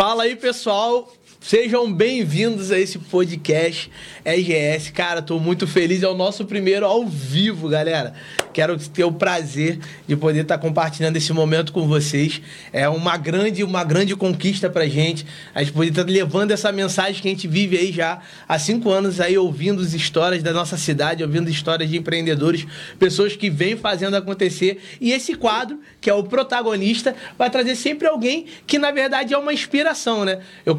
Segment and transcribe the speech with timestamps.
[0.00, 1.12] Fala aí, pessoal.
[1.42, 3.90] Sejam bem-vindos a esse podcast
[4.26, 4.90] EGS.
[4.90, 6.02] Cara, tô muito feliz.
[6.02, 8.12] É o nosso primeiro ao vivo, galera.
[8.52, 12.42] Quero ter o prazer de poder estar compartilhando esse momento com vocês.
[12.72, 15.24] É uma grande, uma grande conquista pra gente.
[15.54, 18.90] A gente poder estar levando essa mensagem que a gente vive aí já há cinco
[18.90, 22.66] anos aí, ouvindo as histórias da nossa cidade, ouvindo histórias de empreendedores,
[22.98, 24.78] pessoas que vêm fazendo acontecer.
[25.00, 29.38] E esse quadro, que é o protagonista, vai trazer sempre alguém que, na verdade, é
[29.38, 30.40] uma inspiração, né?
[30.66, 30.76] Eu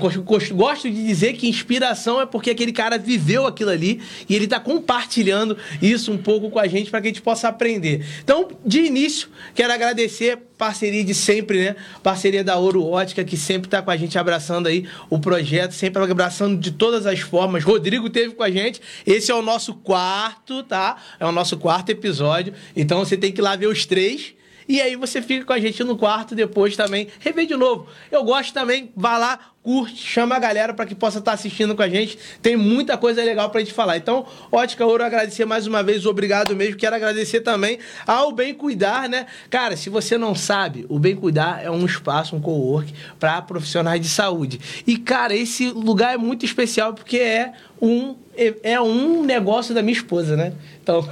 [0.52, 4.60] gosto de dizer que inspiração é porque aquele cara viveu aquilo ali e ele está
[4.60, 8.06] compartilhando isso um pouco com a gente para que a gente possa aprender.
[8.24, 11.76] Então, de início, quero agradecer parceria de sempre, né?
[12.04, 16.04] Parceria da Ouro Ótica, que sempre está com a gente abraçando aí o projeto, sempre
[16.04, 17.64] abraçando de todas as formas.
[17.64, 18.80] Rodrigo teve com a gente.
[19.04, 20.98] Esse é o nosso quarto, tá?
[21.20, 22.54] É o nosso quarto episódio.
[22.76, 24.36] Então você tem que ir lá ver os três.
[24.68, 27.08] E aí você fica com a gente no quarto depois também.
[27.20, 27.88] Rever de novo.
[28.12, 31.76] Eu gosto também, vá lá, curte, chama a galera para que possa estar tá assistindo
[31.76, 32.18] com a gente.
[32.42, 33.98] Tem muita coisa legal para a gente falar.
[33.98, 36.76] Então, Ótica Ouro, agradecer mais uma vez, obrigado mesmo.
[36.78, 39.28] Quero agradecer também ao Bem Cuidar, né?
[39.50, 44.02] Cara, se você não sabe, o Bem Cuidar é um espaço, um co-work para profissionais
[44.02, 44.60] de saúde.
[44.86, 48.16] E, cara, esse lugar é muito especial porque é um
[48.64, 50.54] é um negócio da minha esposa, né?
[50.82, 51.08] Então.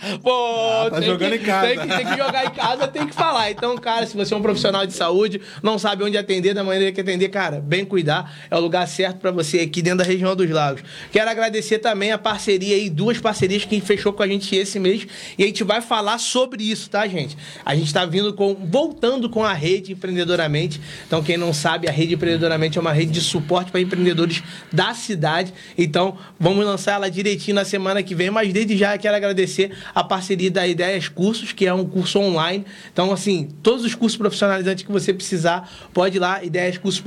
[0.22, 1.66] Pô, tá jogando que, em casa.
[1.68, 3.50] Tem que, tem que, jogar em casa, tem que falar.
[3.50, 6.92] Então, cara, se você é um profissional de saúde, não sabe onde atender, da maneira
[6.92, 10.34] que atender, cara, bem cuidar, é o lugar certo para você aqui dentro da região
[10.34, 10.82] dos lagos.
[11.12, 15.06] Quero agradecer também a parceria aí, duas parcerias que fechou com a gente esse mês.
[15.38, 17.36] E a gente vai falar sobre isso, tá, gente?
[17.64, 18.54] A gente tá vindo com.
[18.54, 20.80] voltando com a rede Empreendedoramente.
[21.06, 24.94] Então, quem não sabe, a rede Empreendedoramente é uma rede de suporte para empreendedores da
[24.94, 25.52] cidade.
[25.76, 30.02] Então, vamos lançar ela direitinho na semana que vem, mas desde já quero agradecer a
[30.02, 32.64] parceria da Ideias Cursos, que é um curso online.
[32.92, 36.42] Então, assim, todos os cursos profissionalizantes que você precisar, pode ir lá,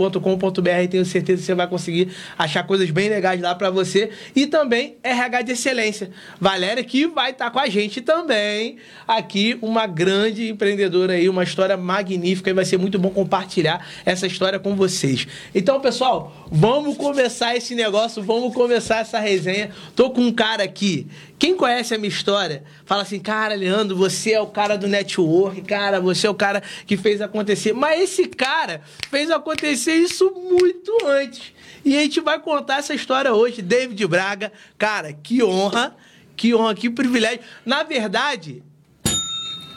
[0.07, 4.09] ideiascursos.com.br, tenho certeza que você vai conseguir achar coisas bem legais lá para você.
[4.35, 6.09] E também RH de Excelência.
[6.39, 8.77] Valéria, que vai estar tá com a gente também
[9.07, 14.27] aqui, uma grande empreendedora aí, uma história magnífica e vai ser muito bom compartilhar essa
[14.27, 15.27] história com vocês.
[15.53, 19.71] Então, pessoal, vamos começar esse negócio, vamos começar essa resenha.
[19.95, 21.07] Tô com um cara aqui
[21.43, 25.61] quem conhece a minha história, fala assim, cara, Leandro, você é o cara do network,
[25.63, 27.73] cara, você é o cara que fez acontecer.
[27.73, 28.79] Mas esse cara
[29.09, 31.53] fez acontecer isso muito antes.
[31.85, 33.61] E a gente vai contar essa história hoje.
[33.61, 35.95] David Braga, cara, que honra,
[36.35, 37.41] que honra, que privilégio.
[37.65, 38.63] Na verdade,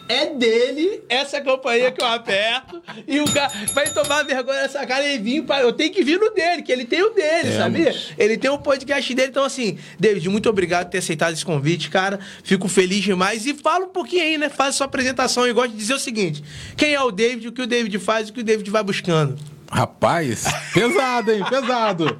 [0.08, 5.06] é dele essa companhia que eu aperto e o cara vai tomar vergonha nessa cara
[5.06, 7.56] e vir para eu tenho que vir no dele, que ele tem o dele, é,
[7.56, 7.94] sabia?
[8.16, 11.90] Ele tem um podcast dele, então assim, David, muito obrigado por ter aceitado esse convite,
[11.90, 12.20] cara.
[12.44, 14.48] Fico feliz demais e fala um pouquinho aí, né?
[14.48, 16.42] Faz a sua apresentação e gosto de dizer o seguinte:
[16.76, 19.36] quem é o David, o que o David faz, o que o David vai buscando.
[19.70, 21.42] Rapaz, pesado, hein?
[21.48, 22.16] Pesado.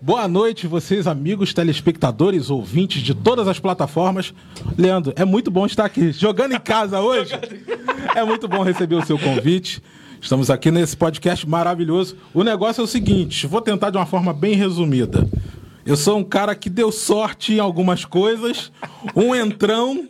[0.00, 4.34] Boa noite, vocês, amigos, telespectadores, ouvintes de todas as plataformas.
[4.76, 7.32] Leandro, é muito bom estar aqui jogando em casa hoje.
[8.14, 9.82] É muito bom receber o seu convite.
[10.20, 12.16] Estamos aqui nesse podcast maravilhoso.
[12.34, 15.26] O negócio é o seguinte: vou tentar de uma forma bem resumida.
[15.84, 18.70] Eu sou um cara que deu sorte em algumas coisas,
[19.16, 20.08] um entrão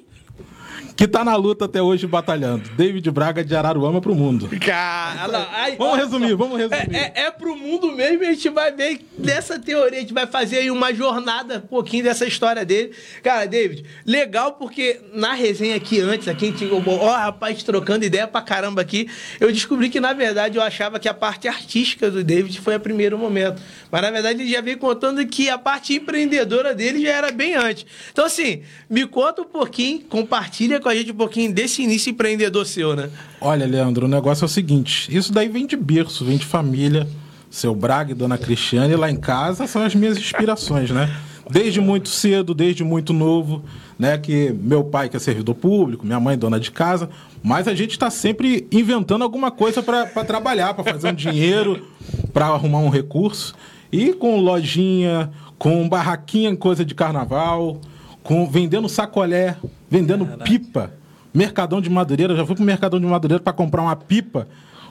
[0.97, 2.69] que tá na luta até hoje batalhando.
[2.71, 4.49] David Braga de Araruama pro mundo.
[4.61, 6.95] Cara, ai, vamos resumir, vamos resumir.
[6.95, 10.27] É, é, é pro mundo mesmo, a gente vai ver dessa teoria, a gente vai
[10.27, 12.93] fazer aí uma jornada, um pouquinho dessa história dele.
[13.23, 18.27] Cara, David, legal porque na resenha aqui antes, aqui a gente, ó, rapaz, trocando ideia
[18.27, 19.09] pra caramba aqui,
[19.41, 22.81] eu descobri que na verdade eu achava que a parte artística do David foi a
[22.81, 23.61] primeiro momento.
[23.91, 27.55] Mas na verdade ele já veio contando que a parte empreendedora dele já era bem
[27.55, 27.87] antes.
[28.11, 32.67] Então assim, me conta um pouquinho, compartilha com a gente um pouquinho desse início empreendedor
[32.67, 33.11] seu, né?
[33.41, 37.07] Olha, Leandro, o negócio é o seguinte: isso daí vem de berço, vem de família.
[37.51, 41.15] Seu Braga e Dona Cristiane lá em casa são as minhas inspirações, né?
[41.51, 43.63] Desde muito cedo, desde muito novo,
[43.99, 44.17] né?
[44.17, 47.11] Que meu pai que é servidor público, minha mãe dona de casa,
[47.43, 51.87] mas a gente está sempre inventando alguma coisa para trabalhar, para fazer um dinheiro,
[52.33, 53.55] para arrumar um recurso.
[53.93, 57.79] E com lojinha, com barraquinha, coisa de carnaval,
[58.23, 59.57] com vendendo sacolé,
[59.91, 60.45] vendendo Caraca.
[60.45, 60.91] pipa.
[61.35, 64.47] Mercadão de Madureira, já fui pro Mercadão de Madureira para comprar uma pipa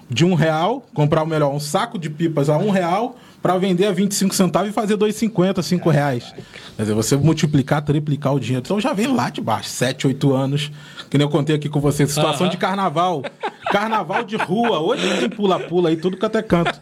[0.10, 3.88] de um real, comprar o melhor, um saco de pipas a um real, para vender
[3.88, 6.34] a 25 centavos e fazer 2,50, 5 reais.
[6.76, 8.64] Quer dizer, você multiplicar, triplicar o dinheiro.
[8.64, 10.72] Então já vem lá de baixo, 7, 8 anos,
[11.10, 13.24] que nem eu contei aqui com você, situação de carnaval.
[13.72, 16.80] Carnaval de rua, hoje tem pula-pula aí, tudo que até canto.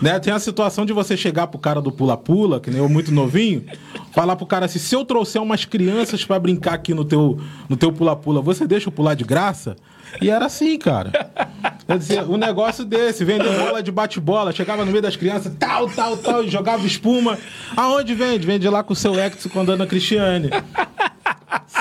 [0.00, 0.18] Né?
[0.18, 3.64] Tem a situação de você chegar pro cara do pula-pula, que nem eu muito novinho,
[4.12, 7.38] falar pro cara assim, se eu trouxer umas crianças para brincar aqui no teu
[7.68, 9.76] no teu pula-pula, você deixa eu pular de graça?
[10.20, 11.10] E era assim, cara.
[11.86, 15.88] Quer dizer, um negócio desse, vender bola de bate-bola, chegava no meio das crianças, tal,
[15.90, 17.38] tal, tal, e jogava espuma.
[17.76, 18.46] Aonde vende?
[18.46, 20.50] Vende lá com o seu Hector com a dona Cristiane.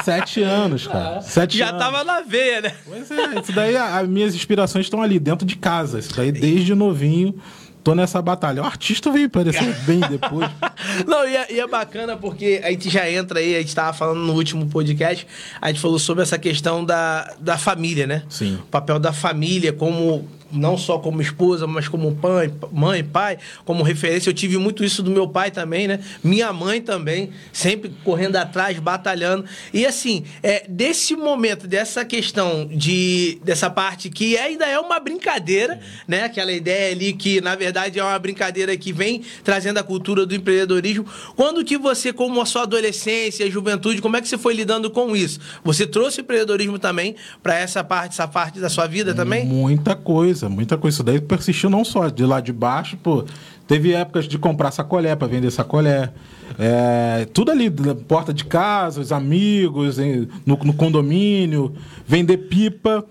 [0.04, 1.22] Sete anos, cara.
[1.22, 1.80] Sete Já anos.
[1.82, 2.74] tava na veia, né?
[2.86, 6.00] Pois é, isso daí, as minhas inspirações estão ali dentro de casa.
[6.00, 7.36] Isso daí, desde novinho,
[7.84, 8.62] tô nessa batalha.
[8.62, 10.50] O artista veio aparecer bem depois.
[11.06, 13.92] Não, e é, e é bacana porque a gente já entra aí, a gente tava
[13.94, 15.28] falando no último podcast,
[15.62, 18.24] a gente falou sobre essa questão da, da família, né?
[18.30, 18.56] Sim.
[18.56, 23.84] O papel da família como não só como esposa, mas como pai, mãe, pai, como
[23.84, 24.30] referência.
[24.30, 26.00] Eu tive muito isso do meu pai também, né?
[26.24, 29.46] Minha mãe também, sempre correndo atrás, batalhando.
[29.74, 35.80] E assim, é, desse momento, dessa questão de dessa parte que ainda é uma brincadeira,
[36.08, 36.24] né?
[36.24, 40.36] Aquela ideia ali que, na verdade, é uma brincadeira que vem trazendo a cultura do
[40.36, 41.06] empreendedorismo.
[41.36, 45.16] Quando que você, como a sua adolescência, juventude, como é que você foi lidando com
[45.16, 45.40] isso?
[45.64, 49.46] Você trouxe empreendedorismo também para essa parte, essa parte da sua vida também?
[49.46, 50.96] Muita coisa, muita coisa.
[50.96, 53.26] Isso daí persistiu não só de lá de baixo, pô.
[53.68, 56.12] Teve épocas de comprar sacolé para vender sacolé.
[56.60, 57.70] É, tudo ali,
[58.08, 59.98] porta de casa, os amigos,
[60.46, 61.74] no, no condomínio,
[62.06, 63.06] vender pipa.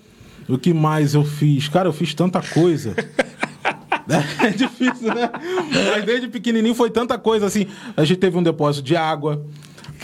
[0.48, 1.68] O que mais eu fiz?
[1.68, 2.94] Cara, eu fiz tanta coisa.
[4.42, 5.30] É difícil, né?
[5.90, 7.66] Mas desde pequenininho foi tanta coisa assim.
[7.96, 9.46] A gente teve um depósito de água,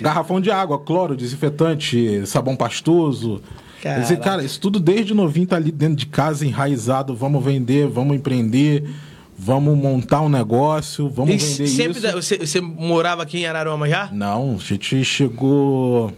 [0.00, 3.42] garrafão de água, cloro, desinfetante, sabão pastoso.
[3.80, 4.30] Quer dizer, Caraca.
[4.30, 7.14] cara, isso tudo desde novinho tá ali dentro de casa, enraizado.
[7.14, 8.84] Vamos vender, vamos empreender,
[9.38, 12.12] vamos montar um negócio, vamos E vender sempre isso.
[12.12, 14.08] você, você morava aqui em Araruama já?
[14.12, 16.12] Não, a gente chegou.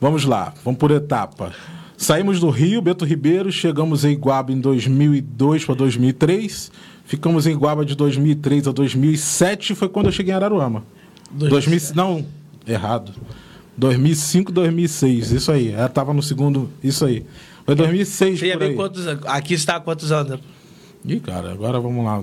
[0.00, 1.52] Vamos lá, vamos por etapa.
[1.96, 6.72] Saímos do Rio, Beto Ribeiro, chegamos em Iguaba em 2002 para 2003.
[7.04, 10.82] Ficamos em Iguaba de 2003 a 2007, foi quando eu cheguei em Araruama.
[11.30, 12.24] 2000, não,
[12.66, 13.12] errado.
[13.76, 15.72] 2005, 2006, isso aí.
[15.72, 17.24] Eu tava no segundo, isso aí.
[17.64, 18.74] Foi 2006 Você ia por aí.
[18.74, 19.24] quantos anos.
[19.26, 20.40] Aqui está há quantos anos?
[21.04, 22.22] Ih, cara, agora vamos lá.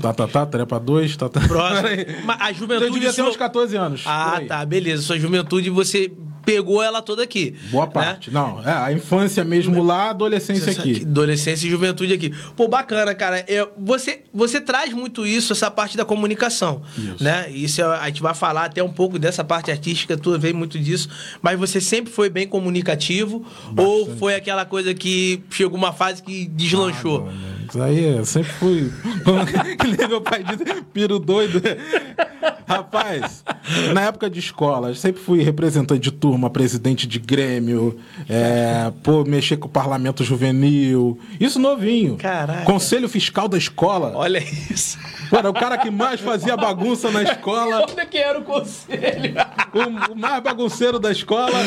[0.00, 1.40] Tá, tá, tá, trepa 2, tá, tá.
[1.40, 1.88] Próximo.
[2.24, 2.90] Mas a Eu juventude.
[2.92, 4.02] devia ter seu- uns 14 anos.
[4.06, 5.02] Ah, tá, beleza.
[5.02, 6.10] Sua juventude você
[6.44, 7.54] pegou ela toda aqui.
[7.70, 7.90] Boa né?
[7.92, 8.30] parte.
[8.30, 11.00] Não, é, a infância mesmo lá, a adolescência aqui.
[11.02, 12.34] Adolescência e juventude aqui.
[12.54, 13.38] Pô, bacana, cara.
[13.48, 16.82] É, você, você traz muito isso, essa parte da comunicação.
[16.98, 17.24] Isso.
[17.24, 17.48] Né?
[17.50, 20.78] Isso é- a gente vai falar até um pouco dessa parte artística, tu vem muito
[20.78, 21.08] disso.
[21.40, 23.42] Mas você sempre foi bem comunicativo?
[23.74, 24.18] Ou Bastante.
[24.18, 27.20] foi aquela coisa que chegou uma fase que deslanchou?
[27.22, 28.92] Ah, mano, Isso aí, eu sempre fui.
[29.80, 31.60] que nem meu pai disse, piro doido.
[32.68, 33.44] Rapaz,
[33.92, 37.98] na época de escola, eu sempre fui representante de turma, presidente de grêmio,
[38.28, 41.18] é, pô, mexer com o parlamento juvenil.
[41.40, 42.16] Isso novinho.
[42.64, 44.12] Conselho fiscal da escola.
[44.14, 44.96] Olha isso.
[45.30, 47.84] Era o cara que mais fazia bagunça na escola.
[47.90, 49.34] Olha que era o conselho.
[49.72, 51.58] O, o mais bagunceiro da escola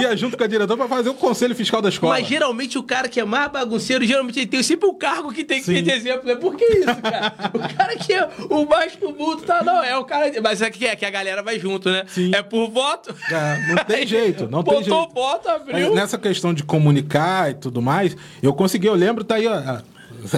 [0.00, 2.14] ia junto com a diretora pra fazer o conselho fiscal da escola.
[2.14, 5.44] Mas geralmente o cara que é mais bagunceiro, geralmente ele tem sempre o cargo que
[5.44, 5.74] tem que Sim.
[5.74, 6.26] ter de exemplo.
[6.26, 6.34] Né?
[6.34, 7.34] Por que isso, cara?
[7.52, 9.62] o cara que é o mais tumulto, tá?
[9.62, 10.32] Não, é o cara.
[10.42, 12.04] Mas é que, é que a galera vai junto, né?
[12.08, 12.32] Sim.
[12.34, 13.14] É por voto.
[13.30, 15.14] É, não tem jeito, não tem Botou jeito.
[15.14, 15.94] voto, abriu.
[15.94, 19.80] Nessa questão de comunicar e tudo mais, eu consegui, eu lembro, tá aí, ó.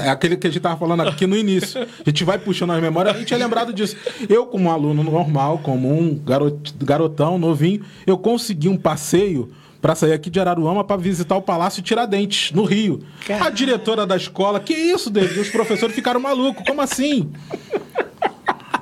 [0.05, 1.81] É aquele que a gente tava falando aqui no início.
[1.81, 3.97] A gente vai puxando as memórias, a gente é lembrado disso.
[4.29, 10.13] Eu, como um aluno normal, comum, garot, garotão, novinho, eu consegui um passeio para sair
[10.13, 13.01] aqui de Araruama para visitar o Palácio Tiradentes, no Rio.
[13.23, 13.55] A Caralho.
[13.55, 15.39] diretora da escola, que isso, David?
[15.39, 17.31] Os professores ficaram malucos, como assim?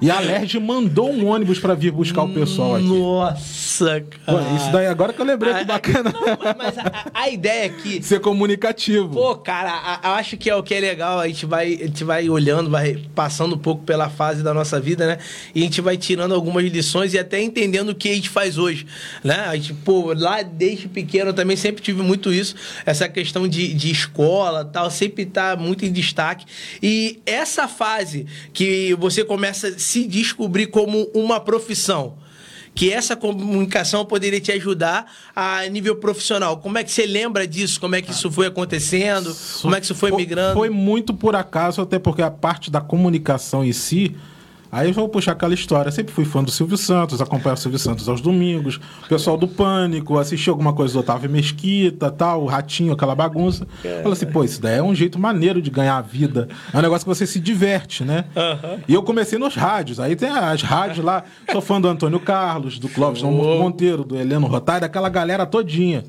[0.00, 2.86] E a LERJ mandou um ônibus para vir buscar o pessoal aqui.
[2.86, 4.56] Nossa, cara.
[4.56, 6.12] isso daí agora que eu lembrei que Ah, bacana.
[6.12, 9.10] Não, mas a, a ideia é que Ser comunicativo.
[9.10, 11.18] Pô, cara, eu acho que é o que é legal.
[11.18, 14.80] A gente vai, a gente vai olhando, vai passando um pouco pela fase da nossa
[14.80, 15.18] vida, né?
[15.54, 18.58] E a gente vai tirando algumas lições e até entendendo o que a gente faz
[18.58, 18.86] hoje,
[19.24, 19.46] né?
[19.46, 23.72] A gente, pô, lá desde pequeno eu também sempre tive muito isso, essa questão de,
[23.74, 26.44] de escola tal, sempre tá muito em destaque.
[26.82, 32.18] E essa fase que você começa se descobrir como uma profissão
[32.74, 36.58] que essa comunicação poderia te ajudar a nível profissional.
[36.58, 37.80] Como é que você lembra disso?
[37.80, 39.34] Como é que isso foi acontecendo?
[39.62, 40.54] Como é que isso foi migrando?
[40.54, 44.14] Foi muito por acaso, até porque a parte da comunicação em si.
[44.70, 45.90] Aí eu vou puxar aquela história.
[45.90, 49.46] Sempre fui fã do Silvio Santos, acompanhava o Silvio Santos aos domingos, o pessoal do
[49.46, 53.66] Pânico, assisti alguma coisa do Otávio Mesquita, tal, o Ratinho, aquela bagunça.
[53.82, 56.49] Falei assim, pô, isso daí é um jeito maneiro de ganhar a vida.
[56.73, 58.25] É um negócio que você se diverte, né?
[58.88, 60.00] E eu comecei nos rádios.
[60.00, 64.46] Aí tem as rádios lá, sou fã do Antônio Carlos, do Clóvis Monteiro, do Heleno
[64.46, 66.04] Rotário, daquela galera todinha.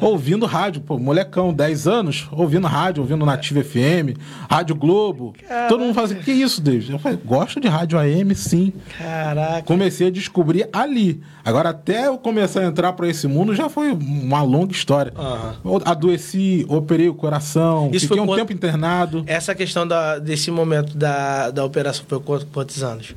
[0.00, 4.18] Ouvindo rádio, pô, molecão, 10 anos, ouvindo rádio, ouvindo Nativa FM,
[4.50, 5.34] Rádio Globo.
[5.68, 6.92] Todo mundo fala assim, que isso, David?
[6.92, 8.72] Eu falei, gosto de rádio rádio AM, sim.
[8.98, 9.62] Caraca.
[9.62, 11.20] Comecei a descobrir ali.
[11.44, 15.12] Agora, até eu começar a entrar para esse mundo, já foi uma longa história.
[15.16, 15.54] Aham.
[15.84, 19.24] Adoeci, operei o coração, Isso fiquei um quanto- tempo internado.
[19.26, 23.14] Essa questão da, desse momento da, da operação foi quantos, anos?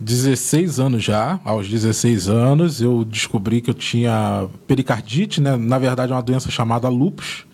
[0.00, 1.38] 16 anos já.
[1.44, 5.56] Aos 16 anos, eu descobri que eu tinha pericardite, né?
[5.56, 7.44] Na verdade, é uma doença chamada lupus.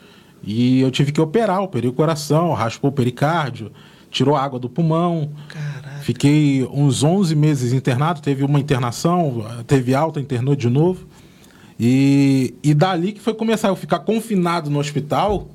[0.42, 3.72] E eu tive que operar, operei o coração, raspou o pericárdio,
[4.10, 5.30] tirou a água do pulmão.
[5.48, 5.87] Caraca.
[6.08, 11.06] Fiquei uns 11 meses internado, teve uma internação, teve alta, internou de novo.
[11.78, 15.50] E, e dali que foi começar eu ficar confinado no hospital,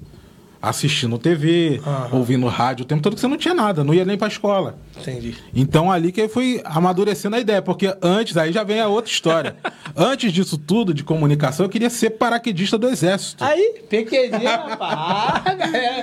[0.63, 2.07] assistindo TV, Aham.
[2.13, 4.77] ouvindo rádio o tempo todo, que você não tinha nada, não ia nem pra escola.
[4.97, 5.35] Entendi.
[5.53, 9.11] Então ali que eu fui amadurecendo a ideia, porque antes, aí já vem a outra
[9.11, 9.57] história.
[9.93, 13.43] antes disso tudo, de comunicação, eu queria ser paraquedista do exército.
[13.43, 15.43] Aí, pequenininho, rapaz.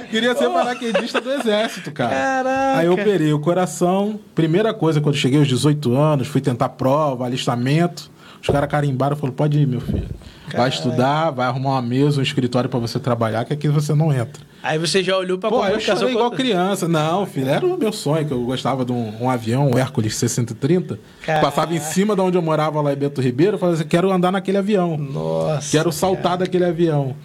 [0.11, 2.11] Queria ser Pô, paraquedista do exército, cara.
[2.11, 2.79] Caraca.
[2.79, 4.21] Aí eu operei o coração.
[4.35, 8.11] Primeira coisa, quando cheguei aos 18 anos, fui tentar prova, alistamento.
[8.43, 10.09] Os caras carimbaram e falaram: pode ir, meu filho.
[10.45, 10.73] Vai Caralho.
[10.75, 14.50] estudar, vai arrumar uma mesa, um escritório pra você trabalhar, que aqui você não entra.
[14.63, 16.87] Aí você já olhou pra Pô, eu chorei igual criança.
[16.87, 20.15] Não, filho, era o meu sonho, que eu gostava de um, um avião, um Hércules
[20.17, 21.47] 630, que Caraca.
[21.47, 24.11] passava em cima de onde eu morava lá em Beto Ribeiro, eu falava assim, quero
[24.13, 24.99] andar naquele avião.
[24.99, 25.71] Nossa.
[25.71, 27.17] Quero saltar daquele avião.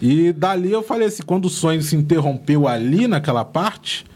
[0.00, 4.06] E dali eu falei assim, quando o sonho se interrompeu ali naquela parte,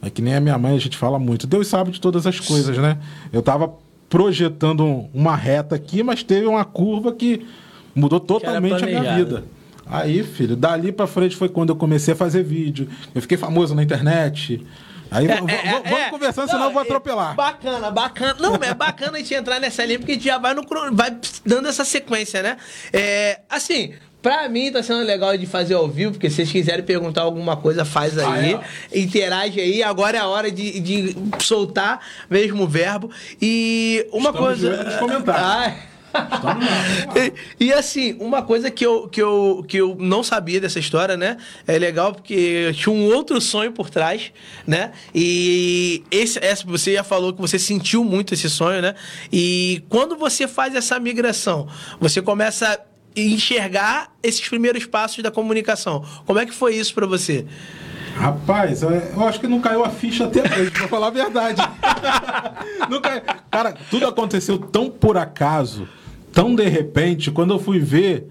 [0.00, 2.40] é que nem a minha mãe, a gente fala muito, Deus sabe de todas as
[2.40, 2.96] coisas, né?
[3.32, 3.70] Eu tava
[4.08, 7.46] projetando um- uma reta aqui, mas teve uma curva que
[7.94, 9.44] mudou totalmente a minha vida.
[9.86, 12.88] Aí, filho, dali pra frente foi quando eu comecei a fazer vídeo.
[13.14, 14.64] Eu fiquei famoso na internet.
[15.10, 16.08] Aí É, é, vamos é.
[16.10, 17.34] conversando, senão Não, eu vou é atropelar.
[17.34, 18.36] Bacana, bacana.
[18.40, 20.62] Não, mas é bacana a gente entrar nessa linha, porque a gente já vai, no,
[20.92, 22.56] vai dando essa sequência, né?
[22.90, 26.82] É, assim, pra mim tá sendo legal de fazer ao vivo, porque se vocês quiserem
[26.82, 28.54] perguntar alguma coisa, faz aí.
[28.54, 28.62] Ah,
[28.94, 29.82] Interage aí.
[29.82, 33.10] Agora é a hora de, de soltar mesmo o verbo.
[33.40, 34.82] E uma Estamos coisa.
[34.84, 35.44] nos comentários.
[35.46, 35.91] Ai.
[37.58, 41.16] E, e, assim, uma coisa que eu, que, eu, que eu não sabia dessa história,
[41.16, 41.36] né?
[41.66, 44.32] É legal porque tinha um outro sonho por trás,
[44.66, 44.92] né?
[45.14, 48.94] E esse, essa, você já falou que você sentiu muito esse sonho, né?
[49.32, 51.66] E quando você faz essa migração,
[52.00, 52.78] você começa a
[53.16, 56.04] enxergar esses primeiros passos da comunicação.
[56.26, 57.46] Como é que foi isso pra você?
[58.16, 61.62] Rapaz, eu eu acho que não caiu a ficha até hoje, pra falar a verdade.
[62.88, 63.22] Não caiu.
[63.50, 65.88] Cara, tudo aconteceu tão por acaso,
[66.32, 68.28] tão de repente, quando eu fui ver.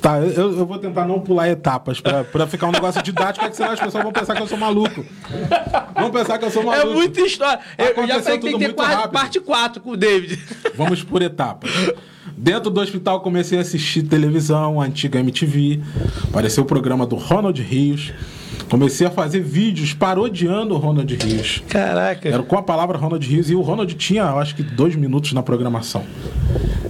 [0.00, 3.50] Tá, eu, eu vou tentar não pular etapas pra, pra ficar um negócio didático, é
[3.50, 5.04] que senão as pessoas vão pensar que eu sou maluco.
[5.94, 6.88] Vão pensar que eu sou maluco.
[6.88, 7.60] É muita história.
[7.76, 9.10] Eu, eu já Aconteceu falei que tem que ter rápido.
[9.12, 10.42] parte 4 com o David.
[10.74, 11.70] Vamos por etapas.
[12.34, 15.82] Dentro do hospital comecei a assistir televisão, a antiga MTV.
[16.30, 18.14] Apareceu o programa do Ronald Rios.
[18.68, 21.62] Comecei a fazer vídeos parodiando o Ronald Rios.
[21.68, 22.28] Caraca.
[22.28, 25.32] Era com a palavra Ronald Rios e o Ronald tinha, eu acho que, dois minutos
[25.32, 26.04] na programação.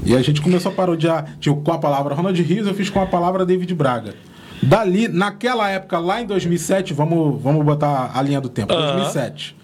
[0.05, 1.37] E a gente começou a parodiar.
[1.39, 4.15] Tinha o com a palavra Ronald Rios, eu fiz com a palavra David Braga.
[4.63, 8.73] Dali, naquela época, lá em 2007, vamos, vamos botar a linha do tempo.
[8.73, 8.97] Aham.
[8.97, 9.57] 2007.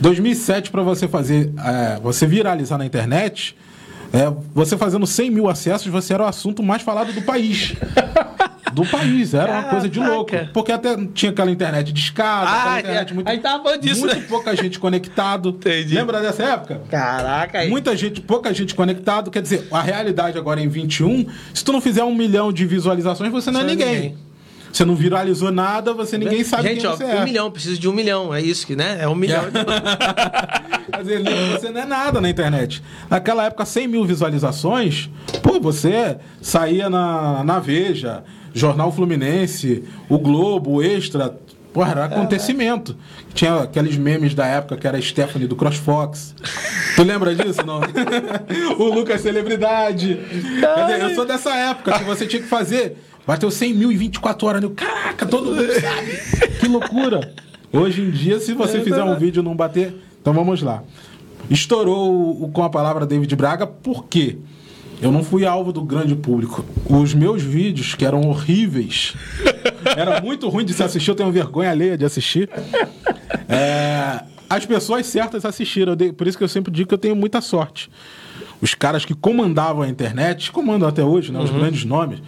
[0.00, 3.56] 2007, para você fazer, é, você viralizar na internet,
[4.12, 7.74] é, você fazendo 100 mil acessos, você era o assunto mais falado do país.
[8.72, 10.32] Do país, era uma coisa de louco.
[10.52, 13.14] Porque até tinha aquela internet de escada, Ah, aquela internet é.
[13.14, 14.24] muito, A gente tava disso, muito né?
[14.28, 15.50] pouca gente conectado.
[15.50, 15.94] Entendi.
[15.94, 16.80] Lembra dessa época?
[16.90, 17.58] Caraca.
[17.58, 17.70] aí.
[17.70, 19.30] Muita gente, pouca gente conectado.
[19.30, 23.30] Quer dizer, a realidade agora em 21, se tu não fizer um milhão de visualizações,
[23.32, 23.94] você não é não é ninguém.
[23.94, 24.27] ninguém.
[24.72, 27.24] Você não viralizou nada, você ninguém sabe Gente, quem ó, você um é.
[27.24, 28.34] milhão, preciso de um milhão.
[28.34, 28.98] É isso que, né?
[29.00, 29.44] É um milhão.
[30.92, 31.22] Quer dizer,
[31.52, 32.82] você não é nada na internet.
[33.08, 35.10] Naquela época, 100 mil visualizações,
[35.42, 41.34] pô, você saía na, na Veja, Jornal Fluminense, o Globo, o Extra.
[41.72, 42.96] Porra, era acontecimento.
[43.34, 46.34] Tinha aqueles memes da época que era a Stephanie do CrossFox.
[46.96, 47.80] Tu lembra disso, não?
[48.78, 50.18] o Lucas Celebridade.
[50.60, 52.96] Quer dizer, eu sou dessa época que você tinha que fazer.
[53.28, 54.62] Bateu 100 mil em 24 horas.
[54.62, 54.70] né?
[54.74, 56.48] Caraca, todo mundo sabe.
[56.58, 57.34] Que loucura.
[57.70, 60.82] Hoje em dia, se você fizer um vídeo e não bater, então vamos lá.
[61.50, 64.38] Estourou o- com a palavra David Braga, por quê?
[65.02, 66.64] Eu não fui alvo do grande público.
[66.88, 69.14] Os meus vídeos, que eram horríveis,
[69.94, 72.48] era muito ruim de se assistir, eu tenho vergonha alheia de assistir.
[73.46, 77.14] É, as pessoas certas assistiram, eu por isso que eu sempre digo que eu tenho
[77.14, 77.90] muita sorte.
[78.60, 82.20] Os caras que comandavam a internet, comandam até hoje, né, os grandes nomes,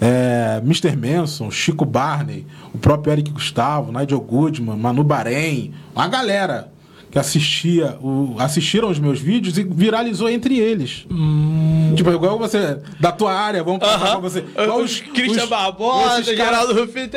[0.00, 0.96] é, Mr.
[0.96, 6.72] Manson, Chico Barney, o próprio Eric Gustavo, Nigel Goodman, Manu Bahrein, uma galera.
[7.10, 11.06] que assistia o, assistiram os meus vídeos e viralizou entre eles.
[11.10, 11.92] Hum.
[11.96, 14.10] Tipo, igual você, da tua área, vamos passar uh -huh.
[14.10, 14.44] pra você.
[14.62, 17.08] Igual os, Christian os, Barbosa, Geraldo Rufino.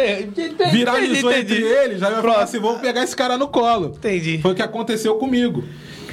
[0.72, 3.94] Viralizou entendi, entre eles, aí vai falar assim, vamos pegar esse cara no colo.
[3.98, 4.40] Entendi.
[4.42, 5.64] Foi o que aconteceu comigo.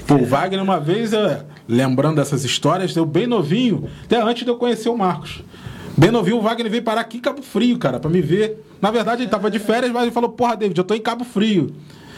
[0.07, 1.11] Pô, o Wagner, uma vez,
[1.69, 5.43] lembrando dessas histórias, eu bem novinho, até antes de eu conhecer o Marcos.
[5.99, 8.63] Bem novinho, o Wagner veio parar aqui em Cabo Frio, cara, pra me ver.
[8.83, 11.25] Na verdade, ele tava de férias, mas ele falou, porra, David, eu tô em Cabo
[11.25, 11.73] Frio.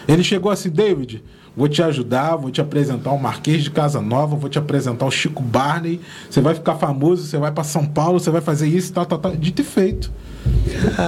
[0.09, 1.23] Ele chegou assim, David,
[1.59, 5.11] vou te ajudar, vou te apresentar o Marquês de Casa Nova, vou te apresentar o
[5.11, 6.01] Chico Barney,
[6.31, 9.19] você vai ficar famoso, você vai para São Paulo, você vai fazer isso, tal, tal,
[9.19, 9.35] tal.
[9.35, 10.09] Dito e feito.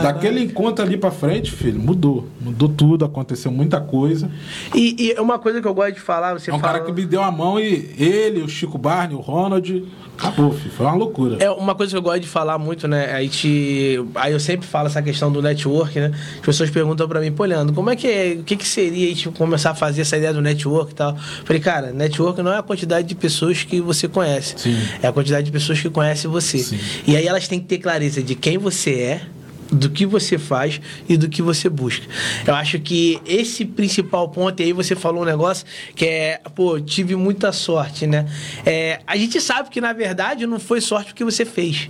[0.02, 2.26] Daquele encontro ali pra frente, filho, mudou.
[2.40, 4.28] Mudou tudo, aconteceu muita coisa.
[4.74, 6.72] E, e uma coisa que eu gosto de falar, você É um fala...
[6.74, 9.86] cara que me deu a mão e ele, o Chico Barney, o Ronald,
[10.18, 10.70] acabou, filho.
[10.72, 11.36] Foi uma loucura.
[11.40, 13.12] É uma coisa que eu gosto de falar muito, né?
[13.12, 14.04] A gente...
[14.16, 16.10] Aí eu sempre falo essa questão do network, né?
[16.34, 18.36] As pessoas perguntam pra mim, pô, Leandro, como é que é?
[18.40, 21.16] O que, que seria a gente começar a fazer essa ideia do network e tal?
[21.44, 24.54] Falei, cara, network não é a quantidade de pessoas que você conhece.
[24.56, 24.76] Sim.
[25.02, 26.58] É a quantidade de pessoas que conhecem você.
[26.58, 26.78] Sim.
[27.06, 29.22] E aí elas têm que ter clareza de quem você é,
[29.72, 32.06] do que você faz e do que você busca.
[32.46, 37.14] Eu acho que esse principal ponto, aí você falou um negócio que é, pô, tive
[37.16, 38.26] muita sorte, né?
[38.66, 41.88] É, a gente sabe que, na verdade, não foi sorte o que você fez,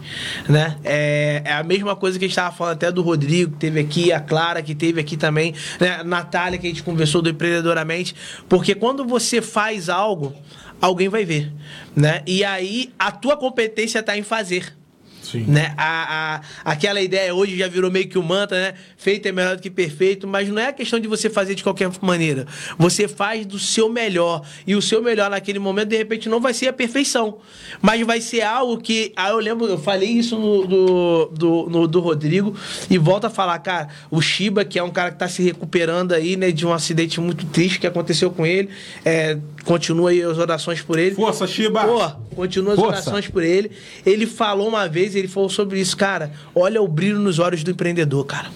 [0.48, 0.76] né?
[0.84, 3.80] É, é a mesma coisa que a gente estava falando até do Rodrigo, que teve
[3.80, 6.02] aqui, a Clara, que teve aqui também, né?
[6.02, 8.14] Natália, que a gente conversou do Empreendedoramente,
[8.48, 10.34] porque quando você faz algo,
[10.80, 11.52] alguém vai ver,
[11.94, 12.22] né?
[12.26, 14.79] E aí, a tua competência está em fazer.
[15.22, 15.44] Sim.
[15.46, 15.74] Né?
[15.76, 18.74] A, a, aquela ideia hoje já virou meio que um mantra, né?
[18.96, 21.62] Feito é melhor do que perfeito, mas não é a questão de você fazer de
[21.62, 22.46] qualquer maneira.
[22.78, 24.42] Você faz do seu melhor.
[24.66, 27.38] E o seu melhor naquele momento, de repente, não vai ser a perfeição.
[27.80, 29.12] Mas vai ser algo que.
[29.16, 32.56] Ah, eu lembro, eu falei isso no, do, do, no, do Rodrigo,
[32.88, 36.12] e volto a falar, cara, o Shiba, que é um cara que está se recuperando
[36.12, 38.68] aí, né, de um acidente muito triste que aconteceu com ele.
[39.04, 41.14] É, continua aí as orações por ele.
[41.14, 41.84] Força, Shiba!
[41.84, 43.10] Pô, continua as Força.
[43.10, 43.70] orações por ele.
[44.04, 46.32] Ele falou uma vez, ele falou sobre isso, cara.
[46.54, 48.50] Olha o brilho nos olhos do empreendedor, cara.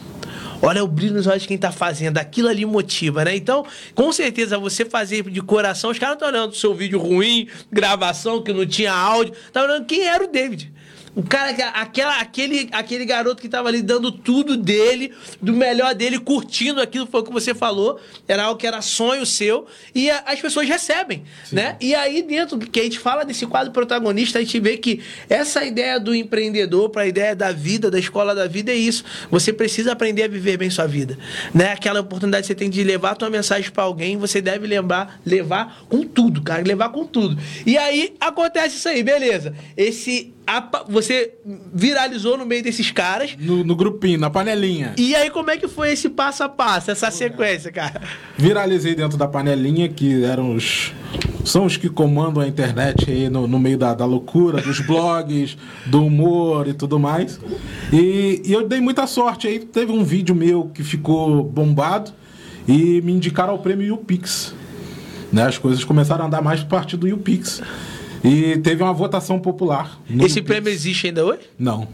[0.62, 2.16] Olha o brilho nos olhos de quem tá fazendo.
[2.16, 3.36] Aquilo ali motiva, né?
[3.36, 7.48] Então, com certeza, você fazer de coração, os caras estão olhando o seu vídeo ruim,
[7.70, 9.34] gravação que não tinha áudio.
[9.52, 10.72] Tá olhando quem era o David.
[11.16, 16.18] O cara, aquela, aquele, aquele garoto que tava ali dando tudo dele, do melhor dele,
[16.18, 18.00] curtindo aquilo, foi o que você falou.
[18.26, 19.66] Era algo que era sonho seu.
[19.94, 21.56] E a, as pessoas recebem, Sim.
[21.56, 21.76] né?
[21.80, 25.64] E aí, dentro que a gente fala desse quadro protagonista, a gente vê que essa
[25.64, 29.04] ideia do empreendedor para a ideia da vida, da escola da vida, é isso.
[29.30, 31.16] Você precisa aprender a viver bem sua vida.
[31.54, 31.72] Né?
[31.72, 35.20] Aquela oportunidade que você tem de levar a tua mensagem para alguém, você deve lembrar,
[35.24, 36.62] levar com tudo, cara.
[36.62, 37.40] Levar com tudo.
[37.64, 39.54] E aí acontece isso aí, beleza.
[39.76, 40.34] Esse
[40.88, 41.34] você
[41.72, 43.36] viralizou no meio desses caras.
[43.38, 44.94] No, no, grupinho, na panelinha.
[44.96, 48.00] E aí, como é que foi esse passo a passo, essa sequência, cara?
[48.36, 50.92] Viralizei dentro da panelinha, que eram os.
[51.44, 55.56] São os que comandam a internet aí no, no meio da, da loucura, dos blogs,
[55.86, 57.38] do humor e tudo mais.
[57.92, 59.46] E, e eu dei muita sorte.
[59.46, 62.12] Aí teve um vídeo meu que ficou bombado
[62.66, 64.54] e me indicaram ao prêmio YouPix.
[65.32, 65.44] Né?
[65.44, 67.60] As coisas começaram a andar mais por parte do YouPix.
[68.24, 70.00] E teve uma votação popular.
[70.24, 71.42] Esse prêmio existe ainda hoje?
[71.58, 71.86] Não.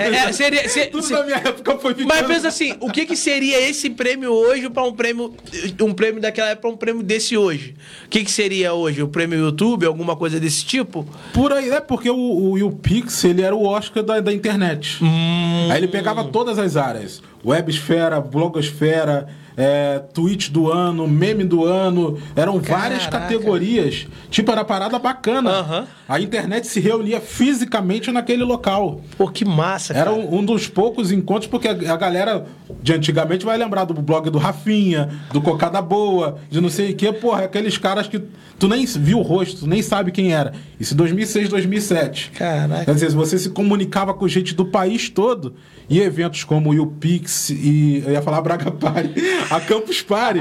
[0.00, 2.08] É, é, seria, ser, Tudo se, na minha época foi ficando...
[2.08, 5.34] Mas pensa assim, o que, que seria esse prêmio hoje para um prêmio
[5.82, 7.74] um prêmio daquela época um prêmio desse hoje?
[8.06, 9.02] O que, que seria hoje?
[9.02, 11.06] O prêmio YouTube, alguma coisa desse tipo?
[11.34, 15.02] Por aí, é porque o, o YouPix, ele era o Oscar da, da internet.
[15.04, 15.68] Hum.
[15.70, 17.20] Aí ele pegava todas as áreas.
[17.44, 22.18] Websfera, blogosfera, é, tweet do ano, meme do ano.
[22.34, 23.20] Eram várias Caraca.
[23.34, 24.06] categorias.
[24.30, 25.86] Tipo, era parada bacana.
[26.08, 29.00] A internet se reunia fisicamente naquele local.
[29.16, 30.16] Pô, que massa, Era cara.
[30.16, 32.46] um, um dos poucos encontros, porque a, a galera
[32.82, 36.94] de antigamente vai lembrar do blog do Rafinha, do Cocada Boa, de não sei o
[36.96, 38.20] que, porra, aqueles caras que
[38.58, 40.52] tu nem viu o rosto, tu nem sabe quem era.
[40.78, 42.30] Isso em 2006, 2007.
[42.32, 42.84] Caraca.
[42.84, 45.54] Quer dizer, você se comunicava com gente do país todo
[45.88, 49.14] e eventos como o YouPix e eu ia falar Braga Party,
[49.50, 50.40] a Campus Party.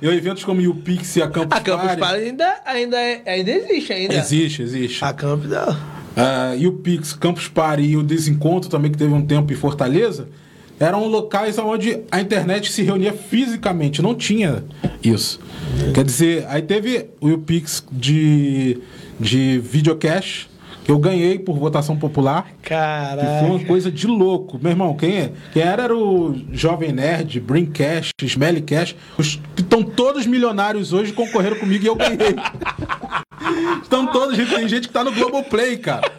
[0.00, 2.00] e eventos como o YouPix e a Campus A Campus Party.
[2.00, 4.14] Party ainda, ainda, é- ainda existe, ainda.
[4.14, 5.04] Existe, existe.
[5.04, 5.76] A Campus não.
[6.16, 9.56] Ah, e o Pix, Campus Party e o Desencontro também, que teve um tempo em
[9.56, 10.28] Fortaleza,
[10.78, 14.62] eram locais onde a internet se reunia fisicamente, não tinha
[15.02, 15.40] isso.
[15.94, 18.78] Quer dizer, aí teve o Pix de,
[19.18, 20.48] de videocast,
[20.86, 22.46] eu ganhei por votação popular.
[22.62, 23.44] Que foi Caraca.
[23.44, 24.58] uma coisa de louco.
[24.60, 25.32] Meu irmão, quem, é?
[25.52, 28.96] quem era era o Jovem Nerd, Brincast, Smellycast.
[29.18, 32.36] Os que estão todos milionários hoje concorreram comigo e eu ganhei.
[33.82, 36.10] Estão todos, tem gente que tá no Globoplay, cara.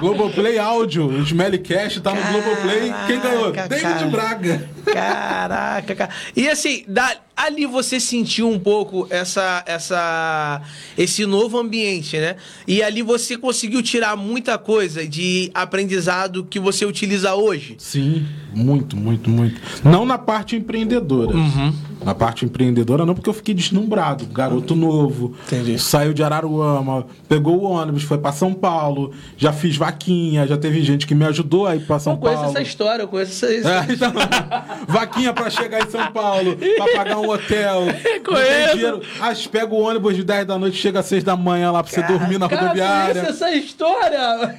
[0.00, 2.92] Globoplay áudio, o Smellycast tá no Globoplay.
[3.06, 3.52] Quem ganhou?
[3.52, 4.06] Caraca, David cara.
[4.08, 4.68] Braga.
[4.84, 6.10] Caraca, cara.
[6.36, 10.60] E assim, da- ali você sentiu um pouco essa, essa,
[10.96, 12.36] esse novo ambiente, né?
[12.66, 17.74] E ali você conseguiu tirar muita coisa de aprendizado que você utiliza hoje?
[17.78, 19.60] Sim, muito, muito, muito.
[19.84, 21.36] Não na parte empreendedora.
[21.36, 21.72] Uhum.
[22.04, 24.26] Na parte empreendedora não, porque eu fiquei deslumbrado.
[24.26, 25.34] Garoto novo.
[25.46, 25.78] Entendi.
[25.78, 29.12] Saiu de Araruama, pegou o ônibus, foi para São Paulo.
[29.36, 32.40] Já fiz vaquinha, já teve gente que me ajudou a ir para São eu conheço
[32.42, 32.56] Paulo.
[32.58, 34.12] essa história, eu conheço essa, É, então,
[34.86, 37.86] vaquinha pra chegar em São Paulo, pra pagar um hotel.
[37.86, 38.72] Não tem Conheço.
[38.76, 39.02] dinheiro.
[39.20, 41.92] Ah, pega o ônibus de 10 da noite, chega às 6 da manhã lá pra
[41.92, 43.14] você dormir na Cara, rodoviária.
[43.22, 44.56] conheço essa história!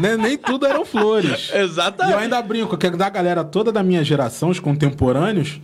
[0.00, 1.50] Nem, nem tudo eram flores.
[1.54, 2.12] E Exatamente.
[2.14, 5.60] eu ainda brinco, que da galera toda da minha geração, os contemporâneos,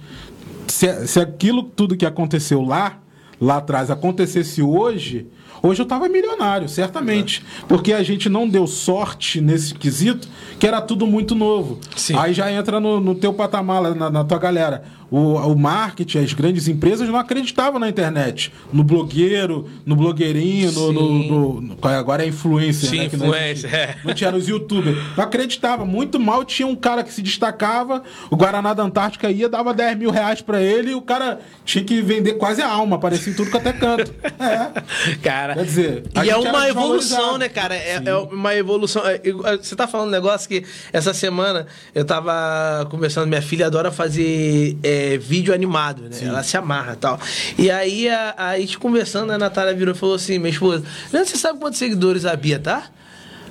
[0.68, 2.99] se, se aquilo tudo que aconteceu lá,
[3.40, 5.27] lá atrás, acontecesse hoje,
[5.62, 7.44] hoje eu tava milionário, certamente.
[7.68, 11.79] Porque a gente não deu sorte nesse quesito, que era tudo muito novo.
[11.96, 12.16] Sim.
[12.16, 14.85] Aí já entra no, no teu patamar, na, na tua galera.
[15.11, 18.53] O, o marketing, as grandes empresas não acreditavam na internet.
[18.73, 23.11] No blogueiro, no blogueirinho, no, no- no- Agora é influencer, Sim, né?
[23.14, 23.66] não existe.
[23.66, 23.96] influencer, é.
[24.05, 24.96] Não tinha os youtubers.
[25.16, 25.85] Não acreditava.
[25.85, 28.03] Muito mal tinha um cara que se destacava.
[28.31, 31.83] O Guaraná da Antártica ia, dava 10 mil reais pra ele e o cara tinha
[31.85, 32.96] que vender quase a alma.
[32.96, 34.12] Aparecia em tudo que até canto.
[34.40, 35.16] É.
[35.23, 37.75] Cara, Quer dizer, e é gente era uma evolução, né, cara?
[37.75, 39.03] É, é uma evolução.
[39.07, 39.20] é,
[39.61, 44.79] Você tá falando um negócio que essa semana eu tava conversando, minha filha adora fazer
[44.83, 46.17] é, vídeo animado, né?
[46.23, 47.19] Ela se amarra e tal.
[47.59, 51.31] E aí a, a gente conversando, a Natália virou e falou assim: minha esposa, Leandro,
[51.31, 52.85] você sabe quantos seguidores a Bia tá?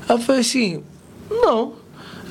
[0.08, 0.84] Aí eu falei assim:
[1.30, 1.74] não.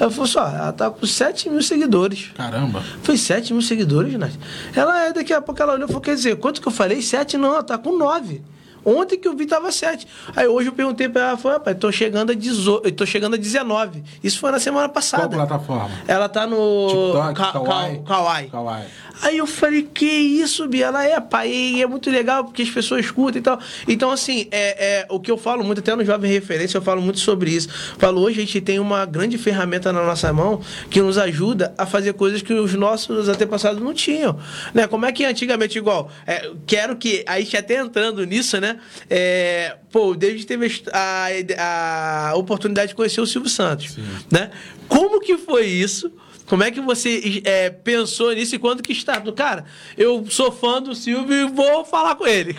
[0.01, 2.31] Ela falou assim: ó, ela tá com 7 mil seguidores.
[2.37, 2.83] Caramba.
[3.03, 4.33] Foi 7 mil seguidores, Nath.
[4.75, 7.03] Ela é, daqui a pouco ela olhou e falou: quer dizer, quanto que eu falei?
[7.03, 8.41] 7 não, ela tá com 9.
[8.85, 10.07] Ontem que eu vi tava 7.
[10.35, 13.35] Aí hoje eu perguntei pra ela, falei, rapaz, tô chegando a 18, eu tô chegando
[13.35, 14.03] a 19.
[14.23, 15.29] Isso foi na semana Qual passada.
[15.29, 15.91] plataforma?
[16.07, 17.97] Ela tá no TikTok, Ka- Kawaii?
[17.99, 18.49] Ka- Kawaii.
[18.49, 18.85] Kawaii.
[19.21, 20.87] Aí eu falei, que isso, Bia?
[20.87, 23.61] Ela é, pai, e é muito legal porque as pessoas curtem e tal.
[23.87, 27.03] Então, assim, é, é, o que eu falo muito, até no Jovem Referência, eu falo
[27.03, 27.69] muito sobre isso.
[27.99, 31.85] Falo, hoje a gente tem uma grande ferramenta na nossa mão que nos ajuda a
[31.85, 34.39] fazer coisas que os nossos antepassados não tinham.
[34.73, 34.87] Né?
[34.87, 38.79] Como é que antigamente, igual, é, quero que, a gente até entrando nisso, né?
[39.11, 41.27] É, pô, o David teve a,
[41.59, 43.97] a, a oportunidade de conhecer o Silvio Santos.
[44.31, 44.51] Né?
[44.89, 46.11] Como que foi isso?
[46.49, 49.21] Como é que você é, pensou nisso e quando que está?
[49.33, 49.65] Cara,
[49.97, 52.57] eu sou fã do Silvio e vou falar com ele.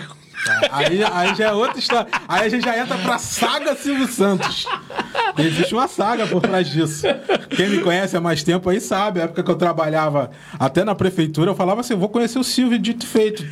[0.72, 2.08] Aí, aí já é outra história.
[2.28, 4.66] Aí a gente já entra pra saga Silvio Santos.
[5.38, 7.06] Existe uma saga por trás disso.
[7.50, 9.20] Quem me conhece há mais tempo aí sabe.
[9.20, 12.80] A época que eu trabalhava até na prefeitura, eu falava assim: vou conhecer o Silvio
[12.80, 13.46] dito feito.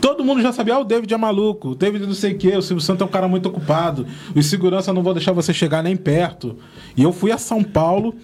[0.00, 2.56] Todo mundo já sabia, ah, o David é maluco, o David não sei o quê,
[2.56, 5.82] o Silvio Santos é um cara muito ocupado, os segurança não vão deixar você chegar
[5.82, 6.58] nem perto.
[6.96, 8.14] E eu fui a São Paulo,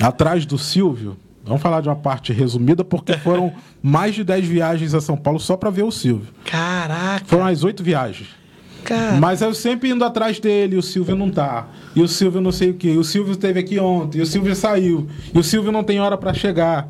[0.00, 1.16] atrás do Silvio.
[1.44, 3.52] Vamos falar de uma parte resumida, porque foram
[3.82, 6.28] mais de 10 viagens a São Paulo só pra ver o Silvio.
[6.44, 8.28] Caraca, Foram as oito viagens.
[8.82, 9.16] cara.
[9.20, 11.68] Mas eu sempre indo atrás dele, e o Silvio não tá.
[11.94, 12.92] E o Silvio não sei o quê.
[12.94, 15.06] E o Silvio esteve aqui ontem, e o Silvio saiu.
[15.34, 16.88] E o Silvio não tem hora pra chegar.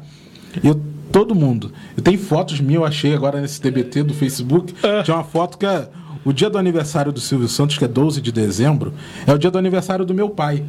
[0.62, 1.73] Eu, todo mundo.
[1.97, 4.73] Eu tenho fotos minhas, eu achei agora nesse TBT do Facebook.
[5.05, 5.88] Tinha uma foto que é
[6.25, 8.95] o dia do aniversário do Silvio Santos, que é 12 de dezembro,
[9.27, 10.64] é o dia do aniversário do meu pai.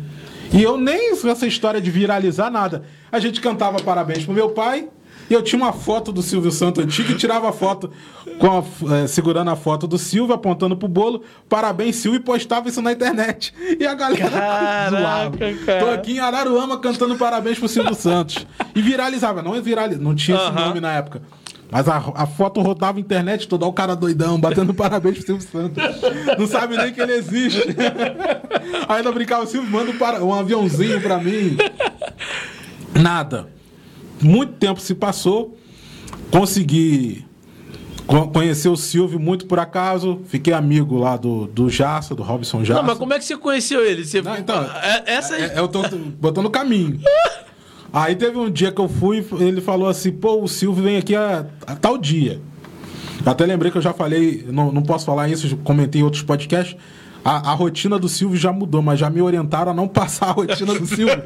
[0.55, 2.83] E eu nem essa história de viralizar nada.
[3.11, 4.87] A gente cantava parabéns pro meu pai.
[5.27, 7.89] E eu tinha uma foto do Silvio Santos antigo e tirava a foto
[8.37, 12.69] com a- eh, segurando a foto do Silvio, apontando pro bolo, parabéns, Silvio, e postava
[12.69, 13.51] isso na internet.
[13.79, 15.79] E a galera Caraca, cara.
[15.83, 18.45] Tô aqui em Araruama cantando parabéns pro Silvio Santos.
[18.75, 20.67] E viralizava, não viralizava, não tinha esse Aham.
[20.67, 21.23] nome na época.
[21.71, 25.47] Mas a, a foto rodava a internet toda, o cara doidão, batendo parabéns pro Silvio
[25.51, 25.83] Santos.
[26.37, 27.59] Não sabe nem que ele existe.
[28.87, 31.57] Ainda brincava, Silvio, manda um, para- um aviãozinho pra mim.
[32.93, 33.47] Nada.
[34.21, 35.57] Muito tempo se passou,
[36.31, 37.25] consegui
[38.07, 42.63] co- conhecer o Silvio muito por acaso, fiquei amigo lá do, do Jassa, do Robson
[42.63, 42.79] Jassa.
[42.81, 44.05] Não, mas como é que você conheceu ele?
[44.05, 44.21] Você...
[44.21, 45.81] Não, então, É- essa é- eu tô
[46.19, 46.99] botando no caminho.
[47.91, 51.15] Aí teve um dia que eu fui, ele falou assim, pô, o Silvio vem aqui
[51.15, 52.41] a, a tal dia.
[53.25, 56.75] Até lembrei que eu já falei, não, não posso falar isso, comentei em outros podcasts.
[57.25, 60.31] A, a rotina do Silvio já mudou, mas já me orientaram a não passar a
[60.31, 61.23] rotina do Silvio.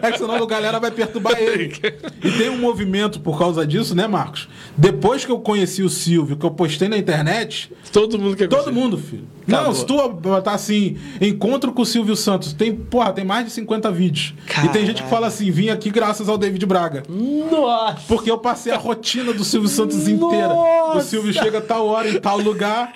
[0.00, 1.72] É que senão a galera vai perturbar ele.
[2.22, 4.48] E tem um movimento por causa disso, né, Marcos?
[4.76, 8.72] Depois que eu conheci o Silvio, que eu postei na internet, Todo mundo quer Todo
[8.72, 9.26] mundo, filho.
[9.48, 9.66] Acabou.
[9.66, 13.50] Não, se tu botar assim, encontro com o Silvio Santos, tem, porra, tem mais de
[13.50, 14.34] 50 vídeos.
[14.64, 17.02] E tem gente que fala assim, vim aqui graças ao David Braga.
[17.08, 17.98] Nossa!
[18.06, 20.50] Porque eu passei a rotina do Silvio Santos inteira.
[20.50, 21.00] O Nossa!
[21.00, 22.92] Silvio chega a tal hora em tal lugar,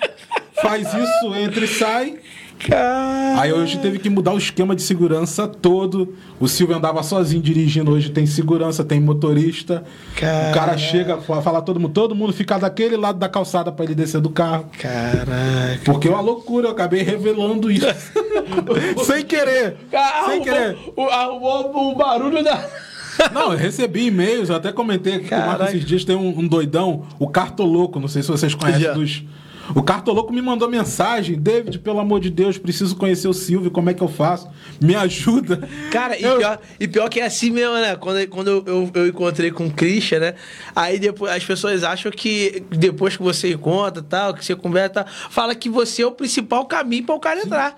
[0.61, 2.15] faz isso, entra e sai.
[2.59, 3.41] Cara...
[3.41, 6.15] Aí hoje teve que mudar o esquema de segurança todo.
[6.39, 9.83] O Silvio andava sozinho dirigindo, hoje tem segurança, tem motorista.
[10.15, 10.49] Caraca.
[10.49, 13.95] O cara chega, fala todo mundo, todo mundo fica daquele lado da calçada para ele
[13.95, 14.65] descer do carro.
[14.79, 15.81] Caraca.
[15.83, 17.87] Porque é uma loucura, eu acabei revelando isso.
[19.05, 19.77] sem querer.
[19.91, 20.77] Caramba, sem querer.
[20.95, 22.65] O, o, o barulho da.
[23.33, 27.29] Não, eu recebi e-mails, eu até comentei com esses dias, tem um, um, doidão, o
[27.29, 28.93] Cartoloco, não sei se vocês conhecem Já.
[28.93, 29.23] dos
[29.73, 33.89] o Cartoloco me mandou mensagem, David, pelo amor de Deus, preciso conhecer o Silvio, como
[33.89, 34.49] é que eu faço?
[34.81, 35.67] Me ajuda.
[35.91, 36.35] Cara, eu...
[36.35, 37.95] e, pior, e pior que é assim mesmo, né?
[37.95, 40.35] Quando, quando eu, eu, eu encontrei com o Christian, né?
[40.75, 45.55] Aí depois as pessoas acham que depois que você encontra tal, que você conversa, fala
[45.55, 47.47] que você é o principal caminho para o cara Sim.
[47.47, 47.75] entrar.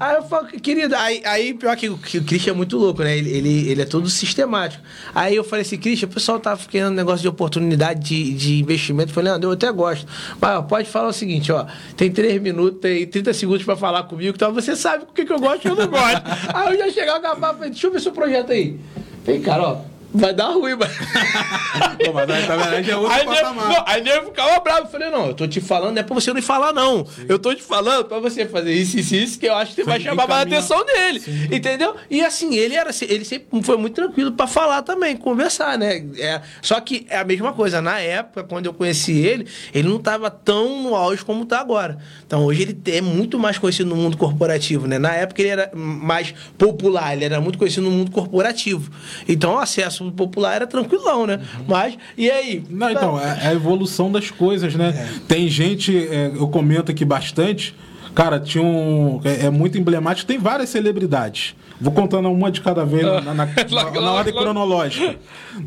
[0.00, 3.18] Aí eu falo, querido, aí, aí pior que, que o Christian é muito louco, né?
[3.18, 4.82] Ele, ele, ele, é todo sistemático.
[5.14, 9.10] Aí eu falei assim, Christian, o pessoal tá querendo negócio de oportunidade de, de investimento.
[9.10, 10.06] Eu falei, Leandro, eu até gosto.
[10.40, 11.66] Mas ó, pode falar o seguinte, ó,
[11.98, 15.32] tem três minutos, tem 30 segundos pra falar comigo, então você sabe o que, que
[15.34, 16.22] eu gosto e o que eu não gosto.
[16.54, 18.80] aí eu já chegava com a falei, deixa eu ver seu projeto aí.
[19.22, 20.90] Falei, cara, ó, vai dar ruim, mas.
[22.04, 22.74] Pô, mas aí, tá vendo?
[22.74, 23.68] Aí já é outro aí patamar.
[23.68, 24.80] Não, aí nego ficava bravo.
[24.80, 27.06] Eu falei, não, eu tô te falando, não é pra você não falar, não.
[27.06, 27.26] Sim.
[27.28, 30.00] Eu tô te falando pra você fazer isso, isso, isso, que eu acho que vai
[30.00, 31.20] chamar mais a atenção dele.
[31.20, 31.48] Sim.
[31.50, 31.94] Entendeu?
[32.10, 36.04] E assim, ele era ele sempre foi muito tranquilo pra falar também, conversar, né?
[36.18, 37.80] É, só que é a mesma coisa.
[37.80, 41.98] Na época, quando eu conheci ele, ele não tava tão no auge como tá agora.
[42.26, 44.98] Então hoje ele é muito mais conhecido no mundo corporativo, né?
[44.98, 48.90] Na época ele era mais popular, ele era muito conhecido no mundo corporativo.
[49.28, 51.36] Então o acesso popular era tranquilão, né?
[51.36, 51.64] Uhum.
[51.66, 52.62] Mas, e aí?
[52.70, 54.94] Não, então, é, é a evolução das coisas, né?
[54.96, 55.20] É.
[55.26, 57.74] Tem gente, é, eu comento aqui bastante,
[58.14, 59.20] cara, tinha um.
[59.24, 61.56] É, é, muito emblemático, tem várias celebridades.
[61.80, 63.46] Vou contando uma de cada vez na, na, na,
[64.00, 65.16] na ordem cronológica.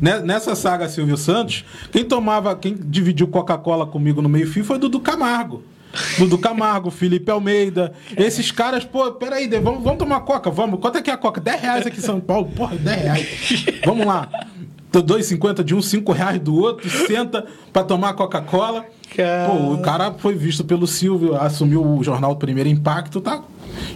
[0.00, 5.62] Nessa saga Silvio Santos, quem tomava, quem dividiu Coca-Cola comigo no meio-fio foi Dudu Camargo.
[6.18, 7.92] Dudu Camargo, Felipe Almeida.
[8.16, 10.80] Esses caras, pô, peraí, vamos, vamos tomar coca, vamos.
[10.80, 11.40] Quanto é que é a coca?
[11.40, 12.46] 10 reais aqui em São Paulo.
[12.54, 13.66] Porra, 10 reais.
[13.84, 14.28] Vamos lá.
[14.92, 18.84] 2,50 de um, 5 reais do outro, senta para tomar Coca-Cola.
[19.46, 23.42] Pô, o cara foi visto pelo Silvio, assumiu o jornal Primeiro Impacto, tá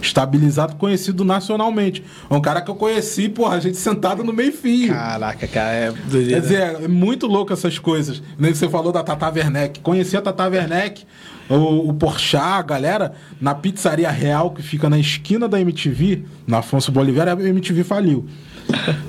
[0.01, 2.03] estabilizado, conhecido nacionalmente.
[2.29, 4.93] É um cara que eu conheci, porra, a gente sentado no meio fio.
[4.93, 8.21] Caraca, cara, é Quer dizer, é muito louco essas coisas.
[8.37, 9.79] Nem você falou da Tata Werneck.
[9.81, 11.05] Conheci a Tata Werneck,
[11.49, 11.97] o, o
[12.39, 17.31] a galera, na pizzaria real que fica na esquina da MTV, na Afonso Bolivar, a
[17.31, 18.27] MTV faliu.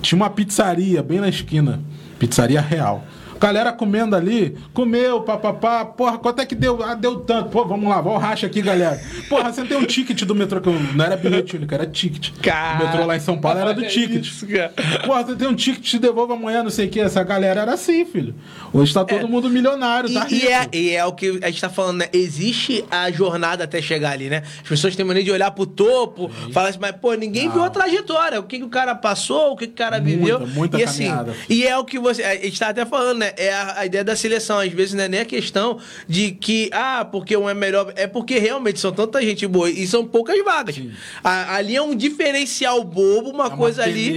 [0.01, 1.81] Tinha uma pizzaria bem na esquina,
[2.19, 3.05] pizzaria real.
[3.41, 6.83] Galera comendo ali, comeu, papapá, porra, quanto é que deu?
[6.83, 7.49] Ah, deu tanto.
[7.49, 9.01] Pô, vamos lá, vamos racha aqui, galera.
[9.31, 12.33] Porra, você tem um ticket do metrô, que não era bilhete único, era ticket.
[12.43, 14.27] Cara, o metrô lá em São Paulo era do ticket.
[14.27, 14.47] Isso,
[15.07, 17.01] Porra, você tem um ticket, te devolve amanhã, não sei o que.
[17.01, 18.35] Essa galera era assim, filho.
[18.75, 19.27] Hoje tá todo é.
[19.27, 20.47] mundo milionário, tá e, rico.
[20.47, 22.09] E é, e é o que a gente tá falando, né?
[22.13, 24.43] Existe a jornada até chegar ali, né?
[24.63, 27.55] As pessoas têm mania de olhar pro topo, falar assim, mas, pô, ninguém não.
[27.55, 28.39] viu a trajetória.
[28.39, 30.41] O que, que o cara passou, o que, que o cara viveu.
[30.41, 31.35] Muita, muita e, assim, caminhada.
[31.49, 32.23] E é o que você.
[32.23, 33.30] A gente tá até falando, né?
[33.37, 34.59] É a, a ideia da seleção.
[34.59, 37.93] Às vezes não é nem a questão de que, ah, porque um é melhor.
[37.97, 40.81] É porque realmente são tanta gente boa e são poucas vagas.
[41.23, 44.15] A, ali é um diferencial bobo, uma é coisa uma ali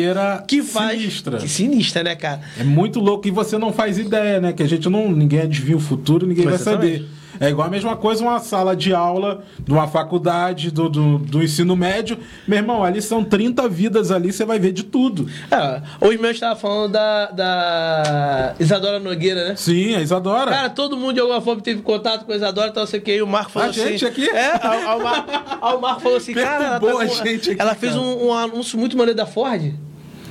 [0.48, 1.00] que faz.
[1.00, 1.38] Sinistra.
[1.38, 2.42] Que sinistra, né, cara?
[2.58, 4.54] É muito louco e você não faz ideia, né?
[4.54, 5.12] Que a gente não.
[5.12, 7.06] Ninguém adivinha o futuro, ninguém vai saber.
[7.44, 11.44] É igual a mesma coisa uma sala de aula de uma faculdade, do, do, do
[11.44, 12.18] ensino médio.
[12.48, 15.28] Meu irmão, ali são 30 vidas ali, você vai ver de tudo.
[15.52, 19.56] É, hoje mesmo estava falando da, da Isadora Nogueira, né?
[19.58, 20.52] Sim, a Isadora.
[20.52, 23.22] Cara, todo mundo de alguma forma teve contato com a Isadora, então sei que aí
[23.22, 23.82] o Marco falou a assim.
[23.82, 24.30] A gente aqui?
[24.30, 24.56] É,
[24.96, 25.32] o Marco,
[25.76, 28.34] o Marco falou assim, cara, ela, boa tá com, gente aqui, ela fez um, um,
[28.34, 29.74] anúncio muito maneiro da Ford.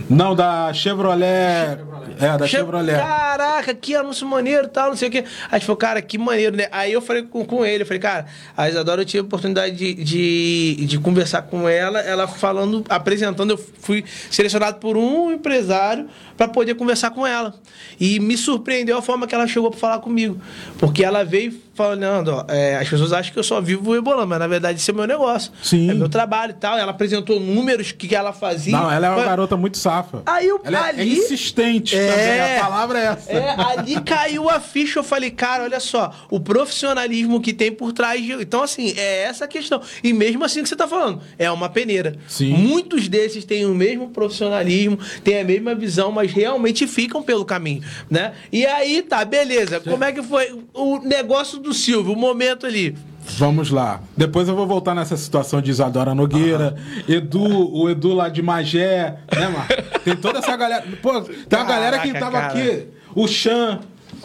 [0.09, 1.77] Não, da Chevrolet.
[1.77, 1.92] Chevrolet.
[2.19, 2.97] É, da che Chevrolet.
[2.97, 5.25] Caraca, que anúncio maneiro tal, não sei o quê.
[5.51, 6.69] Aí falou, cara, que maneiro, né?
[6.71, 9.77] Aí eu falei com, com ele, eu falei, cara, a Isadora eu tive a oportunidade
[9.77, 16.09] de, de, de, conversar com ela, ela falando, apresentando, eu fui selecionado por um empresário
[16.37, 17.55] para poder conversar com ela.
[18.01, 20.41] E me surpreendeu a forma que ela chegou para falar comigo.
[20.79, 24.27] Porque ela veio falando, ó, é, as pessoas acham que eu só vivo o Ebolão,
[24.27, 25.53] mas na verdade isso é meu negócio.
[25.63, 25.91] Sim.
[25.91, 26.77] É meu trabalho e tal.
[26.79, 28.73] Ela apresentou números que ela fazia.
[28.73, 29.27] Não, ela é uma mas...
[29.27, 30.23] garota muito safa.
[30.27, 33.33] Aí eu, ela ali, é insistente é, também, a palavra é essa.
[33.33, 37.93] É, ali caiu a ficha, eu falei, cara, olha só, o profissionalismo que tem por
[37.93, 38.33] trás de...
[38.33, 39.81] Então, assim, é essa a questão.
[40.03, 42.17] E mesmo assim que você tá falando, é uma peneira.
[42.29, 42.53] Sim.
[42.53, 47.83] Muitos desses têm o mesmo profissionalismo, têm a mesma visão, mas realmente ficam pelo caminho,
[48.11, 48.33] né?
[48.51, 49.81] E aí, tá, beleza.
[49.81, 49.91] Sim.
[49.91, 52.97] Como é que foi o negócio do Silvio, o momento ali.
[53.39, 54.01] Vamos lá.
[54.17, 56.77] Depois eu vou voltar nessa situação de Isadora Nogueira,
[57.09, 59.65] Edu, o Edu lá de Magé, né, mano?
[60.05, 60.85] Tem toda essa galera.
[61.01, 62.47] Pô, tem uma galera que tava cara.
[62.49, 62.87] aqui.
[63.15, 63.81] O Chan,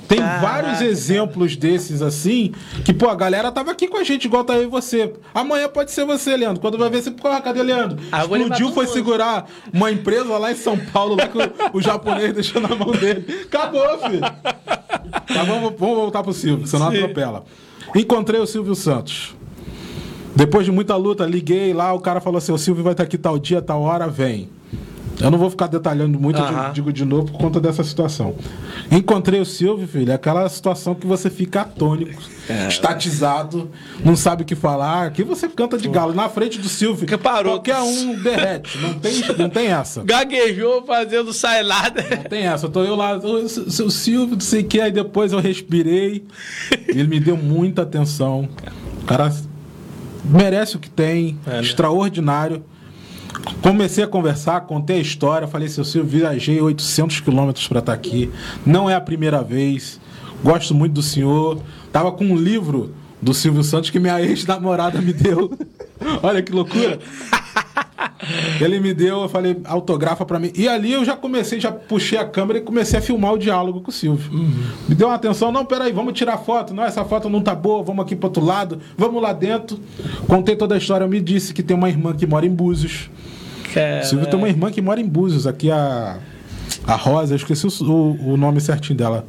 [0.07, 2.53] Tem Caraca, vários exemplos desses assim,
[2.85, 5.13] que, pô, a galera tava aqui com a gente, igual tá aí você.
[5.33, 6.61] Amanhã pode ser você, Leandro.
[6.61, 7.97] Quando vai ver, você, porra, cadê Leandro?
[8.11, 12.33] Ah, Explodiu, foi segurar uma empresa lá em São Paulo, lá que o, o japonês
[12.33, 13.25] deixou na mão dele.
[13.45, 14.21] Acabou, filho.
[14.21, 16.97] Tá, vamos, vamos voltar pro Silvio, senão Sim.
[16.97, 17.43] atropela.
[17.95, 19.35] Encontrei o Silvio Santos.
[20.35, 23.17] Depois de muita luta, liguei lá, o cara falou assim: o Silvio vai estar aqui
[23.17, 24.49] tal dia, tal hora, vem.
[25.19, 28.35] Eu não vou ficar detalhando muito, eu digo de novo por conta dessa situação.
[28.91, 32.67] Encontrei o Silvio, filho, é aquela situação que você fica atônico, é.
[32.67, 33.69] estatizado,
[34.05, 35.07] não sabe o que falar.
[35.07, 37.07] Aqui você canta de galo na frente do Silvio.
[37.07, 37.53] Que parou.
[37.53, 38.77] Qualquer um derrete.
[38.77, 40.03] Não tem, não tem essa.
[40.03, 42.05] Gaguejou fazendo sailada.
[42.09, 42.67] Não tem essa.
[42.67, 46.25] Eu tô eu lá, o seu Silvio, não sei o que, aí depois eu respirei.
[46.87, 48.47] Ele me deu muita atenção.
[49.01, 49.33] O cara
[50.23, 51.61] merece o que tem, é, né?
[51.61, 52.63] extraordinário.
[53.61, 57.97] Comecei a conversar, contei a história, falei, seu Silvio, viajei 800 quilômetros para estar tá
[57.97, 58.31] aqui.
[58.65, 59.99] Não é a primeira vez.
[60.43, 61.59] Gosto muito do senhor.
[61.91, 65.51] Tava com um livro do Silvio Santos que minha ex-namorada me deu.
[66.21, 66.99] Olha que loucura.
[68.59, 70.51] Ele me deu, eu falei, autografa para mim.
[70.55, 73.81] E ali eu já comecei, já puxei a câmera e comecei a filmar o diálogo
[73.81, 74.31] com o Silvio.
[74.31, 74.63] Uhum.
[74.87, 76.73] Me deu uma atenção, não, peraí, vamos tirar foto.
[76.73, 79.79] Não, essa foto não tá boa, vamos aqui pro outro lado, vamos lá dentro.
[80.27, 83.09] Contei toda a história, me disse que tem uma irmã que mora em Búzios.
[83.73, 84.03] Cara...
[84.03, 86.19] Silvio tem uma irmã que mora em Búzios, aqui a,
[86.85, 89.25] a Rosa, eu esqueci o, o nome certinho dela.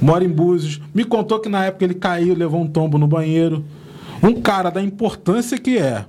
[0.00, 0.80] Mora em Búzios.
[0.94, 3.64] Me contou que na época ele caiu, levou um tombo no banheiro.
[4.22, 6.06] Um cara da importância que é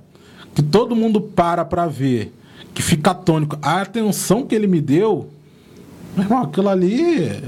[0.58, 2.34] que todo mundo para para ver,
[2.74, 3.56] que fica atônico.
[3.62, 5.28] A atenção que ele me deu,
[6.16, 7.42] meu irmão, aquilo ali é,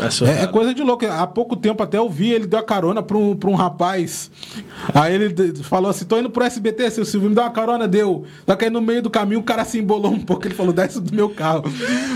[0.00, 1.04] é, é, coisa de louco.
[1.04, 4.30] Há pouco tempo até eu vi, ele deu a carona para um, pra um rapaz.
[4.94, 8.24] Aí ele falou assim: tô indo pro SBT, seu Silvio, me dá uma carona, deu.
[8.46, 10.72] Só que aí no meio do caminho o cara se embolou um pouco, ele falou:
[10.72, 11.64] desce do meu carro.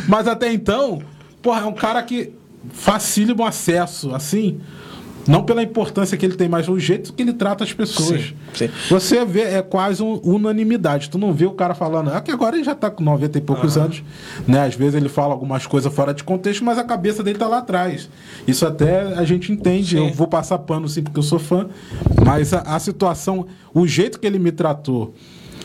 [0.08, 1.02] Mas até então,
[1.42, 2.32] porra, é um cara que
[2.70, 4.60] facilita o acesso, assim.
[5.28, 8.22] Não pela importância que ele tem, mas o jeito que ele trata as pessoas.
[8.54, 8.70] Sim, sim.
[8.88, 11.10] Você vê, é quase um, unanimidade.
[11.10, 13.40] Tu não vê o cara falando, é que agora ele já está com 90 e
[13.42, 13.82] poucos uhum.
[13.82, 14.02] anos,
[14.46, 14.64] né?
[14.64, 17.58] Às vezes ele fala algumas coisas fora de contexto, mas a cabeça dele está lá
[17.58, 18.08] atrás.
[18.46, 19.98] Isso até a gente entende.
[19.98, 20.06] Sim.
[20.06, 21.68] Eu vou passar pano sim, porque eu sou fã,
[22.24, 25.12] mas a, a situação, o jeito que ele me tratou,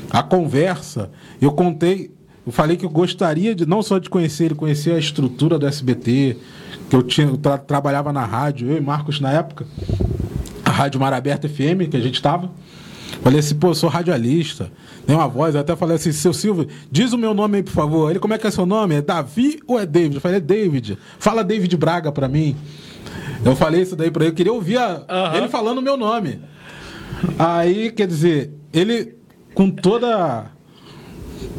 [0.10, 1.10] a conversa,
[1.42, 2.12] eu contei
[2.46, 5.66] eu falei que eu gostaria de não só de conhecer ele, conhecer a estrutura do
[5.66, 6.38] SBT,
[6.94, 9.66] que eu tinha eu tra trabalhava na rádio, eu e Marcos na época,
[10.64, 12.52] a Rádio Mar Aberta FM, que a gente estava.
[13.24, 14.72] Falei assim, pô, eu sou radialista,
[15.08, 17.72] tem uma voz, eu até falei assim, seu Silvio, diz o meu nome aí, por
[17.72, 18.12] favor.
[18.12, 18.94] Ele, como é que é seu nome?
[18.94, 20.16] É Davi ou é David?
[20.16, 20.98] Eu falei, é David.
[21.18, 22.56] Fala David Braga pra mim.
[23.44, 25.38] Eu falei isso daí pra ele, eu queria ouvir a, uhum.
[25.38, 26.42] ele falando o meu nome.
[27.40, 29.16] Aí, quer dizer, ele
[29.56, 30.46] com toda.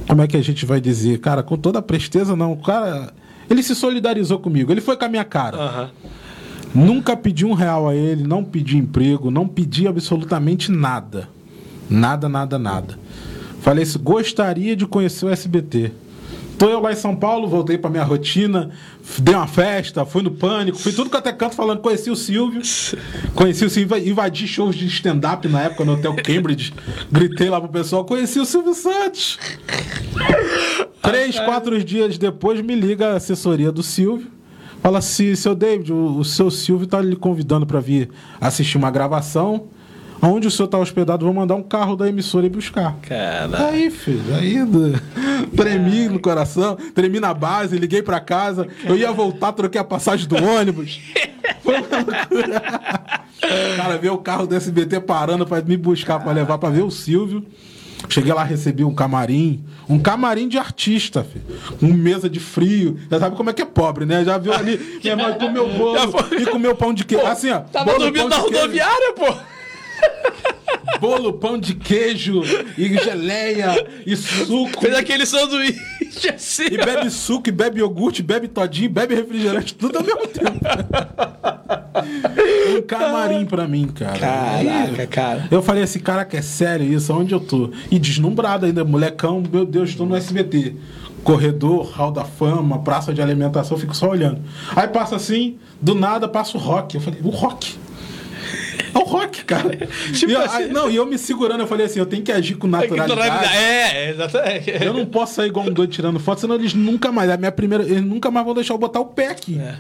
[0.07, 1.19] Como é que a gente vai dizer?
[1.19, 2.53] Cara, com toda a presteza, não.
[2.53, 3.13] O cara
[3.49, 5.91] ele se solidarizou comigo, ele foi com a minha cara.
[6.75, 6.87] Uhum.
[6.87, 11.29] Nunca pedi um real a ele, não pedi emprego, não pedi absolutamente nada.
[11.89, 12.99] Nada, nada, nada.
[13.61, 15.93] Falei assim, gostaria de conhecer o SBT.
[16.59, 18.71] Tô eu lá em São Paulo, voltei pra minha rotina,
[19.19, 22.63] dei uma festa, fui no pânico, fui tudo que até canto falando, conheci o Silvio.
[23.35, 26.73] Conheci o Silvio, invadi shows de stand-up na época no Hotel Cambridge.
[27.11, 29.39] Gritei lá pro pessoal, conheci o Silvio Santos.
[31.05, 34.29] Três, quatro dias depois me liga a assessoria do Silvio.
[34.83, 38.91] Fala assim, seu David, o, o seu Silvio tá lhe convidando para vir assistir uma
[38.91, 39.69] gravação.
[40.21, 42.97] Onde o senhor está hospedado, vou mandar um carro da emissora ir buscar.
[43.03, 43.67] Cara.
[43.67, 44.57] Aí, filho, aí
[45.55, 48.67] tremi no coração, tremi na base, liguei para casa.
[48.85, 51.01] Eu ia voltar, troquei a passagem do ônibus.
[51.63, 52.63] Foi uma loucura.
[53.77, 56.91] Cara, ver o carro do SBT parando para me buscar, para levar para ver o
[56.91, 57.45] Silvio.
[58.09, 61.45] Cheguei lá, recebi um camarim, um camarim de artista, filho.
[61.79, 62.99] Com mesa de frio.
[63.11, 64.25] Já sabe como é que é pobre, né?
[64.25, 65.99] Já viu ali, minha mãe comeu bolo
[66.39, 67.27] e comeu pão de queijo.
[67.27, 67.61] Assim, ó.
[67.61, 69.35] Tava bolo, dormindo na rodoviária, pô.
[71.01, 72.43] Bolo, pão de queijo,
[72.79, 73.75] e geleia,
[74.07, 74.81] e suco.
[74.81, 76.67] Fez aquele sanduíche assim.
[76.71, 80.61] E bebe suco, e bebe iogurte, bebe todinho, bebe refrigerante, tudo ao mesmo tempo.
[82.77, 84.19] um camarim pra mim, cara.
[84.19, 85.49] Caraca, Aí, cara.
[85.51, 87.13] Eu falei assim, caraca, é sério isso?
[87.13, 87.71] Onde eu tô?
[87.91, 90.75] E deslumbrado ainda, molecão, meu Deus, estou no SBT
[91.25, 94.43] corredor, hall da fama, praça de alimentação, fico só olhando.
[94.77, 96.95] Aí passa assim, do nada passa o rock.
[96.95, 97.77] Eu falei, o rock?
[98.95, 99.77] É o rock, cara.
[100.13, 100.69] tipo e eu, assim...
[100.69, 103.57] Não, e eu me segurando, eu falei assim, eu tenho que agir com naturalidade.
[103.57, 104.71] É, exatamente.
[104.71, 107.29] Eu não posso sair igual um doido tirando foto, senão eles nunca mais.
[107.31, 107.83] A minha primeira.
[107.83, 109.59] Eles nunca mais vão deixar eu botar o pé aqui.
[109.59, 109.75] É.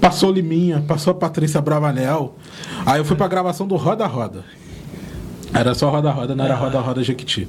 [0.00, 2.36] Passou Liminha, passou a Patrícia Bravanel.
[2.84, 4.44] Aí eu fui pra gravação do Roda Roda.
[5.52, 7.48] Era só Roda Roda, não era Roda Roda Jequiti.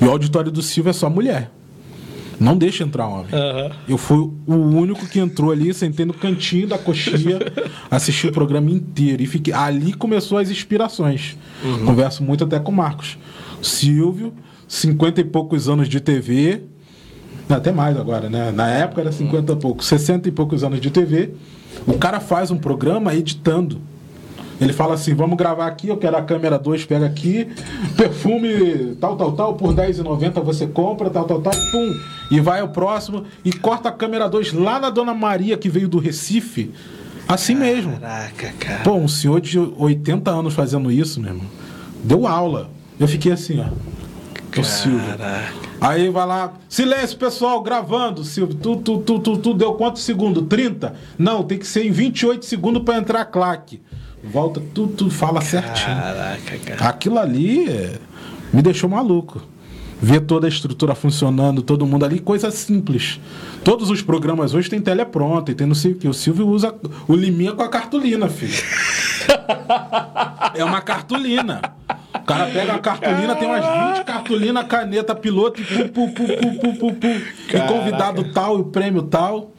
[0.00, 1.50] E o auditório do Silvio é só mulher.
[2.38, 3.26] Não deixa entrar homem.
[3.32, 3.70] Aham.
[3.86, 7.38] Eu fui o único que entrou ali, sentei no cantinho da coxinha,
[7.90, 9.22] assisti o programa inteiro.
[9.22, 11.36] E fiquei, ali começou as inspirações.
[11.84, 13.18] Converso muito até com o Marcos.
[13.60, 14.32] Silvio,
[14.66, 16.62] 50 e poucos anos de TV.
[17.46, 18.50] Até mais agora, né?
[18.52, 21.34] Na época era 50 e poucos, 60 e poucos anos de TV.
[21.86, 23.80] O cara faz um programa editando.
[24.60, 27.48] Ele fala assim: vamos gravar aqui, eu quero a câmera 2, pega aqui,
[27.96, 31.94] perfume tal, tal, tal, por R$10,90 você compra, tal, tal, tal, pum.
[32.30, 35.88] E vai ao próximo e corta a câmera 2 lá na Dona Maria, que veio
[35.88, 36.70] do Recife.
[37.26, 37.98] Assim mesmo.
[37.98, 38.82] Caraca, cara.
[38.82, 41.46] Pô, um senhor de 80 anos fazendo isso, meu irmão.
[42.04, 42.70] Deu aula.
[42.98, 43.68] Eu fiquei assim, ó.
[44.58, 45.14] O Silvio.
[45.80, 48.54] Aí vai lá, silêncio pessoal, gravando, Silvio.
[48.56, 50.44] Tu, tu, tu, tu, tu deu quantos segundos?
[50.48, 50.94] 30?
[51.18, 53.80] Não, tem que ser em 28 segundos pra entrar claque.
[54.22, 55.96] Volta, tu, tu fala certinho.
[55.96, 56.88] Caraca, cara.
[56.88, 57.98] Aquilo ali é,
[58.52, 59.40] me deixou maluco.
[60.02, 63.20] Ver toda a estrutura funcionando, todo mundo ali, coisa simples.
[63.62, 66.08] Todos os programas hoje tem teleprompter, tem não sei o que.
[66.08, 66.74] O Silvio usa
[67.06, 68.52] o liminha com a cartolina, filho.
[70.54, 71.60] É uma cartolina.
[72.30, 76.24] O cara pega a cartolina, tem umas 20 cartolinas, caneta, piloto, e pu, pu,
[76.76, 77.06] pu, pu.
[77.52, 79.50] E convidado tal, e o prêmio tal.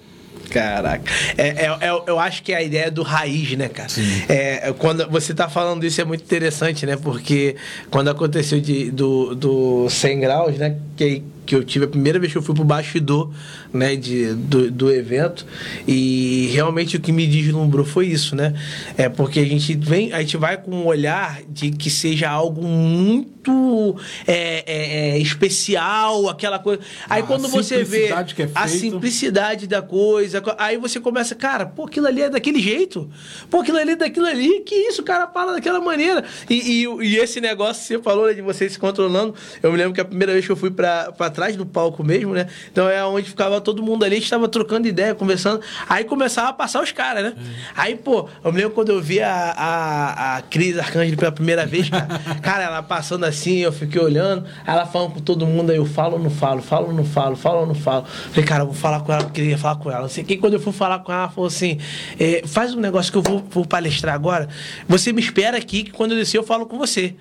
[0.49, 1.03] Caraca.
[1.38, 3.89] É, é- é- eu acho que é a ideia do raiz, né, cara?
[4.28, 6.97] É, é, quando você tá falando isso é muito interessante, né?
[6.97, 7.55] Porque
[7.89, 10.76] quando aconteceu de, do, do 100 graus, né?
[10.95, 13.32] Que, que eu tive a primeira vez que eu fui pro bastidor,
[13.74, 13.96] né?
[13.96, 15.46] De, do, do evento.
[15.88, 18.54] E realmente o que me deslumbrou foi isso, né?
[18.98, 22.64] É porque a gente vem, a gente vai com um olhar de que seja algo
[22.64, 23.96] muito
[24.28, 26.82] é, é, é, especial, aquela coisa.
[27.10, 28.14] Aí A quando você vê é
[28.56, 33.10] a simplicidade da coisa, aí você começa, cara, pô, aquilo ali é daquele jeito.
[33.50, 34.62] Pô, aquilo ali é daquilo ali.
[34.62, 36.24] Que isso, o cara fala daquela maneira.
[36.50, 39.78] E, e, e esse negócio que você falou né, de você se controlando, eu me
[39.78, 42.48] lembro que a primeira vez que eu fui pra, pra trás do palco mesmo, né?
[42.72, 45.62] Então é onde ficava todo mundo ali, a gente tava trocando ideia, conversando.
[45.88, 47.34] Aí começava a passar os caras, né?
[47.76, 51.66] Aí, pô, eu me lembro quando eu vi a, a, a Cris Arcângelo pela primeira
[51.66, 52.08] vez, cara,
[52.42, 56.14] cara, ela passando assim, eu fiquei olhando, ela falando com todo mundo, aí eu falo
[56.18, 58.06] ou não falo, falo ou não falo, falo ou não falo.
[58.06, 60.02] Falei, cara, eu vou falar com ela, eu queria falar com ela.
[60.02, 61.80] Não sei o que, quando eu fui falar com ela, ela falou assim:
[62.20, 64.50] é, faz um negócio que eu vou, vou palestrar agora,
[64.88, 67.16] você me espera aqui, que quando eu descer eu falo com você.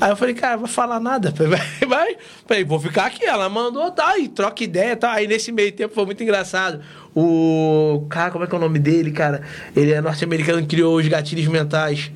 [0.00, 1.32] Aí eu falei, cara, vai falar nada.
[1.32, 2.16] Falei, Vai,
[2.46, 2.64] vai.
[2.64, 3.24] Vou ficar aqui.
[3.24, 5.12] Ela mandou, tá, e troca ideia, tá.
[5.12, 6.80] Aí nesse meio tempo foi muito engraçado.
[7.14, 8.06] O.
[8.08, 9.42] Cara, como é que é o nome dele, cara?
[9.74, 12.10] Ele é norte-americano que criou os gatilhos mentais.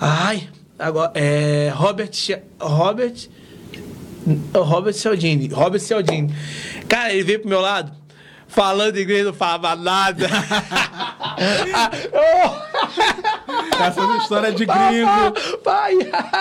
[0.00, 1.12] Ai, agora.
[1.14, 1.70] É.
[1.74, 2.10] Robert.
[2.60, 3.28] Robert.
[4.54, 5.48] Robert Cialdini.
[5.48, 6.34] Robert Cialdini.
[6.88, 7.92] Cara, ele veio pro meu lado.
[8.48, 10.28] Falando inglês, não falava nada.
[11.74, 12.75] Ah, oh!
[13.80, 15.58] Essas histórias de gringo.
[15.62, 15.94] Pai!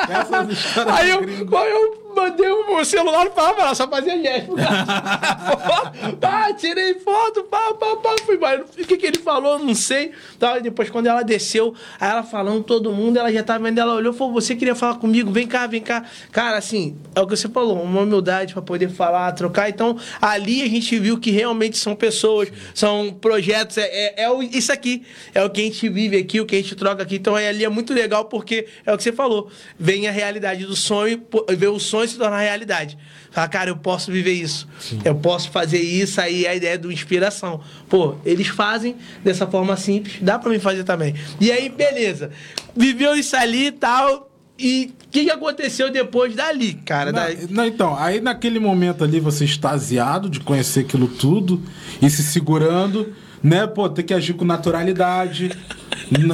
[0.09, 1.57] Essas histórias Aí de eu, gringo.
[1.57, 4.55] aí eu mandei o celular pra ela, só fazia gesto.
[6.19, 8.63] pá, tirei foto, pá, pá, pá, fui embora.
[8.63, 10.11] O que, que ele falou, não sei.
[10.39, 13.93] Tá, depois, quando ela desceu, aí ela falando todo mundo, ela já tava vendo, ela
[13.95, 15.31] olhou e falou: Você queria falar comigo?
[15.31, 16.05] Vem cá, vem cá.
[16.31, 19.69] Cara, assim, é o que você falou, uma humildade pra poder falar, trocar.
[19.69, 24.71] Então, ali a gente viu que realmente são pessoas, são projetos, é, é, é isso
[24.71, 25.03] aqui.
[25.33, 27.15] É o que a gente vive aqui, o que a gente troca aqui.
[27.15, 29.49] Então, é, ali é muito legal porque é o que você falou.
[29.79, 31.21] Vem a realidade do sonho,
[31.57, 32.97] ver o sonho se tornar realidade.
[33.31, 34.67] Fala, cara, eu posso viver isso.
[35.03, 37.61] Eu posso fazer isso, aí é a ideia do inspiração.
[37.89, 41.13] Pô, eles fazem dessa forma simples, dá pra mim fazer também.
[41.39, 42.31] E aí, beleza.
[42.75, 44.31] Viveu isso ali e tal.
[44.57, 47.11] E o que, que aconteceu depois dali, cara?
[47.11, 51.61] Não, Da- não, então, aí naquele momento ali você extasiado de conhecer aquilo tudo
[52.01, 53.13] e se segurando,
[53.45, 53.67] né?
[53.67, 55.51] Pô, tem que agir com naturalidade,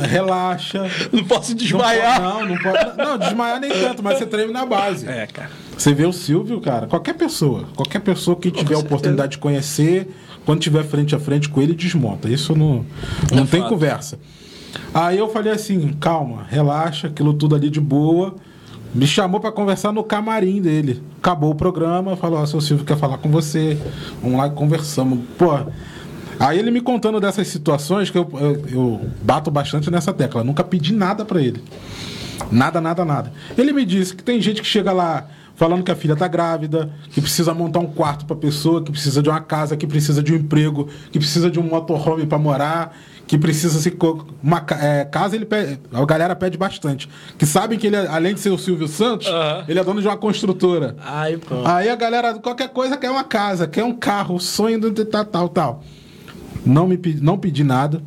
[0.10, 0.90] relaxa.
[1.12, 2.22] Não posso Não desmaiar.
[2.22, 2.98] pode- Não, não pode.
[2.98, 5.08] Não, desmaiar nem tanto, mas você treme na base.
[5.08, 5.50] É, cara.
[5.78, 10.08] Você vê o Silvio, cara, qualquer pessoa, qualquer pessoa que tiver a oportunidade de conhecer,
[10.46, 12.30] quando tiver frente a frente com ele, desmonta.
[12.30, 12.86] Isso não,
[13.34, 14.20] não tem conversa.
[14.94, 18.36] Aí eu falei assim, calma, relaxa, aquilo tudo ali de boa.
[18.94, 21.02] Me chamou pra conversar no camarim dele.
[21.18, 23.78] Acabou o programa, falou, ó, seu Silvio quer falar com você.
[24.22, 25.20] Vamos lá e conversamos.
[25.38, 25.58] Pô,
[26.40, 30.44] Aí ele me contando dessas situações que eu, eu, eu bato bastante nessa tecla.
[30.44, 31.64] Nunca pedi nada pra ele.
[32.52, 33.32] Nada, nada, nada.
[33.58, 36.90] Ele me disse que tem gente que chega lá falando que a filha tá grávida,
[37.12, 40.34] que precisa montar um quarto pra pessoa, que precisa de uma casa, que precisa de
[40.34, 43.96] um emprego, que precisa de um motorhome pra morar, que precisa se
[44.42, 47.08] uma é, casa ele pede, a galera pede bastante.
[47.38, 49.66] Que sabem que ele além de ser o Silvio Santos, Aham.
[49.68, 50.96] ele é dono de uma construtora.
[51.00, 51.40] Ai.
[51.64, 55.48] Aí a galera, qualquer coisa, quer uma casa, quer um carro, sonho de tal, tal,
[55.48, 55.84] tal.
[56.66, 58.02] Não, me, não pedi nada.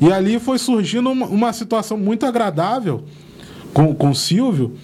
[0.00, 3.04] E ali foi surgindo uma, uma situação muito agradável
[3.72, 4.74] com, com o Silvio,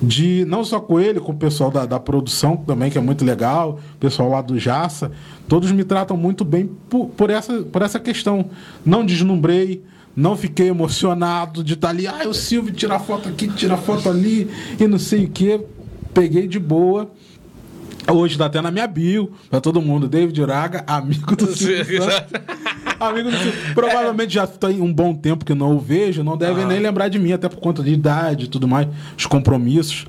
[0.00, 3.24] de não só com ele, com o pessoal da, da produção também, que é muito
[3.24, 5.10] legal, o pessoal lá do Jaça,
[5.48, 8.50] todos me tratam muito bem por, por, essa, por essa questão.
[8.84, 9.82] Não deslumbrei,
[10.14, 14.50] não fiquei emocionado de estar ali, ah, o Silvio tira foto aqui, tira foto ali,
[14.78, 15.60] e não sei o que.
[16.12, 17.10] Peguei de boa.
[18.12, 20.06] Hoje tá até na minha bio, pra todo mundo.
[20.08, 22.40] David Uraga, amigo do Silvio Santos.
[23.00, 23.74] amigo do Silvio.
[23.74, 27.18] Provavelmente já tem um bom tempo que não o vejo, não deve nem lembrar de
[27.18, 28.86] mim, até por conta de idade e tudo mais,
[29.16, 30.06] os compromissos.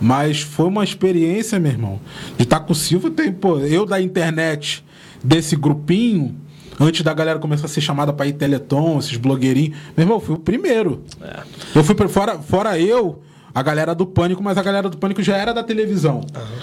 [0.00, 2.00] Mas foi uma experiência, meu irmão.
[2.36, 4.84] De estar com o Silvio, tem, pô, eu da internet,
[5.24, 6.36] desse grupinho,
[6.78, 9.76] antes da galera começar a ser chamada para ir Teleton, esses blogueirinhos.
[9.96, 11.02] Meu irmão, eu fui o primeiro.
[11.20, 11.40] É.
[11.74, 13.20] Eu fui pra- fora, fora eu,
[13.58, 16.20] a galera do Pânico, mas a galera do Pânico já era da televisão.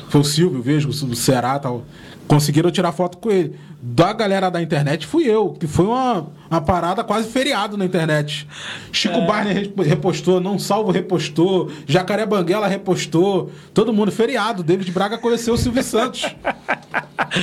[0.08, 1.84] Foi o Silvio, vejo, o Ceará tal.
[2.26, 3.56] Conseguiram tirar foto com ele.
[3.82, 8.48] Da galera da internet fui eu, que foi uma, uma parada quase feriado na internet.
[8.92, 13.52] Chico Barney re- repostou, Não Salvo repostou, Jacaré Banguela repostou.
[13.74, 14.64] Todo mundo feriado.
[14.64, 16.26] David Braga conheceu o Silvio Santos.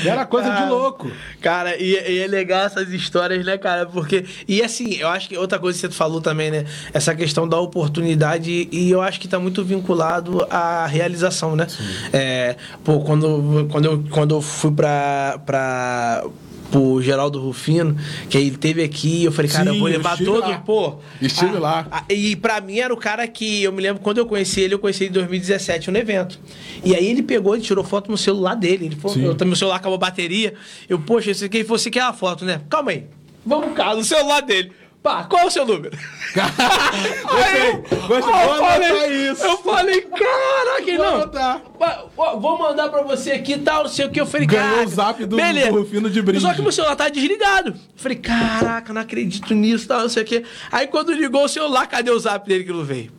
[0.07, 1.11] Era coisa de louco.
[1.41, 3.85] Cara, e, e é legal essas histórias, né, cara?
[3.87, 4.25] Porque.
[4.49, 6.65] E assim, eu acho que outra coisa que você falou também, né?
[6.95, 11.67] Essa questão da oportunidade, e eu acho que tá muito vinculado à realização, né?
[12.13, 15.39] É, pô, quando, quando, eu, quando eu fui pra.
[15.45, 16.25] pra
[16.73, 17.97] pro Geraldo Rufino,
[18.29, 20.59] que ele teve aqui, eu falei, cara, eu Sim, vou eu levar estive todo, lá.
[20.59, 20.95] pô.
[21.21, 21.87] Estive lá.
[21.91, 24.75] a- e pra mim era o cara que, eu me lembro, quando eu conheci ele,
[24.75, 26.41] eu conheci ele em 2017, no evento.
[26.85, 28.87] E aí ele pegou e tirou foto no celular dele.
[28.87, 30.55] Ele falou, eu, meu celular acabou a bateria.
[30.89, 32.63] Eu, poxa, esse aqui, você quer a foto, né?
[32.69, 33.05] Calma aí.
[33.45, 34.73] Vamos cá, no celular dele.
[35.03, 35.97] Pá, qual é o seu número?
[36.33, 37.73] Gostei,
[38.07, 38.35] gostei.
[38.35, 39.45] eu Vou falei- isso.
[39.45, 42.41] Eu falei, caraca, Vou não.
[42.41, 44.21] Vou mandar pra você aqui e tal, não sei o que.
[44.21, 44.87] Eu falei, Ganhou caraca.
[44.89, 45.73] o zap do- beleza.
[45.73, 46.41] do Rufino de brinde.
[46.43, 47.71] Só que meu celular tá desligado.
[47.71, 50.45] Eu falei, caraca, não acredito nisso, tal, não sei o que.
[50.71, 53.11] Aí quando ligou o celular, cadê o zap dele que não veio?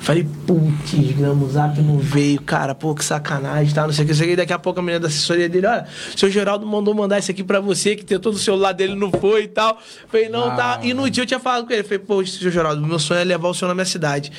[0.00, 4.12] Falei, putz, o zap não veio, cara, pô, que sacanagem, tá, não sei o que,
[4.12, 4.36] não sei o que.
[4.36, 5.86] Daqui a pouco a menina da assessoria dele, olha,
[6.16, 9.44] seu Geraldo mandou mandar isso aqui pra você, que tentou no celular dele, não foi
[9.44, 9.78] e tal.
[10.08, 10.80] Falei, não, tá.
[10.82, 13.24] E no dia eu tinha falado com ele, falei, pô, seu Geraldo, meu sonho é
[13.24, 14.32] levar o senhor na minha cidade.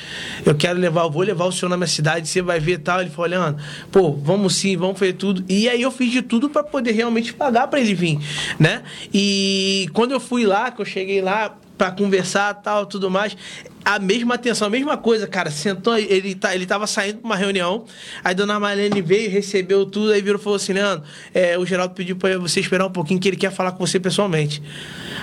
[0.44, 2.78] Eu quero levar, eu vou levar o senhor na minha cidade, você vai ver e
[2.78, 3.00] tal.
[3.00, 5.44] Ele falou, Leandro, pô, vamos sim, vamos fazer tudo.
[5.48, 8.18] E aí eu fiz de tudo pra poder realmente pagar pra ele vir,
[8.58, 8.82] né?
[9.12, 13.36] E quando eu fui lá, que eu cheguei lá, pra conversar tal, tudo mais.
[13.84, 15.50] A mesma atenção, a mesma coisa, cara.
[15.50, 17.84] Sentou, ele, tá, ele tava saindo pra uma reunião,
[18.22, 21.94] aí dona Marlene veio, recebeu tudo, aí virou e falou assim, Leandro, é, o Geraldo
[21.94, 24.62] pediu pra você esperar um pouquinho que ele quer falar com você pessoalmente.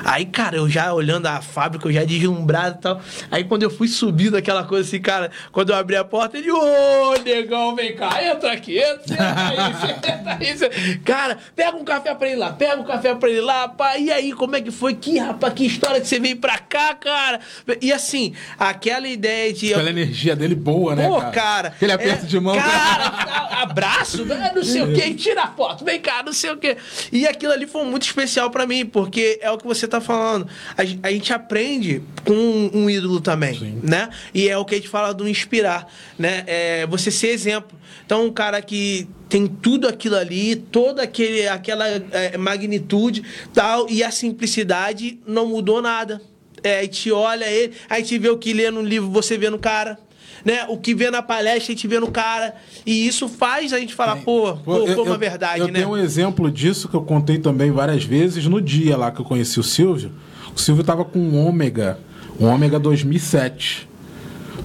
[0.03, 3.01] Aí, cara, eu já olhando a fábrica, eu já deslumbrado e tal.
[3.31, 6.51] Aí quando eu fui subir daquela coisa assim, cara, quando eu abri a porta, ele,
[6.51, 9.73] ô, negão, vem cá, entra aqui, entra, aí,
[10.55, 10.97] senta aí.
[10.99, 13.97] Cara, pega um café pra ele lá, pega um café pra ele lá, pá.
[13.97, 14.95] E aí, como é que foi?
[14.95, 17.39] Que, rapaz, que história que você veio pra cá, cara?
[17.81, 19.73] E assim, aquela ideia de...
[19.73, 21.07] Aquela energia dele boa, né?
[21.07, 21.69] Pô, cara.
[21.69, 22.55] Aquele aperto é, de mão.
[22.55, 26.77] Cara, abraço, né, não sei o quê, tira foto, vem cá, não sei o quê.
[27.11, 30.47] E aquilo ali foi muito especial pra mim, porque é o que você tá falando.
[30.77, 34.09] A, a gente aprende com um, um ídolo também, né?
[34.33, 35.87] E é o que a gente fala do inspirar,
[36.17, 36.43] né?
[36.47, 37.77] É você ser exemplo.
[38.05, 43.23] Então, um cara que tem tudo aquilo ali, toda aquele, aquela é, magnitude
[43.53, 46.21] tal, e a simplicidade não mudou nada.
[46.65, 49.49] É, a gente olha ele, a gente vê o que lê no livro, você vê
[49.51, 49.99] no cara.
[50.43, 50.65] Né?
[50.67, 52.55] O que vê na palestra, a gente vê no cara.
[52.85, 55.73] E isso faz a gente falar, pô, pô, eu- foi uma eu- verdade, eu né?
[55.73, 59.25] tenho um exemplo disso que eu contei também várias vezes no dia lá que eu
[59.25, 60.11] conheci o Silvio.
[60.55, 61.97] O Silvio tava com um Ômega,
[62.39, 63.87] um Ômega 2007.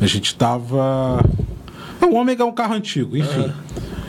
[0.00, 1.20] A gente tava.
[2.00, 3.52] É, um Ômega é um carro antigo, enfim.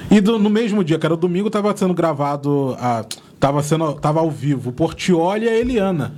[0.10, 2.76] E do- no mesmo dia, que era o domingo, tava sendo gravado.
[2.80, 3.06] A,
[3.40, 6.16] tava, sendo, tava ao vivo o Portioli e a Eliana.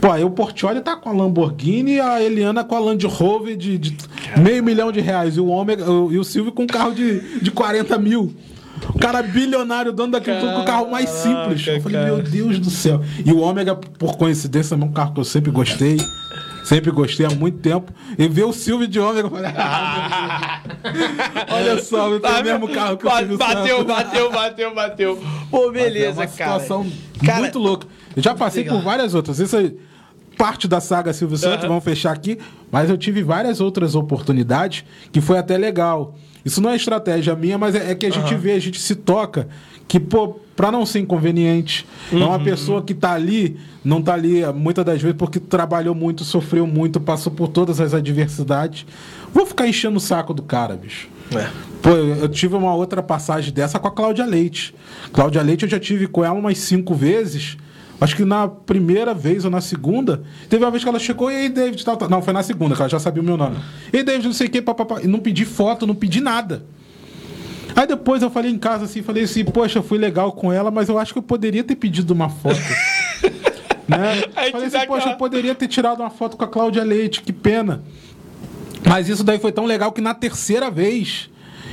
[0.00, 3.56] Pô, aí o Portioli tá com a Lamborghini e a Eliana com a Land Rover
[3.56, 3.96] de, de
[4.38, 5.36] meio milhão de reais.
[5.36, 8.34] E o, Ômega, o- e o Silvio com um carro de, de 40 mil.
[8.94, 11.66] O cara bilionário, dono daquele tudo com o carro mais simples.
[11.66, 12.14] Eu falei, cara.
[12.14, 13.02] meu Deus do céu.
[13.26, 15.98] E o Ômega, por coincidência, é um carro que eu sempre gostei.
[16.64, 17.92] Sempre gostei há muito tempo.
[18.18, 20.60] E ver o Silvio de Ômega, eu falei, ah,
[21.50, 23.86] olha só, eu tenho o mesmo carro que o Ba- Silvio Bateu, Santos.
[23.94, 25.18] bateu, bateu, bateu.
[25.50, 26.60] Pô, beleza, é uma cara.
[26.60, 26.86] situação
[27.24, 27.86] Cara, muito louca.
[28.16, 28.78] Eu já passei legal.
[28.78, 29.38] por várias outras.
[29.38, 29.72] Isso é
[30.40, 32.38] parte da saga Silvio Santos, vamos fechar aqui.
[32.72, 36.14] Mas eu tive várias outras oportunidades que foi até legal.
[36.44, 38.94] Isso não é estratégia minha, mas é, é que a gente vê, a gente se
[38.94, 39.48] toca
[39.86, 42.28] que, pô, pra não ser inconveniente, é Uhum.
[42.28, 46.24] uma pessoa que tá ali, não tá ali eh, muitas das vezes porque trabalhou muito,
[46.24, 48.86] sofreu muito, passou por todas as adversidades.
[49.34, 51.08] Vou ficar enchendo o saco do cara, bicho.
[51.36, 51.48] É.
[51.82, 54.74] Pô, eu eu tive uma outra passagem dessa com a Cláudia Leite.
[55.12, 57.56] Cláudia Leite eu já tive com ela umas cinco vezes.
[58.00, 61.36] Acho que na primeira vez ou na segunda, teve uma vez que ela chegou e
[61.36, 62.08] aí, David, tal, tal.
[62.08, 63.58] Não, foi na segunda, que ela já sabia o meu nome.
[63.92, 65.02] E aí, David, não sei o que, papapá.
[65.02, 66.64] E não pedi foto, não pedi nada.
[67.76, 70.88] Aí depois eu falei em casa assim, falei assim, poxa, fui legal com ela, mas
[70.88, 72.58] eu acho que eu poderia ter pedido uma foto.
[73.86, 74.22] né?
[74.50, 77.82] Falei assim, poxa, eu poderia ter tirado uma foto com a Cláudia Leite, que pena.
[78.86, 81.29] Mas isso daí foi tão legal que na terceira vez.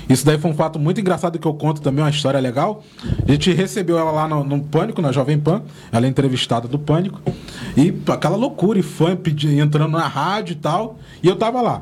[0.09, 2.83] Isso daí foi um fato muito engraçado que eu conto também, uma história legal.
[3.27, 5.61] A gente recebeu ela lá no, no Pânico, na Jovem Pan.
[5.91, 7.21] Ela é entrevistada do Pânico.
[7.75, 10.97] E aquela loucura, e fã pedi, entrando na rádio e tal.
[11.21, 11.81] E eu tava lá.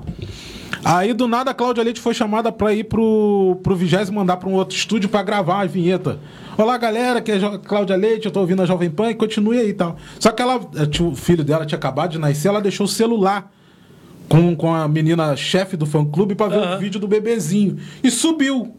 [0.84, 4.50] Aí do nada a Cláudia Leite foi chamada para ir pro, pro vigésimo mandar para
[4.50, 6.20] um outro estúdio para gravar a vinheta.
[6.58, 9.58] Olá galera, que é a Cláudia Leite, eu tô ouvindo a Jovem Pan e continue
[9.58, 9.96] aí e tal.
[10.20, 13.52] Só que ela, eh, o filho dela tinha acabado de nascer, ela deixou o celular
[14.30, 16.76] com, com a menina chefe do fã clube para ver uhum.
[16.76, 17.78] o vídeo do bebezinho.
[18.04, 18.76] E subiu.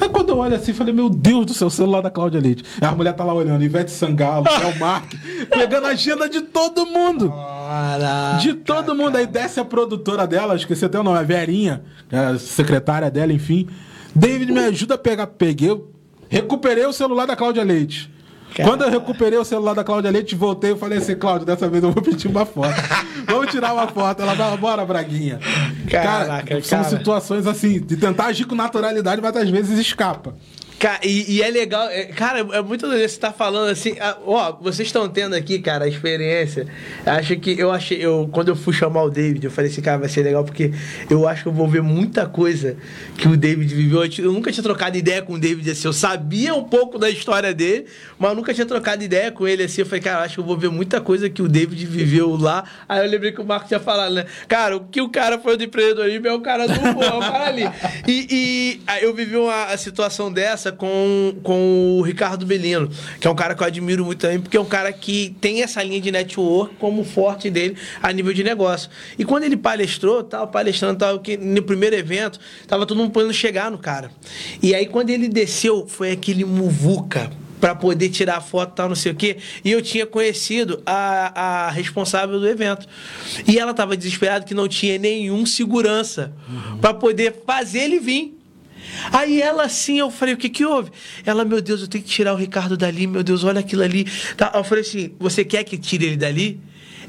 [0.00, 2.64] Aí quando eu olho assim, falei, meu Deus do céu, o celular da Cláudia Leite.
[2.80, 5.14] Aí a mulher tá lá olhando, Ivete Sangalo, El Mark,
[5.48, 7.30] pegando a agenda de todo mundo.
[7.30, 9.16] Caraca, de todo mundo.
[9.16, 13.68] Aí desce a produtora dela, esqueci até o nome, a Verinha, a secretária dela, enfim.
[14.14, 15.26] David me ajuda a pegar.
[15.26, 15.80] Peguei,
[16.28, 18.12] recuperei o celular da Cláudia Leite.
[18.62, 21.82] Quando eu recuperei o celular da Cláudia Leite, voltei e falei assim, Cláudia, dessa vez
[21.82, 22.74] eu vou pedir uma foto.
[23.26, 24.22] Vamos tirar uma foto.
[24.22, 25.40] Ela fala, bora, Braguinha.
[25.90, 26.96] Caraca, cara, são cara.
[26.96, 30.34] situações assim, de tentar agir com naturalidade, mas às vezes escapa.
[31.02, 33.94] E, e, é legal, é, cara, é muito legal você tá falando assim.
[34.26, 36.66] ó, vocês estão tendo aqui, cara, a experiência.
[37.06, 39.98] Acho que eu achei, eu, quando eu fui chamar o David, eu falei assim, cara,
[39.98, 40.72] vai ser legal porque
[41.08, 42.76] eu acho que eu vou ver muita coisa
[43.16, 44.04] que o David viveu.
[44.18, 45.88] Eu nunca tinha trocado ideia com o David assim.
[45.88, 47.86] Eu sabia um pouco da história dele,
[48.18, 49.80] mas eu nunca tinha trocado ideia com ele assim.
[49.80, 52.64] Eu falei, cara, acho que eu vou ver muita coisa que o David viveu lá.
[52.88, 54.26] Aí eu lembrei que o Marco tinha falado, né?
[54.46, 57.46] Cara, o que o cara foi do empreendedorismo é o cara do é o cara
[57.46, 57.64] ali.
[58.06, 63.34] E, e eu vivi uma situação dessa com, com o Ricardo Belino, que é um
[63.34, 66.10] cara que eu admiro muito também, porque é um cara que tem essa linha de
[66.10, 68.90] network como forte dele a nível de negócio.
[69.18, 73.70] E quando ele palestrou, tal, palestrando, tal, no primeiro evento, tava todo mundo podendo chegar
[73.70, 74.10] no cara.
[74.62, 77.30] E aí quando ele desceu, foi aquele muvuca
[77.64, 79.38] para poder tirar a foto tal, não sei o quê.
[79.64, 82.86] E eu tinha conhecido a, a responsável do evento.
[83.48, 86.76] E ela estava desesperada que não tinha nenhum segurança uhum.
[86.76, 88.38] para poder fazer ele vir.
[89.12, 90.90] Aí ela assim, eu falei, o que que houve?
[91.24, 94.06] Ela, meu Deus, eu tenho que tirar o Ricardo dali, meu Deus, olha aquilo ali.
[94.36, 96.60] Tá, eu falei assim, você quer que tire ele dali?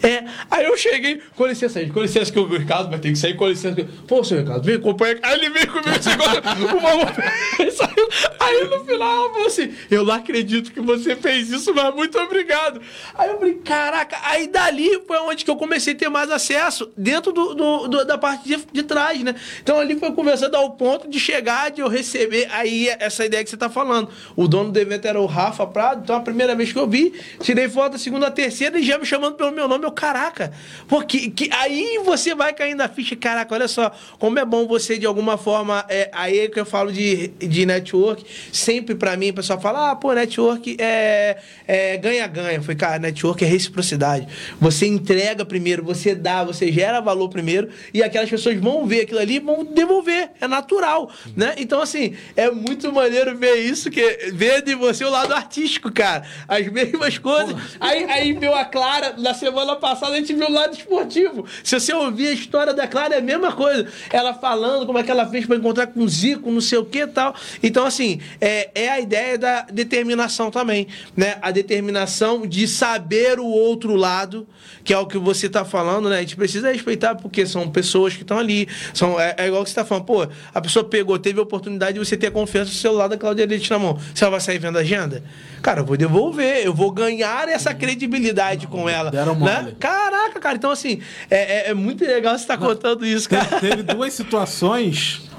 [0.02, 3.18] É, aí eu cheguei, com licença aí, com licença que o Ricardo vai ter que
[3.18, 3.76] sair, com licença.
[4.08, 5.20] Pô, seu Ricardo, vem, acompanha.
[5.22, 6.42] Aí ele veio comigo, segura
[6.78, 7.06] uma
[7.72, 8.10] saiu.
[8.40, 12.18] Aí no final ela falou assim: Eu não acredito que você fez isso, mas muito
[12.20, 12.82] obrigado.
[13.14, 16.92] Aí eu falei, caraca, aí dali foi onde que eu comecei a ter mais acesso,
[16.98, 19.36] dentro do, do, do da parte de, de, trás, né?
[19.62, 23.50] Então ali foi conversando ao ponto de chegar, de eu receber aí essa ideia que
[23.50, 24.10] você tá falando.
[24.36, 27.14] O dono do evento era o Rafa Prado, então a primeira vez que eu vi,
[27.42, 30.52] tirei foto, a segunda, a terceira, e já me chamando pelo meu nome, eu caraca.
[30.88, 34.98] Porque que, aí você vai caindo na ficha, caraca, olha só, como é bom você,
[34.98, 39.30] de alguma forma, é, aí é que eu falo de, de network, sempre para mim,
[39.30, 42.58] o pessoal fala, ah, pô, network é, é ganha-ganha.
[42.58, 44.28] É, Foi, cara, network é reciprocidade.
[44.60, 49.20] Você entrega primeiro, você dá, você gera valor primeiro, e aquelas pessoas vão ver aquilo
[49.20, 50.32] ali vão devolver.
[50.40, 51.56] É natural, né?
[51.58, 56.24] Então, assim, é muito maneiro ver isso, que ver de você o lado artístico, cara.
[56.48, 57.56] As mesmas coisas.
[57.80, 61.46] Aí, aí viu a Clara na semana passada a gente viu o lado esportivo.
[61.64, 63.88] Se você ouvir a história da Clara, é a mesma coisa.
[64.12, 66.86] Ela falando como é que ela fez para encontrar com o Zico, não sei o
[66.86, 67.36] que e tal.
[67.62, 71.38] Então, assim, é, é a ideia da determinação também, né?
[71.42, 74.48] A determinação de saber o outro lado,
[74.84, 76.18] que é o que você está falando, né?
[76.18, 78.68] A gente precisa respeitar porque são pessoas que estão ali.
[78.94, 81.94] São, é, é igual que você está falando, pô, a pessoa pegou, teve a oportunidade
[81.94, 84.00] de você ter confiança no celular da Claudia Leite na mão.
[84.14, 85.24] Você vai sair vendo a agenda?
[85.62, 89.10] Cara, eu vou devolver, eu vou ganhar essa credibilidade com ela.
[89.10, 89.65] Deram né?
[89.74, 91.00] Caraca, cara, então assim,
[91.30, 93.60] é, é, é muito legal você estar tá contando isso, cara.
[93.60, 95.30] Teve duas situações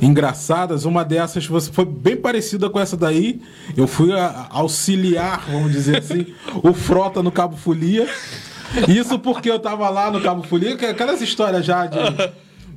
[0.00, 0.84] engraçadas.
[0.84, 3.40] Uma dessas foi bem parecida com essa daí.
[3.76, 4.10] Eu fui
[4.50, 6.26] auxiliar, vamos dizer assim,
[6.62, 8.08] o Frota no Cabo Folia.
[8.88, 11.98] Isso porque eu tava lá no Cabo Folia, que é aquelas histórias já de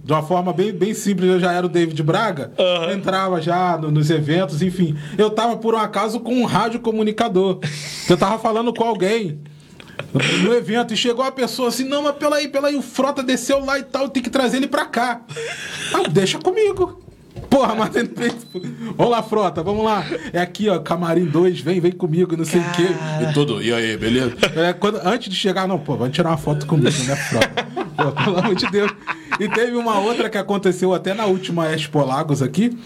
[0.06, 2.92] de uma forma bem, bem simples, eu já era o David Braga, uhum.
[2.92, 4.96] entrava já no, nos eventos, enfim.
[5.18, 7.60] Eu tava, por um acaso, com um rádio comunicador.
[8.08, 9.40] Eu tava falando com alguém
[10.44, 13.24] no evento e chegou a pessoa assim: não, mas pela aí, pela aí, o Frota
[13.24, 15.22] desceu lá e tal, tem que trazer ele pra cá.
[15.94, 17.02] Ah, deixa comigo.
[17.50, 17.90] Porra, mas
[18.96, 20.06] Vamos lá, frota, vamos lá.
[20.34, 22.88] É aqui, ó, camarim 2, vem, vem comigo, não sei o quê.
[23.22, 24.36] E tudo, e aí, beleza?
[24.56, 27.66] É, quando, antes de chegar, não, pô, vamos tirar uma foto comigo, né, frota?
[27.96, 28.92] Pô, pelo amor de Deus.
[29.40, 32.78] E teve uma outra que aconteceu até na última Expo Lagos aqui,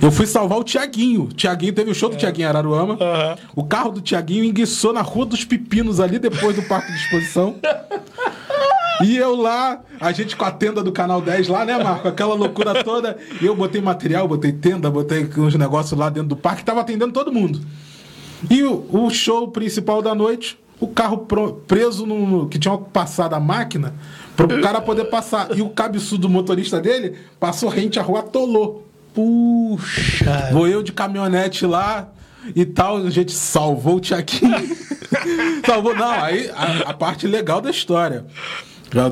[0.00, 1.22] Eu fui salvar o Tiaguinho.
[1.24, 2.96] O Tiaguinho teve o show do Tiaguinho em Araruama.
[3.00, 3.36] Aham.
[3.54, 7.56] O carro do Tiaguinho enguiçou na Rua dos Pepinos, ali depois do Parque de Exposição.
[9.02, 12.06] E eu lá, a gente com a tenda do Canal 10 lá, né, Marco?
[12.06, 13.16] Aquela loucura toda.
[13.40, 17.10] E eu botei material, botei tenda, botei uns negócios lá dentro do parque, tava atendendo
[17.10, 17.62] todo mundo.
[18.50, 23.32] E o, o show principal da noite, o carro pro- preso no, que tinha passado
[23.32, 23.94] a máquina,
[24.36, 25.56] pro cara poder passar.
[25.56, 28.86] E o cabeçudo motorista dele passou rente à rua, atolou.
[29.14, 30.50] Puxa.
[30.52, 32.08] Vou eu de caminhonete lá
[32.54, 34.76] e tal, a gente salvou o Tiaguinho.
[35.66, 38.24] salvou, não, aí a, a parte legal da história.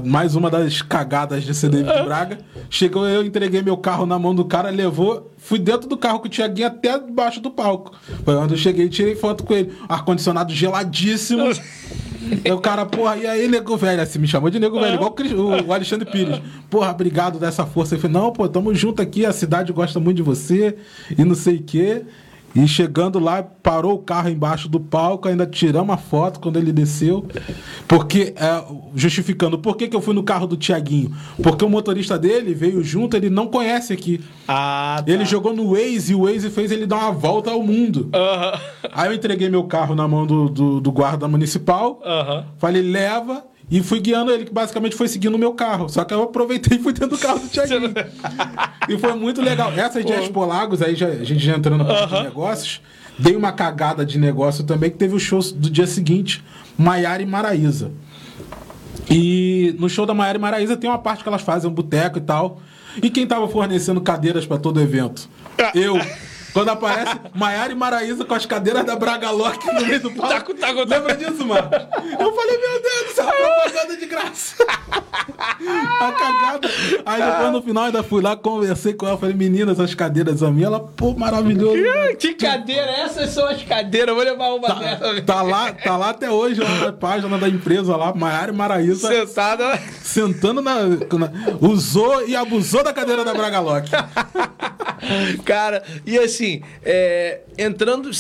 [0.05, 2.39] Mais uma das cagadas de CD de Braga.
[2.69, 6.27] Chegou eu, entreguei meu carro na mão do cara, levou, fui dentro do carro com
[6.27, 7.93] o Tiaguinho até debaixo do palco.
[8.25, 9.73] Foi onde eu cheguei e tirei foto com ele.
[9.89, 11.45] Ar-condicionado geladíssimo.
[12.53, 14.03] O cara, porra, e aí, nego velho?
[14.03, 15.15] Assim, me chamou de nego velho, igual
[15.67, 16.41] o Alexandre Pires.
[16.69, 17.95] Porra, obrigado dessa força.
[17.95, 20.77] Eu falei, não, pô, tamo junto aqui, a cidade gosta muito de você
[21.17, 22.03] e não sei o quê.
[22.55, 26.73] E chegando lá, parou o carro embaixo do palco, ainda tiramos a foto quando ele
[26.73, 27.27] desceu.
[27.87, 31.15] Porque, é, justificando, por que, que eu fui no carro do Tiaguinho?
[31.43, 34.21] Porque o motorista dele veio junto, ele não conhece aqui.
[34.47, 35.13] Ah, tá.
[35.13, 38.09] Ele jogou no Waze e o Waze fez ele dar uma volta ao mundo.
[38.15, 38.61] Aham.
[38.93, 42.01] Aí eu entreguei meu carro na mão do, do, do guarda municipal.
[42.05, 42.45] Aham.
[42.59, 43.45] Falei, leva.
[43.71, 45.89] E fui guiando ele, que basicamente foi seguindo o meu carro.
[45.89, 47.93] Só que eu aproveitei e fui dentro do carro do Thiaguinho.
[48.89, 49.73] e foi muito legal.
[49.73, 52.81] Essas de Expo Lagos, aí já, a gente já entrando na parte de negócios,
[53.19, 56.43] dei uma cagada de negócio também, que teve o show do dia seguinte,
[56.79, 57.93] Maiara e Maraíza.
[59.11, 62.19] E no show da Maiara e Maraíza tem uma parte que elas fazem um boteco
[62.19, 62.61] e tal.
[63.03, 65.29] E quem tava fornecendo cadeiras para todo evento?
[65.75, 65.97] Eu.
[66.53, 70.29] Quando aparece Maiara e Maraíza com as cadeiras da Braga Lock no meio do palco.
[70.35, 70.89] Taco, taco, taco.
[70.89, 71.69] Lembra disso, mano?
[72.19, 74.55] Eu falei, meu Deus do céu, propaganda de graça.
[76.01, 76.69] A cagada.
[77.07, 80.51] Aí depois no final ainda fui lá, conversei com ela, falei, menina, essas cadeiras são
[80.53, 80.69] minhas.
[80.69, 81.77] Ela, pô, maravilhoso.
[81.77, 82.17] mano.
[82.19, 82.91] Que cadeira?
[82.91, 84.15] Essas são as cadeiras.
[84.15, 85.25] Vou levar uma dessas.
[85.25, 89.09] Tá lá, tá lá até hoje, lá na página da empresa lá, Maiara e Maraíza,
[89.09, 89.79] Sentada.
[90.03, 91.31] sentando na, na-
[91.61, 93.89] Usou e abusou da cadeira da Braga Lock.
[95.45, 96.38] Cara, e assim,
[96.85, 98.11] é, entrando,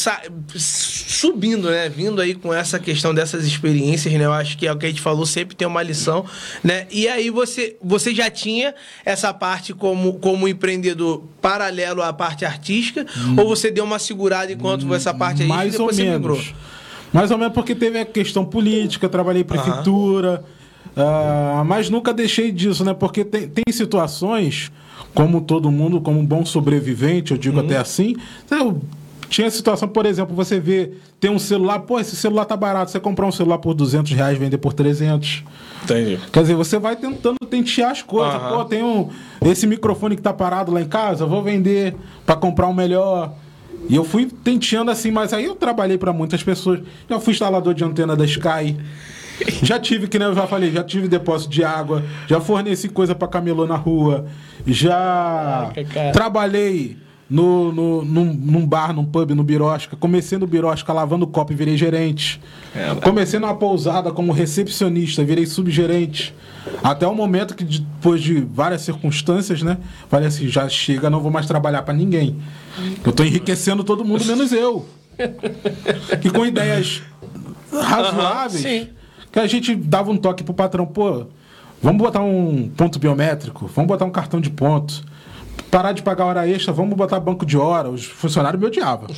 [0.55, 1.89] subindo, né?
[1.89, 4.25] Vindo aí com essa questão dessas experiências, né?
[4.25, 6.25] Eu acho que é o que a gente falou, sempre tem uma lição,
[6.62, 6.87] né?
[6.91, 13.07] E aí você, você já tinha essa parte como, como empreendedor paralelo à parte artística,
[13.37, 16.37] ou você deu uma segurada enquanto essa parte aí Mais ou depois você migrou?
[16.37, 16.55] menos.
[17.12, 20.45] Mais ou menos porque teve a questão política, trabalhei em prefeitura,
[20.97, 22.93] ah, mas nunca deixei disso, né?
[22.93, 24.71] Porque tem, tem situações,
[25.15, 28.17] como todo mundo, como um bom sobrevivente, eu digo até assim.
[28.51, 28.81] Eu,
[29.29, 32.99] tinha situação, por exemplo, você vê, tem um celular, pô, esse celular tá barato, você
[32.99, 35.45] comprar um celular por 200 reais, vender por 300.
[35.85, 36.19] Entendi.
[36.33, 38.35] Quer dizer, você vai tentando tentear as coisas.
[38.35, 38.57] Aham.
[38.57, 39.11] Pô, tem um,
[39.45, 41.95] esse microfone que tá parado lá em casa, eu vou vender
[42.25, 43.35] para comprar um melhor.
[43.89, 46.81] E eu fui tenteando assim, mas aí eu trabalhei para muitas pessoas.
[47.09, 48.77] Já fui instalador de antena da Sky.
[49.62, 53.14] Já tive, que nem eu já falei, já tive depósito de água, já forneci coisa
[53.14, 54.26] para camelô na rua,
[54.66, 56.12] já Caraca, cara.
[56.12, 56.97] trabalhei
[57.28, 59.97] no, no, num, num bar, num pub, no Birosca.
[59.97, 62.41] Comecei no Birosca lavando copo e virei gerente.
[62.72, 63.01] Caramba.
[63.03, 66.34] Comecei numa pousada como recepcionista, virei subgerente.
[66.82, 69.78] Até o momento que, depois de várias circunstâncias, né?
[70.09, 72.36] Falei assim: já chega, não vou mais trabalhar para ninguém.
[73.05, 74.86] Eu tô enriquecendo todo mundo, menos eu.
[76.24, 77.03] E com ideias
[77.72, 78.89] razoáveis, Aham, sim.
[79.41, 81.26] Que a gente dava um toque pro patrão: pô,
[81.82, 85.05] vamos botar um ponto biométrico, vamos botar um cartão de ponto.
[85.70, 87.91] Parar de pagar hora extra, vamos botar banco de hora.
[87.91, 89.09] Os funcionários me odiavam.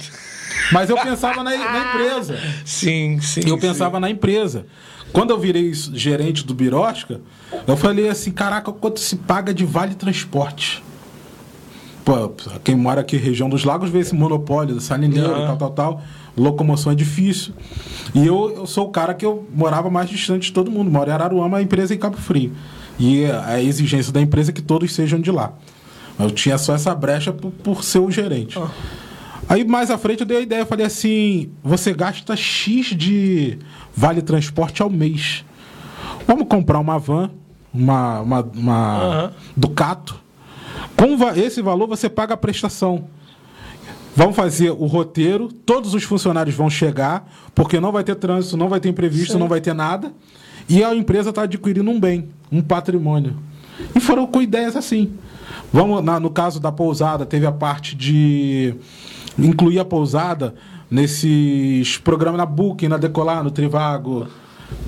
[0.72, 2.38] Mas eu pensava na, na empresa.
[2.64, 3.42] Sim, sim.
[3.46, 3.60] Eu sim.
[3.60, 4.66] pensava na empresa.
[5.12, 7.20] Quando eu virei gerente do Birosca,
[7.66, 10.82] eu falei assim: caraca, quanto se paga de vale transporte?
[12.04, 12.32] Pô,
[12.64, 15.46] quem mora aqui região dos lagos vê esse monopólio do salineiro, Aham.
[15.46, 16.02] tal, tal, tal.
[16.36, 17.52] Locomoção é difícil.
[18.14, 20.90] E eu, eu sou o cara que eu morava mais distante de todo mundo.
[20.90, 22.52] Moro em Araruama, a empresa é em Cabo Frio.
[22.98, 25.52] E a exigência da empresa é que todos sejam de lá.
[26.18, 28.58] Eu tinha só essa brecha por, por ser o gerente.
[29.48, 33.58] Aí mais à frente eu dei a ideia, eu falei assim: você gasta X de
[33.96, 35.44] vale transporte ao mês.
[36.26, 37.30] Vamos comprar uma van,
[37.72, 39.32] uma, uma, uma Aham.
[39.56, 40.20] Ducato.
[41.00, 43.04] Com esse valor você paga a prestação.
[44.14, 48.68] Vamos fazer o roteiro, todos os funcionários vão chegar, porque não vai ter trânsito, não
[48.68, 50.12] vai ter imprevisto, não vai ter nada.
[50.68, 53.34] E a empresa está adquirindo um bem, um patrimônio.
[53.94, 55.14] E foram com ideias assim.
[55.72, 58.74] Vamos, na- no caso da pousada, teve a parte de
[59.38, 60.54] incluir a pousada
[60.90, 64.26] nesses programas na Booking, na Decolar, no Trivago.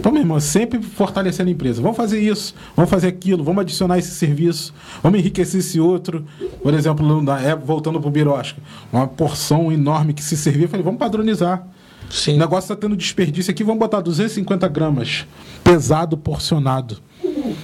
[0.02, 1.80] Pô, meu irmão, sempre fortalecendo a empresa.
[1.80, 6.24] Vamos fazer isso, vamos fazer aquilo, vamos adicionar esse serviço, vamos enriquecer esse outro.
[6.62, 7.06] Por exemplo,
[7.40, 8.60] época, voltando para o Birosca,
[8.92, 11.66] uma porção enorme que se servia, eu falei, vamos padronizar.
[12.10, 12.34] Sim.
[12.34, 15.26] O negócio está tendo desperdício aqui, vamos botar 250 gramas,
[15.64, 16.98] pesado, porcionado.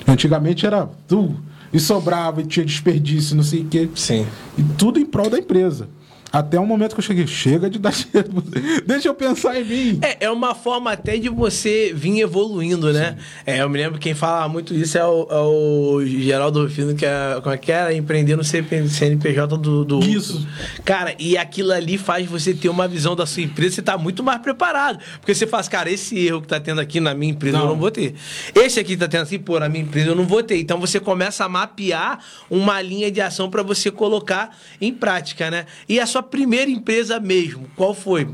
[0.07, 1.37] Antigamente era tu,
[1.73, 3.89] e sobrava, e tinha desperdício, não sei o quê.
[3.95, 4.27] Sim.
[4.57, 5.89] E tudo em prol da empresa.
[6.33, 8.31] Até o momento que eu cheguei, chega de dar dinheiro.
[8.87, 9.99] Deixa eu pensar em mim.
[10.03, 13.17] É, é uma forma até de você vir evoluindo, né?
[13.47, 17.07] É, eu me lembro quem fala muito isso é o, é o Geraldo Rufino, que
[17.07, 17.95] é, como é que era?
[17.95, 20.01] Empreender no CNPJ do, do.
[20.01, 20.47] Isso.
[20.85, 24.23] Cara, e aquilo ali faz você ter uma visão da sua empresa, você tá muito
[24.23, 24.99] mais preparado.
[25.21, 27.69] Porque você faz, cara, esse erro que tá tendo aqui na minha empresa eu Não.
[27.71, 28.15] não vou ter.
[28.55, 30.59] Esse aqui tá tendo assim, pô, na minha empresa eu não vou ter.
[30.59, 32.19] Então você começa a mapear
[32.51, 35.67] uma linha de ação para você colocar em prática, né?
[35.89, 38.29] E a sua primeira empresa mesmo, qual foi?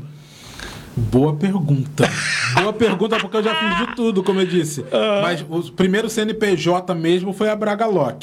[0.95, 2.09] Boa pergunta.
[2.53, 4.85] Boa pergunta, porque eu já fiz de tudo, como eu disse.
[5.21, 8.17] Mas o primeiro CNPJ mesmo foi a Braga Lock.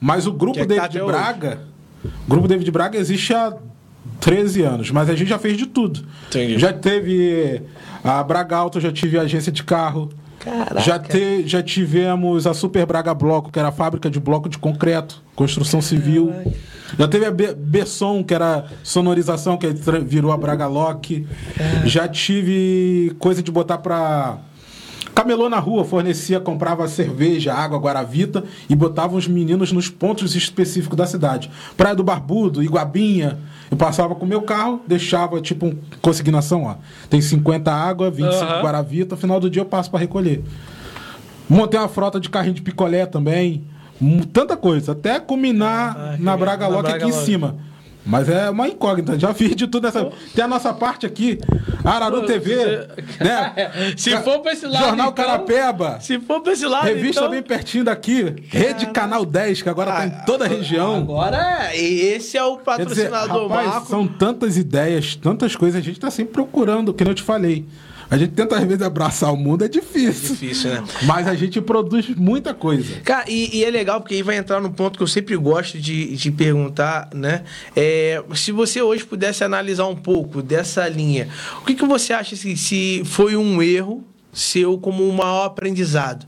[0.00, 1.06] Mas o grupo é tá David hoje.
[1.06, 1.60] Braga.
[2.26, 3.54] O grupo David Braga existe há
[4.20, 6.04] 13 anos, mas a gente já fez de tudo.
[6.28, 6.58] Entendi.
[6.58, 7.62] Já teve
[8.02, 10.10] a Braga Auto, já tive agência de carro.
[10.44, 10.80] Caraca.
[10.80, 14.58] Já, te, já tivemos a Super Braga Bloco, que era a fábrica de bloco de
[14.58, 16.32] concreto, construção civil.
[16.98, 19.66] Já teve a Be- Besson, que era sonorização, que
[20.02, 21.26] virou a Braga Lock.
[21.84, 24.38] Já tive coisa de botar pra.
[25.14, 30.96] Camelô na rua, fornecia, comprava cerveja, água, guaravita e botava os meninos nos pontos específicos
[30.96, 31.48] da cidade.
[31.76, 33.38] Praia do Barbudo, Iguabinha.
[33.74, 36.76] Eu passava com o meu carro, deixava tipo um consignação, ó.
[37.10, 38.62] Tem 50 água, 25 Aham.
[38.62, 40.44] guaravita, final do dia eu passo para recolher.
[41.50, 43.64] Montei uma frota de carrinho de picolé também.
[44.32, 47.56] Tanta coisa, até culminar Ah, na Braga na Lock Braga aqui em cima.
[48.06, 50.10] Mas é uma incógnita, já fiz de tudo essa.
[50.34, 51.38] Tem a nossa parte aqui,
[51.82, 52.86] Araru Pô, TV,
[53.18, 53.52] né?
[53.96, 55.98] Se Ca- for pra esse lado, Jornal então- Carapeba.
[56.00, 57.30] Se for pra esse lado, Revista então...
[57.30, 60.96] bem pertinho daqui, Rede Canal 10, que agora tá em toda a região.
[60.96, 63.86] Agora, esse é o Quer dizer, patrocinador rapaz, Marco.
[63.88, 67.64] são tantas ideias, tantas coisas, a gente tá sempre procurando, que eu te falei.
[68.10, 70.30] A gente tenta às vezes abraçar o mundo, é difícil.
[70.30, 70.84] Difícil, né?
[71.02, 73.00] Mas a gente produz muita coisa.
[73.00, 75.78] Cara, e, e é legal porque aí vai entrar no ponto que eu sempre gosto
[75.78, 77.44] de, de perguntar, né?
[77.74, 81.28] É, se você hoje pudesse analisar um pouco dessa linha,
[81.60, 86.26] o que, que você acha assim, se foi um erro seu como um maior aprendizado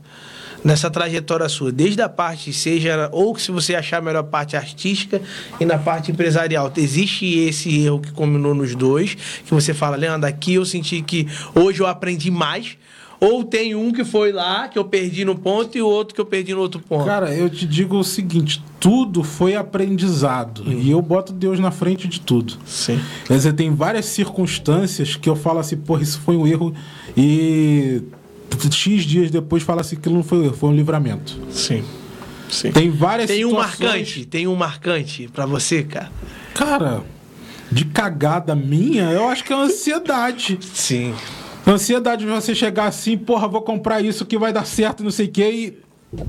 [0.63, 1.71] nessa trajetória sua?
[1.71, 5.21] Desde a parte, seja, ou se você achar melhor a parte artística
[5.59, 6.71] e na parte empresarial.
[6.75, 11.27] Existe esse erro que combinou nos dois, que você fala, Leandro, aqui eu senti que
[11.55, 12.77] hoje eu aprendi mais.
[13.19, 16.21] Ou tem um que foi lá, que eu perdi no ponto, e o outro que
[16.21, 17.05] eu perdi no outro ponto.
[17.05, 20.63] Cara, eu te digo o seguinte: tudo foi aprendizado.
[20.71, 22.53] E eu boto Deus na frente de tudo.
[22.63, 22.99] Sim.
[23.25, 26.73] Quer dizer, tem várias circunstâncias que eu falo assim, porra, isso foi um erro.
[27.15, 28.03] E
[28.71, 31.37] X dias depois fala assim, aquilo não foi foi um livramento.
[31.51, 31.83] Sim.
[32.49, 32.71] Sim.
[32.71, 36.11] Tem várias Tem um situações- marcante, tem um marcante pra você, cara.
[36.53, 37.03] Cara,
[37.71, 40.57] de cagada minha, eu acho que é ansiedade.
[40.73, 41.13] Sim.
[41.67, 45.25] Ansiedade de você chegar assim, porra, vou comprar isso que vai dar certo, não sei
[45.25, 45.77] o quê, e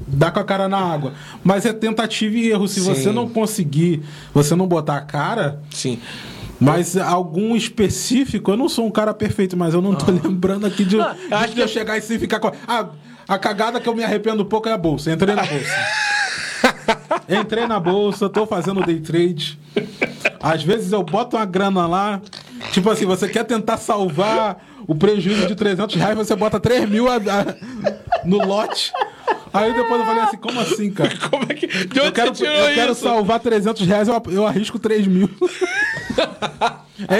[0.08, 1.12] dar com a cara na água.
[1.44, 2.66] Mas é tentativa e erro.
[2.66, 2.92] Se Sim.
[2.92, 4.02] você não conseguir,
[4.34, 6.00] você não botar a cara, Sim.
[6.60, 10.84] Mas algum específico, eu não sou um cara perfeito, mas eu não tô lembrando aqui
[10.84, 12.50] de, Ah, acho de que eu eu- chegar e ficar com.
[12.66, 12.88] Ah,
[13.26, 15.12] a cagada que eu me arrependo um pouco é a bolsa.
[15.12, 15.76] Entrei na bolsa.
[17.28, 19.58] Entrei na bolsa, tô fazendo day trade.
[20.40, 22.20] Às vezes eu boto uma grana lá.
[22.72, 27.08] Tipo assim, você quer tentar salvar o prejuízo de 300 reais, você bota 3 mil
[27.08, 28.92] a- a- no lote.
[29.52, 31.16] Aí depois eu falei assim, como assim, cara?
[31.30, 31.66] Como é que.
[31.66, 33.02] De Eu onde quero, você tirou eu quero isso?
[33.02, 35.28] salvar 300 reais, eu, eu arrisco 3 mil.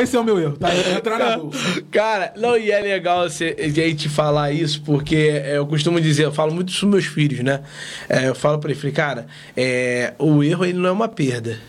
[0.01, 0.68] Esse é o meu erro, tá?
[0.74, 1.59] Entrar na bolsa.
[1.91, 5.14] Cara, não, e é legal você, a gente falar isso, porque
[5.47, 7.61] eu costumo dizer, eu falo muito isso meus filhos, né?
[8.09, 9.26] É, eu falo pra eles, falei, cara,
[9.57, 11.61] é, o erro ele não é uma perda.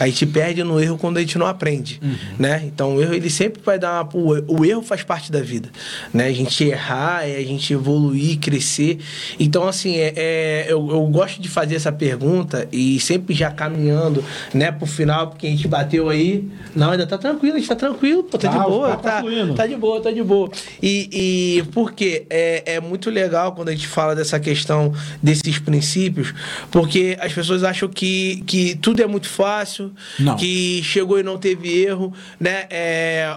[0.00, 2.00] A gente perde no erro quando a gente não aprende,
[2.38, 2.62] né?
[2.64, 5.68] Então o erro ele sempre vai dar uma, o, o erro faz parte da vida,
[6.12, 6.26] né?
[6.26, 8.98] A gente errar, é a gente evoluir, crescer.
[9.38, 14.24] Então assim, é, é- eu, eu gosto de fazer essa pergunta e sempre já caminhando,
[14.54, 17.76] né, pro final, porque a gente bateu aí, não, ainda tá tranquilo, a gente tá
[17.76, 19.22] tranquilo, pô, tá, Tá, de boa, tá tá,
[19.54, 20.50] tá de boa, tá de boa.
[20.82, 24.92] E, e porque é, é muito legal quando a gente fala dessa questão
[25.22, 26.32] desses princípios,
[26.70, 30.36] porque as pessoas acham que, que tudo é muito fácil, Não.
[30.36, 32.66] que chegou e não teve erro, né?
[32.70, 33.36] É,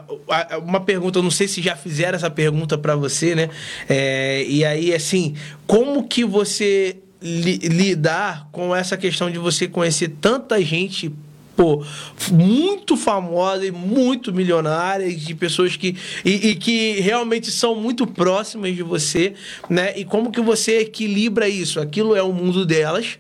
[0.64, 3.50] uma pergunta, eu não sei se já fizeram essa pergunta pra você, né?
[3.90, 5.36] É, e aí, assim,
[5.68, 11.12] como que você li- lidar com essa questão de você conhecer tanta gente
[11.56, 11.86] pô,
[12.32, 15.96] muito famosas, muito milionárias, de pessoas que.
[16.26, 19.34] E, e, que realmente são muito próximas de você,
[19.70, 19.94] né?
[19.98, 21.80] E como que você equilibra isso?
[21.80, 23.20] Aquilo é o mundo delas.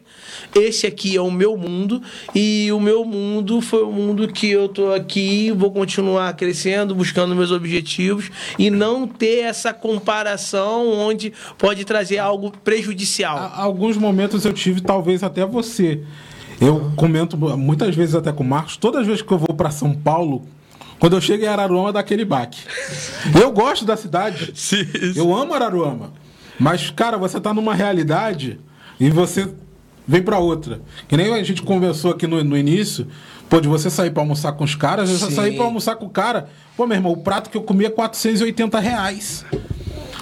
[0.55, 2.01] Esse aqui é o meu mundo
[2.33, 7.35] e o meu mundo foi o mundo que eu tô aqui, vou continuar crescendo, buscando
[7.35, 13.37] meus objetivos e não ter essa comparação onde pode trazer algo prejudicial.
[13.37, 16.01] Há alguns momentos eu tive, talvez até você.
[16.61, 19.69] Eu comento muitas vezes até com o Marcos, todas as vezes que eu vou para
[19.69, 20.43] São Paulo,
[20.99, 22.61] quando eu chego em Araruama, dá aquele baque.
[23.37, 24.53] Eu gosto da cidade.
[24.55, 24.85] Sim,
[25.17, 26.13] eu amo Araruama.
[26.57, 28.59] Mas, cara, você tá numa realidade
[28.99, 29.53] e você
[30.07, 30.81] vem para outra.
[31.07, 33.07] Que nem a gente conversou aqui no, no início,
[33.49, 36.09] pô, de você sair para almoçar com os caras, eu sair para almoçar com o
[36.09, 39.45] cara, pô, meu irmão, o prato que eu comia é 480 reais.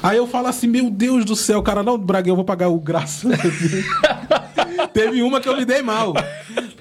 [0.03, 2.79] Aí eu falo assim, meu Deus do céu, cara, não, Braga, eu vou pagar o
[2.79, 3.29] graça.
[4.93, 6.13] Teve uma que eu me dei mal.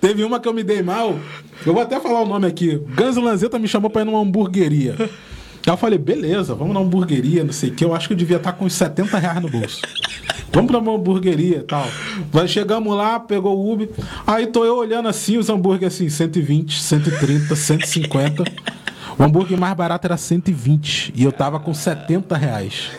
[0.00, 1.18] Teve uma que eu me dei mal.
[1.64, 2.80] Eu vou até falar o nome aqui.
[2.94, 4.96] Gans Lanzetta me chamou pra ir numa hamburgueria.
[5.66, 7.84] Aí eu falei, beleza, vamos na hamburgueria, não sei o que.
[7.84, 9.82] Eu acho que eu devia estar com uns 70 reais no bolso.
[10.52, 11.86] Vamos pra uma hamburgueria e tal.
[12.32, 13.88] Nós chegamos lá, pegou o Uber.
[14.26, 18.44] Aí tô eu olhando assim, os hambúrgueres assim, 120, 130, 150.
[19.18, 22.90] O hambúrguer mais barato era 120 e eu tava com 70 reais.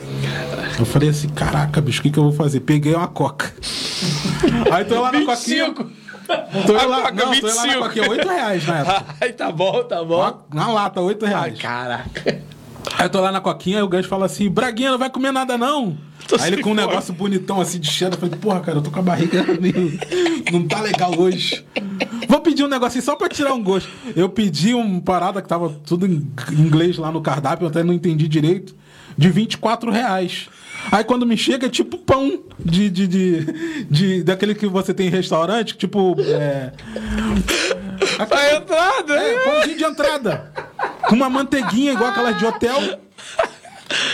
[0.78, 2.62] Eu falei assim, caraca, bicho, o que, que eu vou fazer?
[2.62, 3.52] Peguei uma coca.
[4.72, 5.74] Aí tô lá na coquinha.
[6.66, 7.48] Tô a lá, coca, não, 25.
[7.48, 9.06] tô lá na coquinha, 8 reais na época.
[9.22, 10.20] Ai, tá bom, tá bom.
[10.20, 11.56] Uma, na lata, 8 reais.
[11.60, 12.42] Ah, caraca.
[12.98, 15.32] Aí eu tô lá na coquinha e o gancho fala assim, Braguinha, não vai comer
[15.32, 15.98] nada não.
[16.28, 16.88] Tô Aí ele com um fome.
[16.88, 20.00] negócio bonitão assim de cheddar, eu falei, porra, cara, eu tô com a barriga meio...
[20.52, 21.66] não tá legal hoje.
[22.28, 23.90] Vou pedir um negocinho só pra tirar um gosto.
[24.16, 27.94] Eu pedi uma parada que tava tudo em inglês lá no cardápio, eu até não
[27.94, 28.76] entendi direito,
[29.18, 30.48] de 24 reais.
[30.90, 35.08] Aí quando me chega é tipo pão de, de, de, de daquele que você tem
[35.08, 36.16] em restaurante, tipo.
[36.20, 36.72] É,
[38.18, 39.16] aquele, entrada!
[39.16, 40.52] É, pãozinho de entrada.
[41.08, 43.00] Com uma manteiguinha igual aquelas de hotel.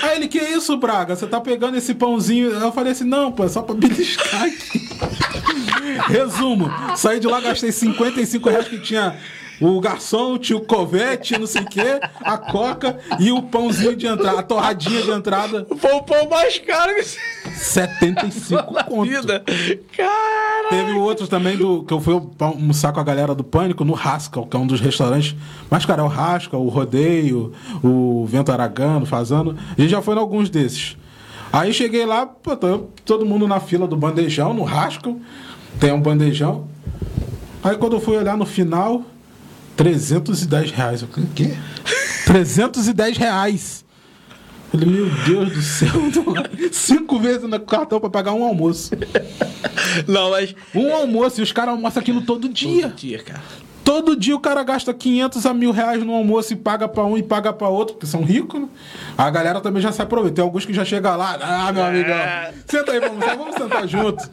[0.01, 1.15] Aí ele, que isso, Braga?
[1.15, 2.49] Você tá pegando esse pãozinho?
[2.49, 4.87] Eu falei assim, não, pô, é só pra beliscar aqui.
[6.07, 9.15] Resumo, saí de lá, gastei 55 reais que tinha
[9.59, 14.39] o garçom, o covete, não sei o quê, a coca e o pãozinho de entrada,
[14.39, 15.65] a torradinha de entrada.
[15.77, 19.09] Foi o pão mais caro que 75 conto.
[19.09, 19.43] Vida.
[19.95, 20.69] Caraca.
[20.69, 24.45] Teve outro também do que eu fui almoçar com a galera do Pânico no Rascal,
[24.45, 25.35] que é um dos restaurantes.
[25.69, 27.53] Mas, cara, é o Rascal, o Rodeio,
[27.83, 29.57] o Vento Aragano, Fazano.
[29.77, 30.97] A gente já foi em alguns desses.
[31.51, 32.55] Aí cheguei lá, pô,
[33.05, 35.17] todo mundo na fila do bandejão, no Rascal.
[35.79, 36.67] Tem um bandejão.
[37.63, 39.03] Aí quando eu fui olhar no final,
[39.77, 41.01] 310 reais.
[41.01, 41.53] Eu falei, o quê?
[42.25, 43.85] 310 reais.
[44.73, 45.91] Eu falei, meu Deus do céu,
[46.73, 48.91] cinco vezes no cartão pra pagar um almoço.
[50.05, 50.53] Não, mas.
[50.75, 52.89] Um almoço, e os caras almoçam aquilo todo dia.
[52.89, 53.43] Todo dia, cara.
[53.87, 57.17] Todo dia o cara gasta 500 a mil reais no almoço e paga pra um
[57.17, 58.67] e paga pra outro, porque são ricos, né?
[59.17, 60.35] A galera também já se aproveita.
[60.35, 62.53] Tem alguns que já chegam lá, ah, meu amigo, é.
[62.67, 64.29] senta aí, vamos, vamos sentar junto.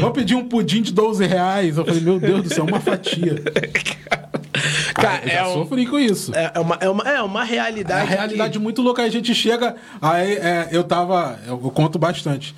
[0.00, 1.78] Vamos pedir um pudim de 12 reais.
[1.78, 3.36] Eu falei, meu Deus do céu, uma fatia.
[4.94, 6.34] Cara, eu já é sofri com isso.
[6.34, 8.00] É, é uma, é, uma, é uma realidade.
[8.00, 8.58] É uma realidade que...
[8.58, 9.04] muito louca.
[9.04, 9.76] A gente chega.
[10.02, 11.38] Aí é, eu tava.
[11.46, 12.52] Eu conto bastante.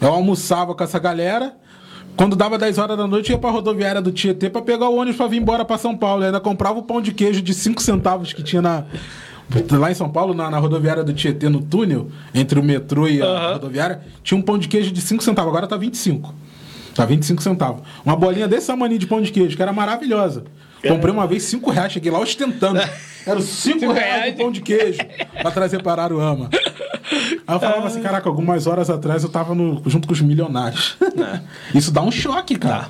[0.00, 1.54] Eu almoçava com essa galera.
[2.16, 5.16] Quando dava 10 horas da noite, ia pra rodoviária do Tietê pra pegar o ônibus
[5.16, 6.22] pra vir embora pra São Paulo.
[6.22, 8.84] Eu ainda comprava o pão de queijo de 5 centavos que tinha na.
[9.72, 13.20] Lá em São Paulo, na, na, rodoviária do Tietê, no túnel, entre o metrô e
[13.20, 13.52] a uhum.
[13.54, 16.34] rodoviária, tinha um pão de queijo de 5 centavos, agora tá 25.
[16.94, 17.82] Tá 25 centavos.
[18.04, 20.44] Uma bolinha desse tamanho de pão de queijo, que era maravilhosa.
[20.86, 22.80] Comprei uma vez 5 reais, cheguei lá ostentando.
[23.26, 24.98] Era 5 reais de pão de queijo
[25.40, 26.50] pra trazer para Aruama.
[27.46, 30.96] Aí eu falava assim, caraca, algumas horas atrás eu tava no, junto com os milionários.
[31.02, 31.40] É.
[31.76, 32.88] Isso dá um choque, cara.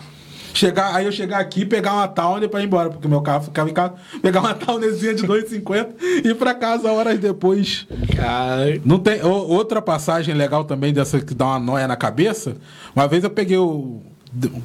[0.55, 3.69] Chegar, aí eu chegar aqui, pegar uma Towner pra ir embora, porque meu carro ficava
[3.69, 5.89] em casa, pegar uma Townerzinha de 2,50
[6.25, 7.87] e ir pra casa horas depois.
[8.15, 8.81] Cara.
[8.85, 12.57] Não tem, outra passagem legal também dessa que dá uma noia na cabeça.
[12.95, 14.01] Uma vez eu peguei o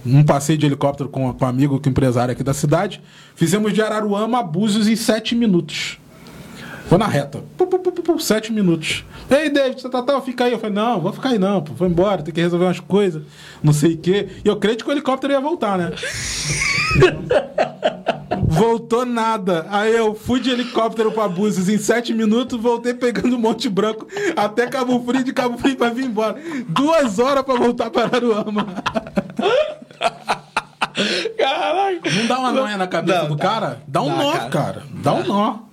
[0.05, 3.01] um passeio de helicóptero com, com um amigo, que é empresário aqui da cidade.
[3.35, 5.97] Fizemos de Araruama a Búzios em sete minutos.
[6.89, 7.43] Foi na reta.
[7.55, 9.05] Pu, pu, pu, sete minutos.
[9.29, 10.53] Ei, David, você tá, tá, fica aí.
[10.53, 11.71] Eu falei, não, vou ficar aí não, pô.
[11.71, 13.21] Vou embora, tem que resolver umas coisas,
[13.61, 14.27] não sei o quê.
[14.43, 15.91] E eu creio que o helicóptero ia voltar, né?
[18.47, 19.67] Voltou nada.
[19.69, 24.65] Aí eu fui de helicóptero pra Búzios em sete minutos, voltei pegando Monte Branco até
[24.65, 26.37] Cabo Frio, de Cabo Frio pra vir embora.
[26.67, 28.65] Duas horas pra voltar para Aruama.
[31.37, 32.11] Caraca.
[32.11, 33.81] Não dá uma noia na cabeça não, do dá, cara?
[33.87, 34.49] Dá um dá, nó, cara.
[34.49, 34.83] cara.
[34.91, 35.68] Dá, dá um nó.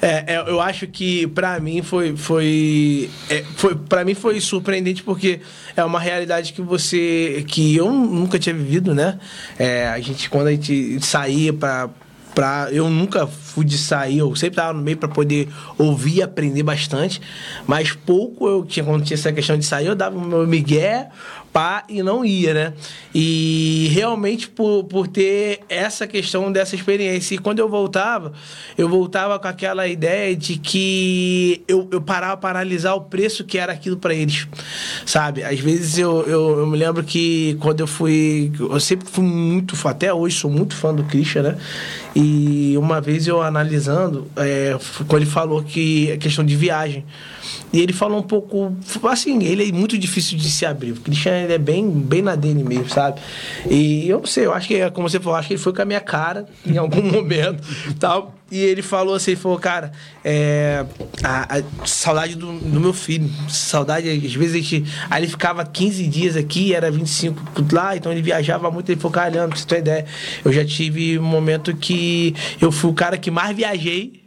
[0.00, 5.02] É, é, eu acho que para mim foi foi, é, foi para mim foi surpreendente
[5.02, 5.40] porque
[5.76, 9.18] é uma realidade que você que eu nunca tinha vivido, né?
[9.58, 11.90] É, a gente quando a gente saía para
[12.36, 15.48] Pra, eu nunca fui de sair, eu sempre estava no meio para poder
[15.78, 17.18] ouvir e aprender bastante,
[17.66, 21.08] mas pouco eu tinha, quando tinha essa questão de sair, eu dava o meu migué,
[21.56, 22.74] pá, e não ia, né?
[23.14, 27.34] E realmente por, por ter essa questão dessa experiência.
[27.34, 28.34] E quando eu voltava,
[28.76, 33.56] eu voltava com aquela ideia de que eu, eu parava para analisar o preço que
[33.56, 34.46] era aquilo para eles,
[35.06, 35.42] sabe?
[35.42, 38.52] Às vezes eu, eu, eu, me lembro que quando eu fui.
[38.60, 41.58] Eu sempre fui muito até hoje sou muito fã do Christian, né?
[42.18, 44.74] E uma vez eu analisando, é,
[45.06, 47.04] quando ele falou que a questão de viagem.
[47.70, 50.92] E ele falou um pouco, assim, ele é muito difícil de se abrir.
[50.92, 53.20] O Christian ele é bem, bem na dele mesmo, sabe?
[53.68, 55.82] E eu não sei, eu acho que, como você falou, acho que ele foi com
[55.82, 57.62] a minha cara em algum momento
[58.00, 58.34] tal.
[58.50, 59.90] E ele falou assim, ele falou, cara,
[60.24, 60.86] é,
[61.24, 65.64] a, a saudade do, do, meu filho, saudade, às vezes a gente, aí ele ficava
[65.64, 67.42] 15 dias aqui, era 25
[67.72, 70.06] lá, então ele viajava muito, ele falou, caramba, pra você ter ideia,
[70.44, 74.22] eu já tive um momento que eu fui o cara que mais viajei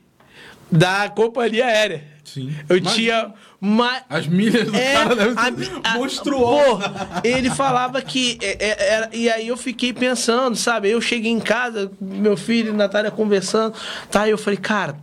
[0.70, 2.04] da companhia aérea.
[2.26, 2.54] Sim.
[2.68, 2.96] Eu Imagina.
[2.96, 4.02] tinha uma...
[4.10, 6.92] As milhas do é, cara devem ser monstruosas.
[7.24, 8.38] ele falava que...
[8.42, 10.90] É, é, e aí eu fiquei pensando, sabe?
[10.90, 13.76] Eu cheguei em casa, meu filho e Natália conversando,
[14.10, 14.28] tá?
[14.28, 14.96] E eu falei, cara,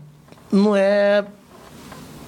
[0.51, 1.25] não é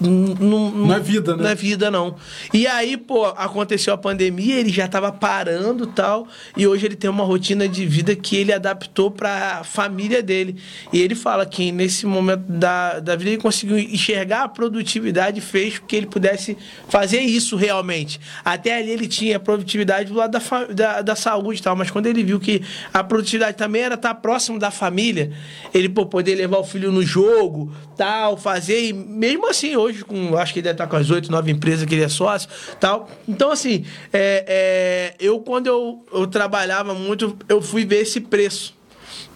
[0.01, 1.53] é vida, né?
[1.53, 2.14] É vida, não.
[2.55, 7.11] E aí, pô, aconteceu a pandemia, ele já tava parando tal, e hoje ele tem
[7.11, 10.57] uma rotina de vida que ele adaptou para a família dele.
[10.92, 15.80] E ele fala que nesse momento da, da vida ele conseguiu enxergar a produtividade fez
[15.80, 16.57] que ele pudesse
[16.88, 18.20] fazer isso realmente.
[18.44, 22.07] Até ali ele tinha produtividade do lado da, da, da saúde e tal, mas quando
[22.07, 22.62] ele viu que
[22.94, 25.32] a produtividade também era estar próximo da família,
[25.74, 30.05] ele, pô, poder levar o filho no jogo, tal, fazer, e mesmo assim, hoje hoje,
[30.05, 32.49] com, acho que ele deve estar com as oito, nove empresas que ele é sócio
[32.78, 33.09] tal.
[33.26, 38.76] Então, assim, é, é, eu quando eu, eu trabalhava muito, eu fui ver esse preço.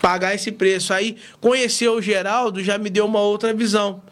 [0.01, 0.93] Pagar esse preço.
[0.93, 4.03] Aí, conhecer o Geraldo já me deu uma outra visão.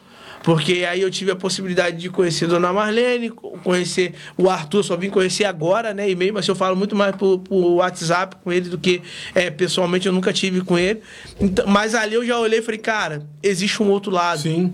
[0.43, 4.97] Porque aí eu tive a possibilidade de conhecer a Dona Marlene, conhecer o Arthur, só
[4.97, 6.09] vim conhecer agora, né?
[6.09, 9.03] E mesmo assim eu falo muito mais por, por WhatsApp com ele do que
[9.35, 11.03] é, pessoalmente eu nunca tive com ele.
[11.39, 14.41] Então, mas ali eu já olhei e falei, cara, existe um outro lado.
[14.41, 14.73] Sim.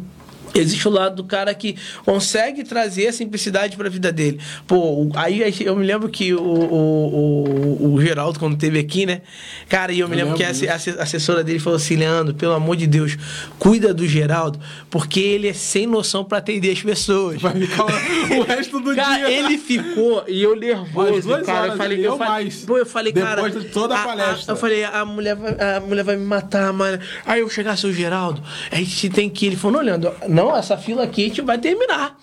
[0.61, 4.41] Existe o lado do cara que consegue trazer a simplicidade para a vida dele.
[4.67, 9.23] Pô, aí eu me lembro que o, o, o, o Geraldo, quando teve aqui, né?
[9.69, 12.35] Cara, e eu me eu lembro, lembro que a, a, assessora dele falou assim: Leandro,
[12.35, 13.17] pelo amor de Deus,
[13.59, 14.59] cuida do Geraldo,
[14.91, 17.41] porque ele é sem noção para atender as pessoas.
[17.41, 17.85] Vai ficar
[18.39, 19.31] o resto do cara, dia.
[19.31, 21.69] ele ficou, e eu nervoso, cara.
[21.69, 22.65] Eu falei, eu falei, mais.
[22.65, 23.43] Pô, eu falei, Depois cara.
[23.43, 24.53] Depois de toda a, a palestra.
[24.53, 26.99] eu falei, a mulher, vai, a mulher vai me matar, mano.
[27.25, 29.47] Aí eu chegasse o Geraldo, a gente tem que.
[29.47, 32.19] Ele falou, não, Leandro, não não, essa fila aqui a gente vai terminar.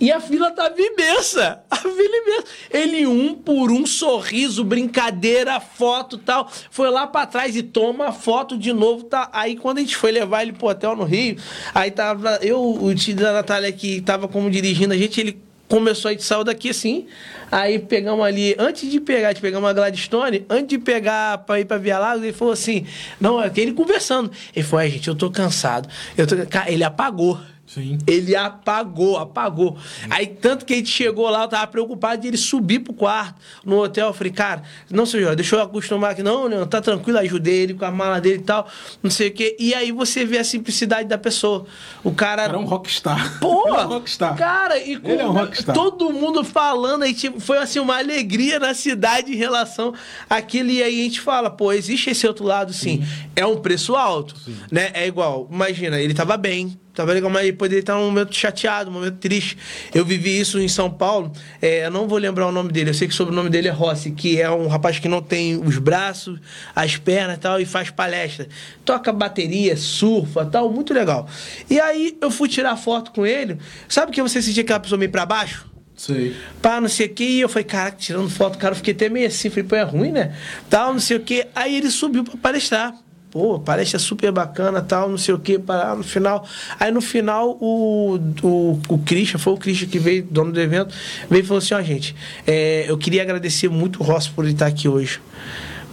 [0.00, 1.60] E a fila tava imensa.
[1.68, 2.44] A fila imensa.
[2.70, 6.48] Ele, um por um, sorriso, brincadeira, foto tal.
[6.70, 9.04] Foi lá para trás e toma foto de novo.
[9.04, 9.28] Tá?
[9.32, 11.36] Aí quando a gente foi levar ele pro hotel no Rio,
[11.74, 16.08] aí tava eu, o tio da Natália que tava como dirigindo a gente, ele começou,
[16.08, 17.06] a gente saiu daqui assim.
[17.50, 21.64] Aí pegamos ali, antes de pegar, de pegar uma Gladstone, antes de pegar pra ir
[21.64, 22.86] pra Via Lagos, ele falou assim:
[23.20, 24.30] não, é ele conversando.
[24.54, 25.88] Ele falou: é, gente, eu tô cansado.
[26.16, 26.36] Eu tô...
[26.66, 27.38] Ele apagou.
[27.68, 27.98] Sim.
[28.06, 29.76] Ele apagou, apagou.
[29.76, 30.08] Sim.
[30.08, 33.38] Aí, tanto que a gente chegou lá, eu tava preocupado de ele subir pro quarto
[33.62, 34.06] no hotel.
[34.06, 36.22] Eu falei, cara, não, senhor, deixa eu acostumar aqui.
[36.22, 38.66] Não, não, tá tranquilo, ajudei ele com a mala dele e tal,
[39.02, 39.54] não sei o quê.
[39.60, 41.66] E aí você vê a simplicidade da pessoa.
[42.02, 42.44] O cara.
[42.44, 43.38] Era um rockstar.
[43.38, 43.68] Pô!
[43.68, 44.36] Ele é um rockstar.
[44.36, 45.74] Cara, e com ele é um rockstar.
[45.74, 49.92] todo mundo falando, aí tipo, foi assim, uma alegria na cidade em relação
[50.28, 50.70] àquilo.
[50.70, 53.02] E aí a gente fala, pô, existe esse outro lado, sim.
[53.02, 53.28] sim.
[53.36, 54.34] É um preço alto,
[54.70, 54.90] né?
[54.94, 58.90] É igual, imagina, ele tava bem Tava legal, mas ele poderia estar num momento chateado,
[58.90, 59.56] um momento triste.
[59.94, 61.30] Eu vivi isso em São Paulo.
[61.62, 62.90] É, eu não vou lembrar o nome dele.
[62.90, 65.56] Eu sei que o sobrenome dele é Rossi, que é um rapaz que não tem
[65.56, 66.40] os braços,
[66.74, 68.48] as pernas e tal, e faz palestra.
[68.84, 71.28] Toca bateria, surfa tal, muito legal.
[71.70, 73.58] E aí eu fui tirar foto com ele.
[73.88, 75.70] Sabe que você sentia aquela pessoa meio pra baixo?
[75.94, 76.34] Sei.
[76.60, 77.22] Pá, não sei o que.
[77.22, 79.50] E eu falei, cara, tirando foto, cara, eu fiquei até meio assim.
[79.50, 80.36] Falei, pô, é ruim, né?
[80.68, 81.46] Tal, não sei o que.
[81.54, 82.92] Aí ele subiu pra palestrar
[83.38, 86.44] pô, palestra super bacana, tal, não sei o que, para no final.
[86.80, 90.92] Aí no final o, o, o Christian, foi o Christian que veio, dono do evento,
[91.30, 94.44] veio e falou assim, ó, oh, gente, é, eu queria agradecer muito o Ross por
[94.44, 95.20] ele estar aqui hoje.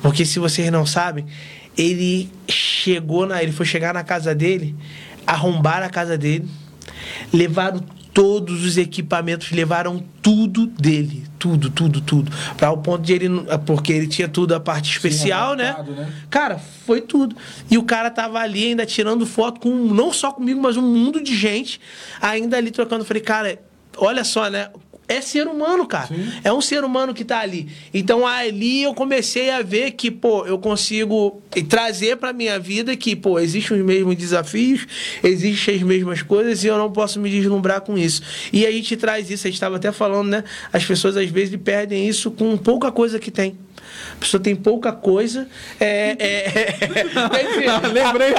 [0.02, 1.24] Porque se vocês não sabem,
[1.78, 3.44] ele chegou na.
[3.44, 4.76] Ele foi chegar na casa dele,
[5.28, 6.50] arrombaram a casa dele,
[7.32, 7.84] levaram
[8.16, 12.32] todos os equipamentos, levaram tudo dele, tudo, tudo, tudo.
[12.56, 13.28] Para o ponto de ele,
[13.66, 15.76] porque ele tinha tudo a parte especial, né?
[15.86, 16.14] né?
[16.30, 17.36] Cara, foi tudo.
[17.70, 21.22] E o cara tava ali ainda tirando foto com não só comigo, mas um mundo
[21.22, 21.82] de gente
[22.22, 23.04] ainda ali trocando.
[23.04, 23.60] Falei, cara,
[23.98, 24.70] olha só, né?
[25.08, 26.08] É ser humano, cara.
[26.08, 26.32] Sim.
[26.44, 27.68] É um ser humano que tá ali.
[27.94, 33.16] Então ali eu comecei a ver que, pô, eu consigo trazer pra minha vida que,
[33.16, 34.88] pô, existem os mesmos desafios,
[35.24, 38.22] existem as mesmas coisas e eu não posso me deslumbrar com isso.
[38.52, 40.44] E a gente traz isso, a gente estava até falando, né?
[40.72, 43.58] As pessoas às vezes perdem isso com pouca coisa que tem.
[44.14, 45.48] A pessoa tem pouca coisa.
[45.80, 47.06] É, é, é,
[47.70, 48.34] ah, lembrei.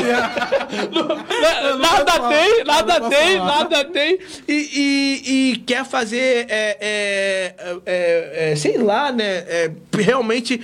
[1.79, 4.19] nada tem, nada tem, nada tem.
[4.49, 7.55] E, e, e quer fazer, é, é,
[7.85, 9.45] é, é sei lá, né?
[9.93, 10.61] realmente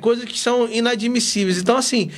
[0.00, 1.58] coisas que são inadmissíveis.
[1.58, 2.10] Então, assim,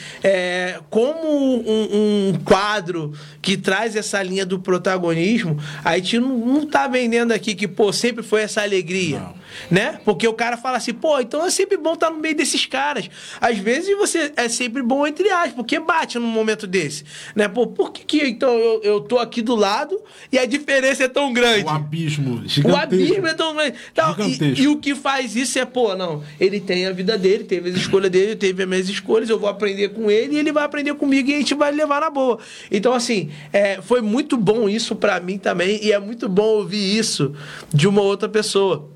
[0.90, 3.12] como um, um, quadro
[3.42, 7.92] que traz essa linha do protagonismo, a gente não, não tá vendendo aqui que, pô,
[7.92, 9.20] sempre foi essa alegria.
[9.20, 10.00] Não né?
[10.04, 13.08] Porque o cara fala assim, pô, então é sempre bom estar no meio desses caras.
[13.40, 17.04] Às vezes você é sempre bom entre aspas, porque bate num momento desse,
[17.34, 17.48] né?
[17.48, 20.00] Pô, por que, que então eu, eu tô aqui do lado
[20.30, 21.64] e a diferença é tão grande?
[21.64, 22.68] O abismo gigantesco.
[22.68, 23.76] O abismo é tão grande.
[23.92, 27.44] Então, e, e, o que faz isso é, pô, não, ele tem a vida dele,
[27.44, 30.52] teve as escolhas dele, teve as minhas escolhas, eu vou aprender com ele e ele
[30.52, 32.38] vai aprender comigo e a gente vai levar na boa.
[32.70, 36.96] Então, assim, é, foi muito bom isso para mim também e é muito bom ouvir
[36.96, 37.34] isso
[37.72, 38.95] de uma outra pessoa.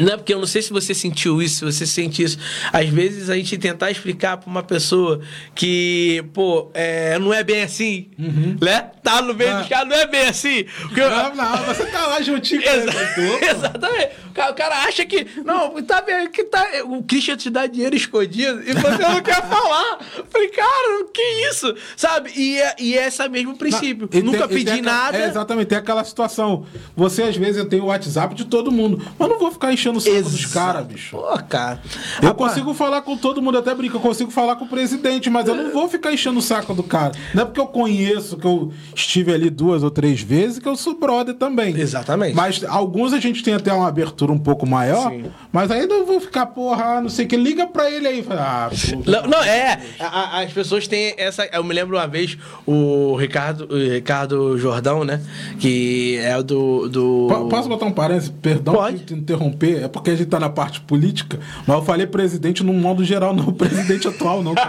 [0.00, 2.38] Não é porque eu não sei se você sentiu isso, se você sente isso.
[2.72, 5.20] Às vezes a gente tentar explicar para uma pessoa
[5.54, 8.56] que, pô, é, não é bem assim, uhum.
[8.60, 8.90] né?
[9.02, 9.58] Tá no meio ah.
[9.60, 10.64] dos caras, não é bem assim.
[10.82, 13.44] Porque não, não, você tá lá juntinho com ele.
[13.50, 14.10] Exatamente.
[14.32, 18.62] O cara acha que, não, tá vendo que tá, o Christian te dá dinheiro escondido
[18.62, 19.98] e você não quer falar.
[20.16, 21.74] Eu falei, cara, que isso?
[21.96, 22.30] Sabe?
[22.34, 24.08] E é, e é esse mesmo princípio.
[24.12, 25.18] Não, Nunca tem, pedi nada.
[25.18, 26.66] É, exatamente, tem aquela situação.
[26.96, 29.98] Você, às vezes, eu tenho o WhatsApp de todo mundo, mas não vou ficar enchendo
[29.98, 30.30] o saco Exato.
[30.30, 31.16] dos caras, bicho.
[31.16, 31.80] Pô, cara.
[32.20, 32.52] Eu Rapaz.
[32.52, 35.54] consigo falar com todo mundo, até brinco, eu consigo falar com o presidente, mas eu
[35.54, 37.12] não vou ficar enchendo o saco do cara.
[37.34, 40.76] Não é porque eu conheço, que eu estive ali duas ou três vezes, que eu
[40.76, 41.76] sou brother também.
[41.76, 42.34] Exatamente.
[42.34, 45.24] Mas alguns a gente tem até uma abertura um pouco maior, Sim.
[45.50, 48.26] mas ainda eu vou ficar, porra, não sei o que, liga pra ele aí.
[48.30, 48.70] Ah,
[49.06, 49.80] não, não, é.
[49.98, 51.48] A, as pessoas têm essa.
[51.52, 55.20] Eu me lembro uma vez o Ricardo, o Ricardo Jordão, né?
[55.58, 56.88] Que é o do.
[56.88, 57.46] do...
[57.50, 58.32] Posso botar um parênteses?
[58.40, 59.00] Perdão Pode.
[59.00, 59.71] te interromper.
[59.76, 63.34] É porque a gente tá na parte política, mas eu falei presidente no modo geral,
[63.34, 64.54] não o presidente atual, não.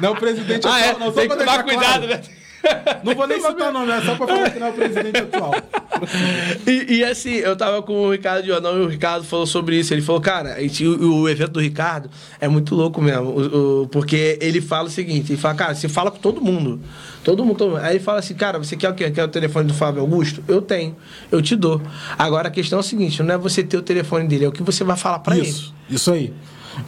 [0.00, 0.98] Não o presidente ah, atual, é?
[0.98, 1.06] não.
[1.06, 2.06] Só Tem que tomar cuidado, claro.
[2.08, 2.22] né?
[3.02, 5.18] Não vou nem citar o nome, é só pra falar que não é o presidente
[5.18, 5.52] atual.
[6.66, 9.94] E, e, assim, eu tava com o Ricardo Jornal e o Ricardo falou sobre isso.
[9.94, 10.56] Ele falou, cara,
[11.00, 12.10] o, o evento do Ricardo
[12.40, 13.30] é muito louco mesmo.
[13.30, 16.80] O, o, porque ele fala o seguinte: ele fala, cara, você fala com todo mundo.
[17.22, 17.80] Todo mundo, todo mundo.
[17.80, 19.10] Aí ele fala assim, cara, você quer o quê?
[19.10, 20.42] Quer o telefone do Fábio Augusto?
[20.46, 20.96] Eu tenho,
[21.30, 21.80] eu te dou.
[22.18, 24.52] Agora a questão é o seguinte: não é você ter o telefone dele, é o
[24.52, 25.48] que você vai falar para ele.
[25.48, 26.34] Isso, isso aí.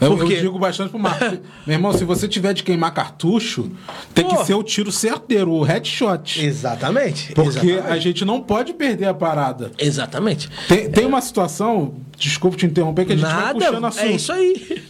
[0.00, 1.38] Eu, eu, digo bastante pro Marcos.
[1.66, 3.70] Meu irmão, se você tiver de queimar cartucho,
[4.14, 6.44] tem que ser o tiro certeiro, o headshot.
[6.44, 7.32] Exatamente.
[7.32, 7.92] Porque exatamente.
[7.92, 9.72] a gente não pode perder a parada.
[9.78, 10.48] Exatamente.
[10.68, 11.06] Tem, tem é.
[11.06, 14.04] uma situação, desculpa te interromper, que a gente Nada, vai puxando assunto.
[14.04, 14.82] É isso aí.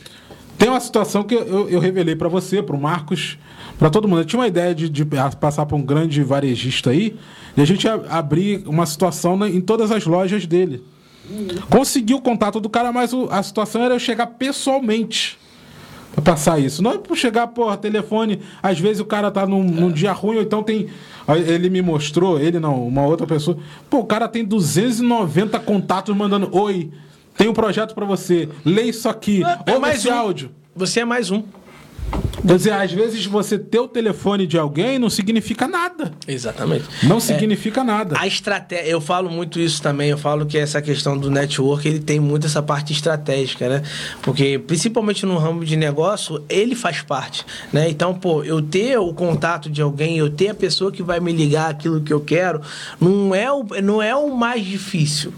[0.58, 3.38] Tem uma situação que eu, eu revelei para você, pro Marcos,
[3.78, 4.22] para todo mundo.
[4.22, 5.04] Eu tinha uma ideia de, de
[5.38, 7.16] passar para um grande varejista aí
[7.56, 10.82] e a gente abrir uma situação em todas as lojas dele.
[11.70, 15.38] Consegui o contato do cara, mas o, a situação era eu chegar pessoalmente
[16.12, 16.82] pra passar isso.
[16.82, 18.40] Não é por chegar, porra, telefone.
[18.62, 20.88] Às vezes o cara tá num, num, dia ruim, ou então tem.
[21.28, 23.58] Ele me mostrou, ele não, uma outra pessoa.
[23.90, 26.90] Pô, o cara tem 290 contatos mandando: Oi,
[27.36, 30.14] tem um projeto para você, lê isso aqui, é, ouve esse um.
[30.14, 30.50] áudio.
[30.74, 31.42] Você é mais um.
[32.46, 36.12] Quer dizer, às vezes você ter o telefone de alguém não significa nada.
[36.28, 36.84] Exatamente.
[37.02, 38.16] Não significa é, nada.
[38.18, 41.98] A estratégia, eu falo muito isso também, eu falo que essa questão do network, ele
[41.98, 43.82] tem muito essa parte estratégica, né?
[44.22, 47.90] Porque principalmente no ramo de negócio, ele faz parte, né?
[47.90, 51.32] Então, pô, eu ter o contato de alguém, eu ter a pessoa que vai me
[51.32, 52.60] ligar aquilo que eu quero,
[53.00, 55.32] não é o, não é o mais difícil.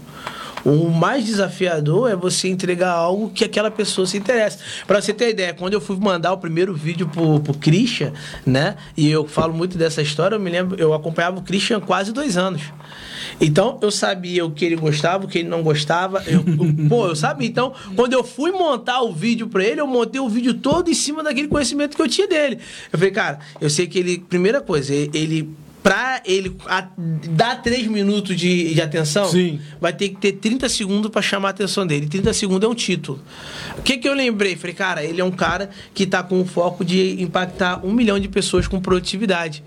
[0.65, 4.59] O mais desafiador é você entregar algo que aquela pessoa se interessa.
[4.85, 8.13] Para você ter ideia, quando eu fui mandar o primeiro vídeo pro, pro Christian,
[8.45, 8.75] né?
[8.95, 12.37] E eu falo muito dessa história, eu me lembro, eu acompanhava o Christian quase dois
[12.37, 12.61] anos.
[13.41, 16.23] Então, eu sabia o que ele gostava, o que ele não gostava.
[16.27, 16.43] Eu,
[16.89, 17.47] pô, eu sabia.
[17.47, 20.93] Então, quando eu fui montar o vídeo para ele, eu montei o vídeo todo em
[20.93, 22.59] cima daquele conhecimento que eu tinha dele.
[22.91, 24.19] Eu falei, cara, eu sei que ele.
[24.29, 25.49] Primeira coisa, ele
[25.81, 26.87] pra ele a,
[27.29, 29.59] dar 3 minutos de, de atenção, Sim.
[29.79, 32.07] vai ter que ter 30 segundos pra chamar a atenção dele.
[32.07, 33.19] 30 segundos é um título.
[33.77, 34.55] O que que eu lembrei?
[34.55, 38.19] Falei, cara, ele é um cara que tá com o foco de impactar um milhão
[38.19, 39.63] de pessoas com produtividade.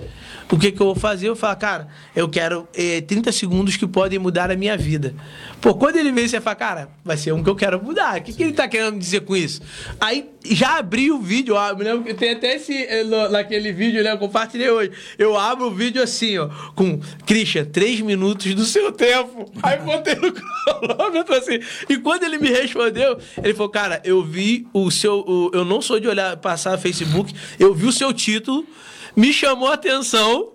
[0.52, 1.28] O que que eu vou fazer?
[1.30, 5.14] Eu falo, cara, eu quero eh, 30 segundos que podem mudar a minha vida.
[5.62, 8.18] Pô, quando ele vê, você fala, cara, vai ser um que eu quero mudar.
[8.18, 9.62] O que, que ele tá querendo dizer com isso?
[9.98, 14.04] Aí já abri o vídeo, ó, me lembro que tem até esse, eh, naquele vídeo,
[14.04, 14.12] né?
[14.12, 14.90] Eu compartilhei hoje.
[15.18, 19.50] Eu abro o vídeo assim, ó, com Christian, três minutos do seu tempo.
[19.62, 21.60] Aí botei no cronômetro assim.
[21.88, 25.20] E quando ele me respondeu, ele falou, cara, eu vi o seu.
[25.26, 28.66] o- eu não sou de olhar, passar Facebook, eu vi o seu título,
[29.14, 30.51] me chamou a atenção.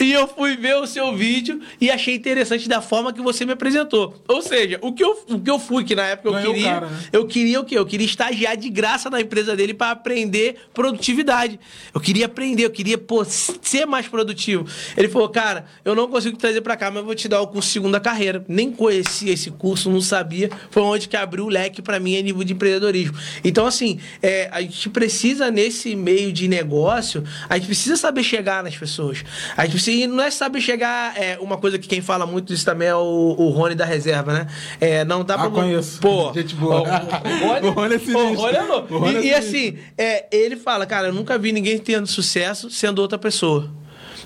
[0.00, 3.52] E eu fui ver o seu vídeo e achei interessante da forma que você me
[3.52, 4.14] apresentou.
[4.28, 6.72] Ou seja, o que eu, o que eu fui, que na época eu Ganhou queria.
[6.72, 6.98] cara, né?
[7.12, 7.76] Eu queria o quê?
[7.76, 11.58] Eu queria estagiar de graça na empresa dele para aprender produtividade.
[11.92, 14.66] Eu queria aprender, eu queria pô, ser mais produtivo.
[14.96, 17.40] Ele falou, cara, eu não consigo te trazer para cá, mas eu vou te dar
[17.40, 18.44] o curso segunda carreira.
[18.48, 20.48] Nem conhecia esse curso, não sabia.
[20.70, 23.18] Foi onde que abriu o leque para mim a nível de empreendedorismo.
[23.42, 28.62] Então, assim, é, a gente precisa, nesse meio de negócio, a gente precisa saber chegar
[28.62, 29.24] nas pessoas.
[29.56, 31.16] A gente precisa, e não é saber chegar.
[31.20, 34.32] É, uma coisa que quem fala muito disso também é o, o Rony da reserva,
[34.32, 34.46] né?
[34.80, 35.50] É, não dá Ah, pra.
[35.50, 36.00] conheço.
[36.00, 36.80] Pô, Gente boa.
[36.80, 36.86] o- o-
[37.46, 38.20] o Rony- Rony é sinistro.
[38.30, 38.94] o Rony é louco.
[38.94, 39.48] O Rony é E, e sinistro.
[39.48, 43.70] assim, é, ele fala, cara, eu nunca vi ninguém tendo sucesso sendo outra pessoa.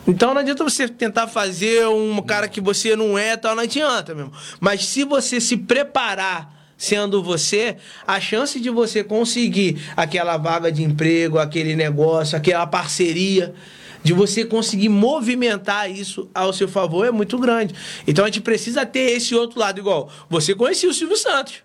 [0.06, 4.14] Então não adianta você tentar fazer um cara que você não é, tal, não adianta,
[4.14, 4.32] mesmo.
[4.60, 10.82] Mas se você se preparar sendo você, a chance de você conseguir aquela vaga de
[10.82, 13.55] emprego, aquele negócio, aquela parceria,
[14.03, 17.74] de você conseguir movimentar isso ao seu favor é muito grande.
[18.07, 20.11] Então a gente precisa ter esse outro lado igual.
[20.29, 21.62] Você conhecia o Silvio Santos.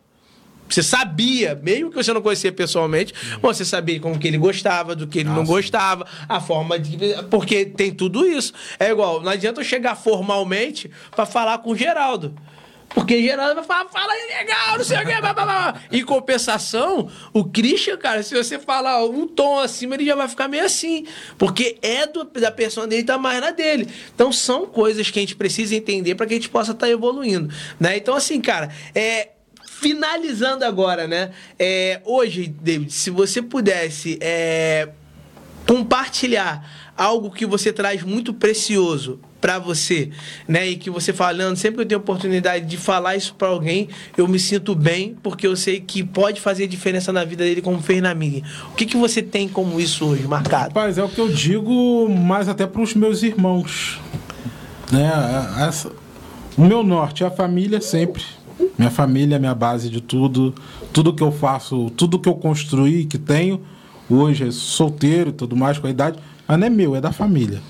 [0.69, 5.07] Você sabia, mesmo que você não conhecia pessoalmente, você sabia como que ele gostava, do
[5.07, 5.51] que ele não Nossa.
[5.51, 6.97] gostava, a forma de.
[7.29, 8.53] Porque tem tudo isso.
[8.77, 12.35] É igual, não adianta eu chegar formalmente pra falar com o Geraldo.
[12.89, 15.81] Porque Geraldo vai falar, fala legal, não sei o quê, blá, blá, blá.
[15.91, 20.47] Em compensação, o Christian, cara, se você falar um tom acima, ele já vai ficar
[20.47, 21.05] meio assim.
[21.37, 23.87] Porque é do- da pessoa dele, tá mais na dele.
[24.15, 27.53] Então são coisas que a gente precisa entender para que a gente possa estar evoluindo.
[27.79, 27.97] Né?
[27.97, 29.29] Então, assim, cara, é.
[29.79, 31.29] Finalizando agora, né?
[31.59, 34.89] É, hoje, David, se você pudesse é,
[35.67, 40.09] compartilhar algo que você traz muito precioso para você,
[40.47, 40.67] né?
[40.67, 43.87] E que você falando, sempre que eu tenho oportunidade de falar isso para alguém,
[44.17, 47.81] eu me sinto bem, porque eu sei que pode fazer diferença na vida dele como
[47.81, 48.41] fez na minha.
[48.71, 50.69] O que, que você tem como isso hoje marcado?
[50.69, 53.99] Rapaz, é o que eu digo mais até para os meus irmãos.
[54.91, 55.11] Né?
[55.67, 55.91] Essa-
[56.57, 58.23] o meu norte é a família sempre.
[58.77, 60.53] Minha família é minha base de tudo.
[60.91, 63.61] Tudo que eu faço, tudo que eu construí, que tenho,
[64.09, 67.11] hoje é solteiro e tudo mais com a idade, mas não é meu, é da
[67.11, 67.61] família.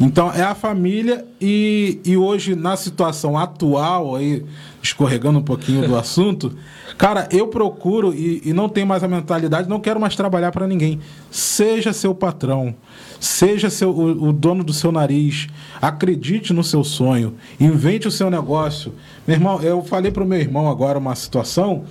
[0.00, 4.46] Então é a família e, e hoje na situação atual aí
[4.82, 6.56] escorregando um pouquinho do assunto,
[6.96, 10.66] cara, eu procuro e, e não tenho mais a mentalidade, não quero mais trabalhar para
[10.66, 11.00] ninguém.
[11.30, 12.74] Seja seu patrão,
[13.20, 15.48] seja seu, o, o dono do seu nariz,
[15.82, 18.94] acredite no seu sonho, invente o seu negócio.
[19.26, 21.84] Meu irmão, eu falei pro meu irmão agora uma situação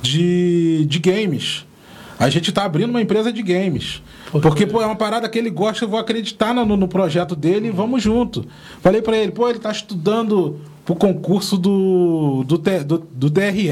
[0.00, 1.66] de, de games.
[2.16, 4.02] A gente tá abrindo uma empresa de games.
[4.32, 7.68] Porque, pô, é uma parada que ele gosta, eu vou acreditar no, no projeto dele
[7.68, 8.46] e vamos junto.
[8.80, 13.70] Falei pra ele, pô, ele tá estudando pro concurso do, do, do, do TRE,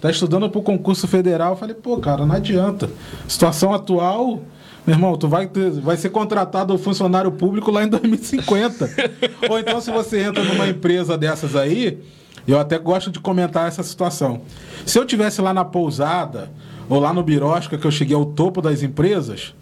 [0.00, 1.50] tá estudando pro concurso federal.
[1.52, 2.88] Eu falei, pô, cara, não adianta.
[3.26, 4.40] Situação atual,
[4.86, 8.88] meu irmão, tu vai, ter- vai ser contratado funcionário público lá em 2050.
[9.50, 11.98] Ou então, se você entra numa empresa dessas aí,
[12.46, 14.40] eu até gosto de comentar essa situação.
[14.86, 16.50] Se eu tivesse lá na pousada
[16.88, 19.52] ou lá no Birosca, que eu cheguei ao topo das empresas,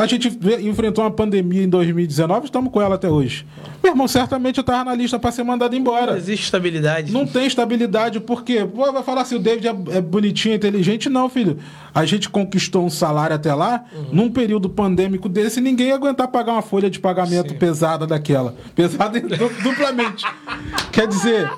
[0.00, 0.28] a gente
[0.62, 3.46] enfrentou uma pandemia em 2019, estamos com ela até hoje.
[3.82, 6.16] Meu irmão, certamente eu estava na lista para ser mandado Não embora.
[6.16, 7.12] existe estabilidade.
[7.12, 11.08] Não tem estabilidade, porque pô, vai falar se o David é, é bonitinho, inteligente.
[11.08, 11.58] Não, filho.
[11.94, 16.52] A gente conquistou um salário até lá, num período pandêmico desse, ninguém ia aguentar pagar
[16.52, 18.54] uma folha de pagamento pesada daquela.
[18.74, 20.24] Pesada du- duplamente.
[20.92, 21.50] Quer dizer,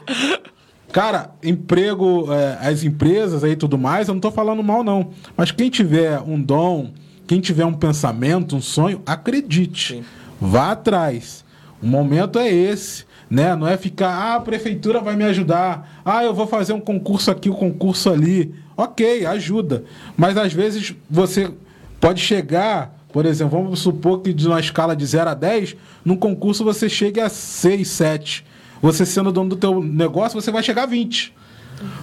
[0.92, 5.10] cara, emprego, é, as empresas aí e tudo mais, eu não tô falando mal, não.
[5.36, 6.90] Mas quem tiver um dom,
[7.30, 9.98] quem tiver um pensamento, um sonho, acredite.
[9.98, 10.04] Sim.
[10.40, 11.44] Vá atrás.
[11.80, 13.54] O momento é esse, né?
[13.54, 16.02] Não é ficar, ah, a prefeitura vai me ajudar.
[16.04, 18.52] Ah, eu vou fazer um concurso aqui, um concurso ali.
[18.76, 19.84] OK, ajuda.
[20.16, 21.52] Mas às vezes você
[22.00, 26.16] pode chegar, por exemplo, vamos supor que de uma escala de 0 a 10, num
[26.16, 28.44] concurso você chegue a 6, 7.
[28.82, 31.32] Você sendo dono do teu negócio, você vai chegar a 20.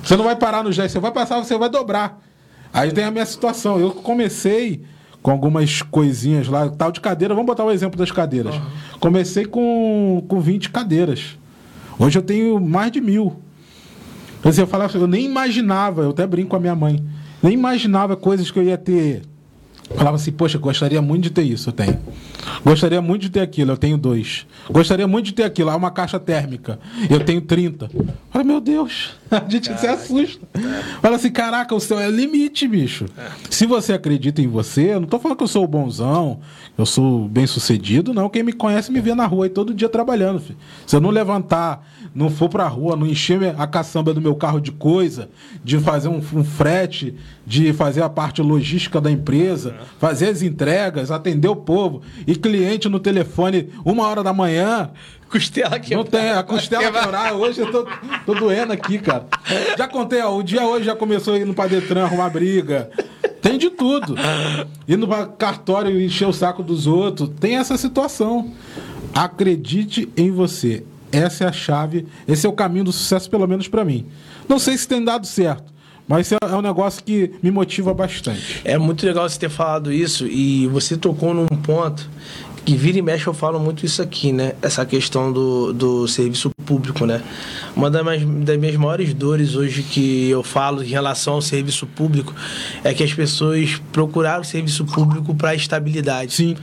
[0.01, 2.17] Você não vai parar nos 10, você vai passar, você vai dobrar.
[2.71, 3.77] Aí tem a minha situação.
[3.77, 4.85] Eu comecei
[5.21, 7.33] com algumas coisinhas lá, tal de cadeira.
[7.33, 8.55] Vamos botar o exemplo das cadeiras.
[8.55, 8.61] Uhum.
[8.99, 11.37] Comecei com, com 20 cadeiras.
[11.99, 13.35] Hoje eu tenho mais de mil.
[14.43, 17.03] Assim, eu, falava, eu nem imaginava, eu até brinco com a minha mãe,
[17.41, 19.23] nem imaginava coisas que eu ia ter.
[19.95, 21.97] Falava assim, poxa, gostaria muito de ter isso, eu tenho.
[22.67, 24.45] Gostaria muito de ter aquilo, eu tenho dois.
[24.69, 26.77] Gostaria muito de ter aquilo, há uma caixa térmica,
[27.09, 27.89] eu tenho 30.
[28.29, 29.81] Fala, meu Deus, a gente Caraca.
[29.81, 30.45] se assusta.
[31.01, 33.05] Fala assim, caraca, o céu é limite, bicho.
[33.49, 36.41] Se você acredita em você, eu não tô falando que eu sou o bonzão,
[36.77, 38.27] eu sou bem sucedido, não.
[38.27, 40.59] Quem me conhece me vê na rua aí todo dia trabalhando, filho.
[40.85, 44.59] Se eu não levantar, não for pra rua, não encher a caçamba do meu carro
[44.59, 45.29] de coisa,
[45.63, 47.15] de fazer um, um frete,
[47.45, 49.85] de fazer a parte logística da empresa, é.
[49.99, 54.91] fazer as entregas, atender o povo e cliente no telefone uma hora da manhã.
[55.29, 57.33] Costela que Não tem, a costela quebrar.
[57.33, 57.85] Hoje eu tô,
[58.25, 59.25] tô doendo aqui, cara.
[59.77, 62.89] Já contei, ó, o dia hoje já começou indo pra Detran arrumar briga.
[63.41, 64.15] Tem de tudo.
[64.87, 67.29] Indo pra cartório e encher o saco dos outros.
[67.39, 68.53] Tem essa situação.
[69.13, 70.83] Acredite em você.
[71.11, 74.05] Essa é a chave, esse é o caminho do sucesso, pelo menos para mim.
[74.47, 75.77] Não sei se tem dado certo.
[76.07, 78.61] Mas é um negócio que me motiva bastante.
[78.63, 82.09] É muito legal você ter falado isso e você tocou num ponto
[82.63, 84.53] que vira e mexe eu falo muito isso aqui, né?
[84.61, 87.21] Essa questão do, do serviço público, né?
[87.77, 91.85] Uma das, mais, das minhas maiores dores hoje que eu falo em relação ao serviço
[91.85, 92.33] público
[92.83, 96.33] é que as pessoas procuraram o serviço público para estabilidade.
[96.33, 96.57] Sim.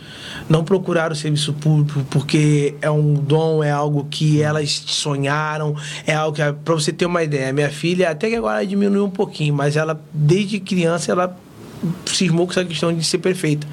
[0.48, 6.12] Não procuraram o serviço público porque é um dom, é algo que elas sonharam, é
[6.12, 9.54] algo que, para você ter uma ideia, minha filha, até que agora diminuiu um pouquinho,
[9.54, 11.38] mas ela, desde criança, ela
[12.06, 13.68] cismou com essa questão de ser perfeita.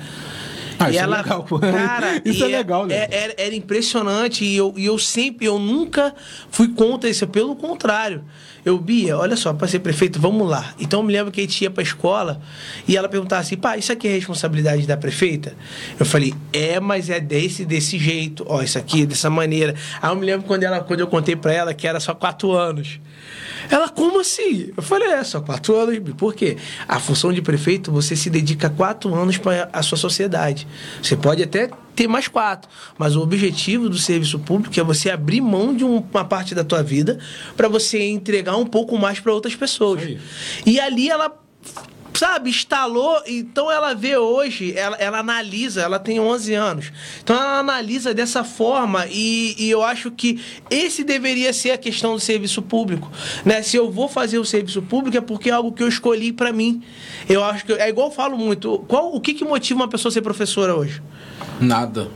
[0.81, 1.45] Ah, e isso é ela, é legal.
[1.59, 3.07] Cara, isso é, é legal, né?
[3.11, 6.13] Era, era, impressionante e eu, e eu sempre, eu nunca
[6.49, 8.23] fui contra isso, pelo contrário.
[8.63, 10.73] Eu, Bia, olha só, para ser prefeito, vamos lá.
[10.79, 12.41] Então eu me lembro que a gente ia para a escola
[12.87, 15.55] e ela perguntava assim: pá, isso aqui é responsabilidade da prefeita?
[15.99, 18.45] Eu falei: é, mas é desse, desse jeito.
[18.47, 19.75] Ó, isso aqui é dessa maneira.
[20.01, 22.51] Aí eu me lembro quando, ela, quando eu contei para ela que era só quatro
[22.51, 22.99] anos.
[23.69, 24.71] Ela, como assim?
[24.75, 25.99] Eu falei, é, só quatro anos.
[26.17, 26.57] Por quê?
[26.87, 30.67] A função de prefeito, você se dedica quatro anos para a sua sociedade.
[31.01, 35.41] Você pode até ter mais quatro, mas o objetivo do serviço público é você abrir
[35.41, 37.19] mão de uma parte da tua vida
[37.55, 40.17] para você entregar um pouco mais para outras pessoas.
[40.65, 41.37] E ali ela
[42.21, 43.19] sabe, instalou.
[43.25, 46.91] Então ela vê hoje, ela, ela analisa, ela tem 11 anos.
[47.23, 50.39] Então ela analisa dessa forma e, e, eu acho que
[50.69, 53.11] esse deveria ser a questão do serviço público.
[53.43, 53.63] Né?
[53.63, 56.53] Se eu vou fazer o serviço público é porque é algo que eu escolhi para
[56.53, 56.83] mim.
[57.27, 58.77] Eu acho que é igual eu falo muito.
[58.87, 61.01] Qual, o que, que motiva uma pessoa a ser professora hoje?
[61.59, 62.07] Nada.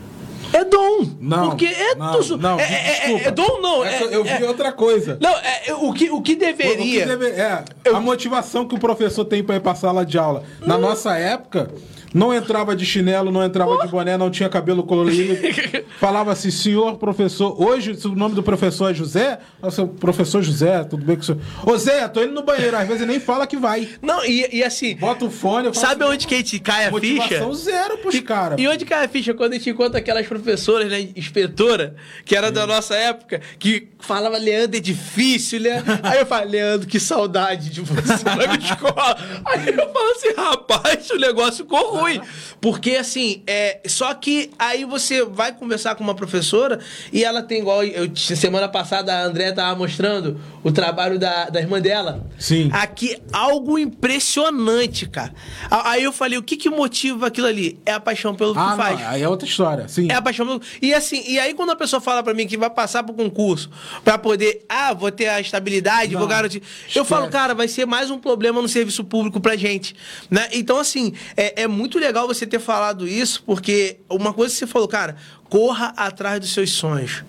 [0.55, 1.05] É dom.
[1.19, 1.49] Não.
[1.49, 1.95] Porque é.
[1.95, 3.83] Não, não, é, é, é, é dom, não.
[3.83, 5.17] É, eu vi é- outra coisa.
[5.19, 7.03] Não, é, o, que, o que deveria.
[7.03, 7.97] O que deve, é, eu...
[7.97, 10.43] a motivação que o professor tem para ir para sala de aula.
[10.61, 10.79] Na hum.
[10.79, 11.69] nossa época,
[12.15, 15.35] não entrava de chinelo, não entrava de boné, não tinha cabelo colorido.
[15.99, 17.61] Falava assim, senhor professor.
[17.61, 21.41] Hoje, o nome do professor é José, nossa, professor José, tudo bem com o senhor.
[21.65, 23.89] Ô Zé, tô indo no banheiro, às vezes nem fala que vai.
[24.01, 24.95] Não, e, e assim.
[24.95, 25.73] Bota o fone.
[25.75, 27.71] Sabe assim, onde que a gente cai a motivação ficha?
[27.71, 28.61] zero pros caras.
[28.61, 29.33] E onde cai a ficha?
[29.33, 31.09] Quando a gente encontra aquelas professoras, né?
[31.17, 32.53] Inspetora, que era Sim.
[32.53, 35.83] da nossa época, que falava, Leandro, é difícil, né?
[36.01, 39.17] Aí eu falo, Leandro, que saudade de você na escola.
[39.43, 42.21] Aí eu falo assim, rapaz, o negócio ficou ruim.
[42.61, 46.79] Porque, assim, é, só que aí você vai conversar com uma professora
[47.11, 47.83] e ela tem igual.
[47.83, 52.25] Eu, semana passada a André tava mostrando o trabalho da, da irmã dela.
[52.37, 52.69] Sim.
[52.71, 55.33] Aqui, algo impressionante, cara.
[55.69, 57.79] Aí eu falei, o que que motiva aquilo ali?
[57.85, 58.99] É a paixão pelo ah, que faz.
[58.99, 60.07] Não, aí é outra história, sim.
[60.09, 60.61] É a paixão pelo...
[60.81, 63.69] E assim, e aí quando a pessoa fala para mim que vai passar pro concurso
[64.03, 66.61] para poder, ah, vou ter a estabilidade, não, vou garantir.
[66.61, 66.97] Esquece.
[66.97, 69.95] Eu falo, cara, vai ser mais um problema no serviço público pra gente,
[70.29, 70.47] né?
[70.51, 74.67] Então, assim, é, é muito legal você ter falado isso, porque uma coisa que você
[74.67, 75.15] falou, cara,
[75.49, 77.23] corra atrás dos seus sonhos.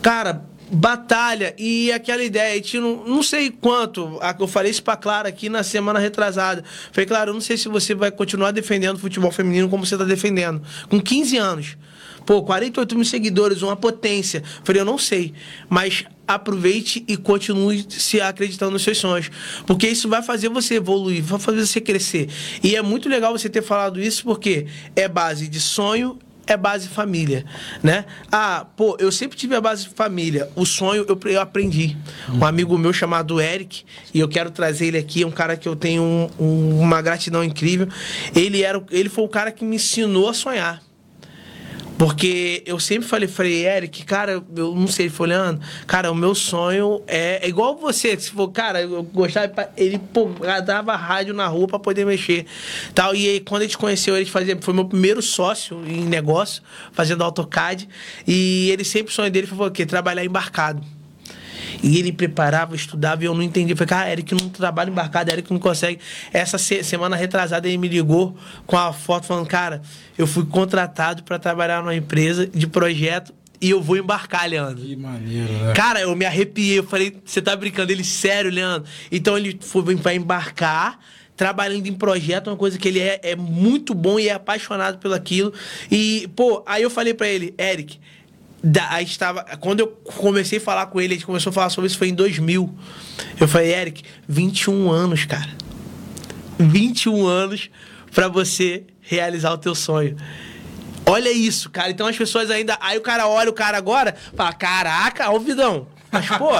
[0.00, 5.28] Cara, batalha e aquela ideia, e não, não sei quanto, eu falei isso pra Clara
[5.28, 6.64] aqui na semana retrasada.
[6.90, 9.94] Falei, Clara, eu não sei se você vai continuar defendendo o futebol feminino como você
[9.94, 10.62] está defendendo.
[10.88, 11.76] Com 15 anos.
[12.24, 14.42] Pô, 48 mil seguidores, uma potência.
[14.64, 15.32] Falei, eu não sei.
[15.68, 19.30] Mas aproveite e continue se acreditando nos seus sonhos.
[19.66, 22.28] Porque isso vai fazer você evoluir, vai fazer você crescer.
[22.62, 26.88] E é muito legal você ter falado isso, porque é base de sonho é base
[26.88, 27.44] família,
[27.82, 28.04] né?
[28.30, 30.50] Ah, pô, eu sempre tive a base família.
[30.56, 31.96] O sonho eu, eu aprendi.
[32.32, 35.68] Um amigo meu chamado Eric, e eu quero trazer ele aqui, é um cara que
[35.68, 37.88] eu tenho um, um, uma gratidão incrível.
[38.34, 40.82] Ele era, ele foi o cara que me ensinou a sonhar.
[42.02, 46.16] Porque eu sempre falei, falei, Eric, cara, eu não sei, ele foi olhando, cara, o
[46.16, 50.28] meu sonho é, é igual você, se for, cara, eu gostava, ele pô,
[50.66, 52.44] dava rádio na rua para poder mexer.
[52.92, 56.60] Tal, e aí, quando a gente conheceu, ele fazia, foi meu primeiro sócio em negócio,
[56.90, 57.88] fazendo AutoCAD,
[58.26, 59.86] e ele sempre, o sonho dele foi o quê?
[59.86, 60.84] Trabalhar embarcado.
[61.82, 63.72] E ele preparava, estudava e eu não entendi.
[63.72, 65.98] Eu falei, cara, Eric não trabalha embarcado, Eric não consegue.
[66.32, 68.36] Essa se semana retrasada ele me ligou
[68.66, 69.82] com a foto falando, cara,
[70.16, 74.84] eu fui contratado para trabalhar numa empresa de projeto e eu vou embarcar, Leandro.
[74.84, 75.72] Que maneiro, né?
[75.72, 76.80] Cara, eu me arrepiei.
[76.80, 77.92] Eu falei, você tá brincando?
[77.92, 78.88] Ele, sério, Leandro?
[79.10, 80.98] Então ele foi, vai embarcar
[81.36, 85.14] trabalhando em projeto, uma coisa que ele é, é muito bom e é apaixonado pelo
[85.14, 85.52] aquilo.
[85.90, 87.98] E, pô, aí eu falei para ele, Eric,
[88.62, 91.70] da, aí estava, quando eu comecei a falar com ele, a gente começou a falar
[91.70, 92.72] sobre isso, foi em 2000.
[93.40, 95.50] Eu falei, Eric, 21 anos, cara.
[96.58, 97.70] 21 anos
[98.14, 100.16] para você realizar o teu sonho.
[101.04, 101.90] Olha isso, cara.
[101.90, 102.78] Então as pessoas ainda.
[102.80, 105.88] Aí o cara olha o cara agora, fala: Caraca, ó, vidão.
[106.12, 106.50] Mas, pô,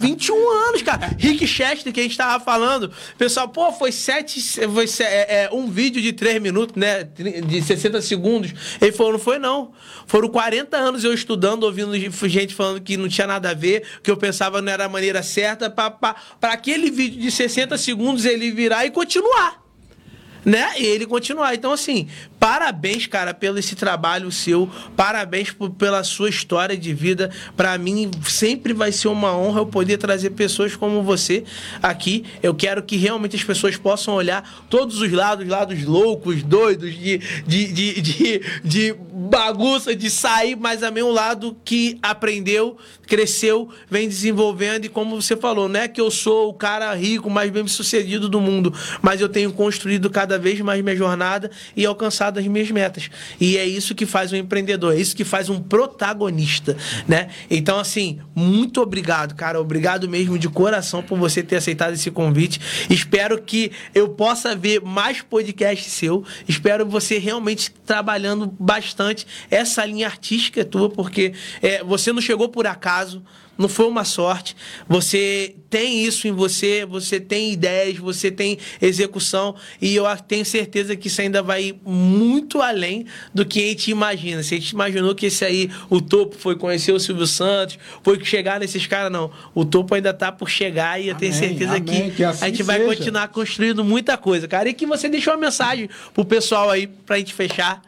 [0.00, 1.14] 21 anos, cara.
[1.18, 2.90] Rick Chester, que a gente tava falando.
[3.18, 4.40] Pessoal, pô, foi sete.
[4.40, 7.04] Foi é, é, um vídeo de 3 minutos, né?
[7.04, 8.54] De 60 segundos.
[8.80, 9.72] Ele falou, não foi não.
[10.06, 11.94] Foram 40 anos eu estudando, ouvindo
[12.28, 15.22] gente falando que não tinha nada a ver, que eu pensava não era a maneira
[15.22, 19.63] certa, para aquele vídeo de 60 segundos ele virar e continuar
[20.44, 20.72] né?
[20.78, 21.54] E ele continuar.
[21.54, 22.08] Então, assim,
[22.38, 24.68] parabéns, cara, pelo esse trabalho seu.
[24.96, 27.30] Parabéns por, pela sua história de vida.
[27.56, 31.44] Para mim, sempre vai ser uma honra eu poder trazer pessoas como você
[31.82, 32.24] aqui.
[32.42, 37.18] Eu quero que realmente as pessoas possam olhar todos os lados, lados loucos, doidos, de,
[37.46, 42.76] de, de, de, de bagunça, de sair, mas também um lado que aprendeu,
[43.06, 44.84] cresceu, vem desenvolvendo.
[44.84, 48.28] E como você falou, não é que eu sou o cara rico, mais bem sucedido
[48.28, 52.46] do mundo, mas eu tenho construído cada cada vez mais minha jornada e alcançado as
[52.46, 53.08] minhas metas.
[53.40, 57.28] E é isso que faz um empreendedor, é isso que faz um protagonista, né?
[57.50, 59.60] Então, assim, muito obrigado, cara.
[59.60, 62.60] Obrigado mesmo de coração por você ter aceitado esse convite.
[62.90, 66.24] Espero que eu possa ver mais podcasts seu.
[66.48, 71.32] Espero você realmente trabalhando bastante essa linha artística tua, porque
[71.62, 73.22] é, você não chegou por acaso
[73.56, 74.56] não foi uma sorte.
[74.88, 80.94] Você tem isso em você, você tem ideias, você tem execução e eu tenho certeza
[80.94, 84.42] que isso ainda vai muito além do que a gente imagina.
[84.42, 88.22] Se a gente imaginou que esse aí, o topo foi conhecer o Silvio Santos, foi
[88.24, 89.30] chegar nesses caras, não.
[89.54, 92.48] O topo ainda tá por chegar e eu tenho certeza amém, que, que assim a
[92.48, 94.68] gente vai continuar construindo muita coisa, cara.
[94.68, 97.82] E que você deixou uma mensagem pro pessoal aí pra gente fechar.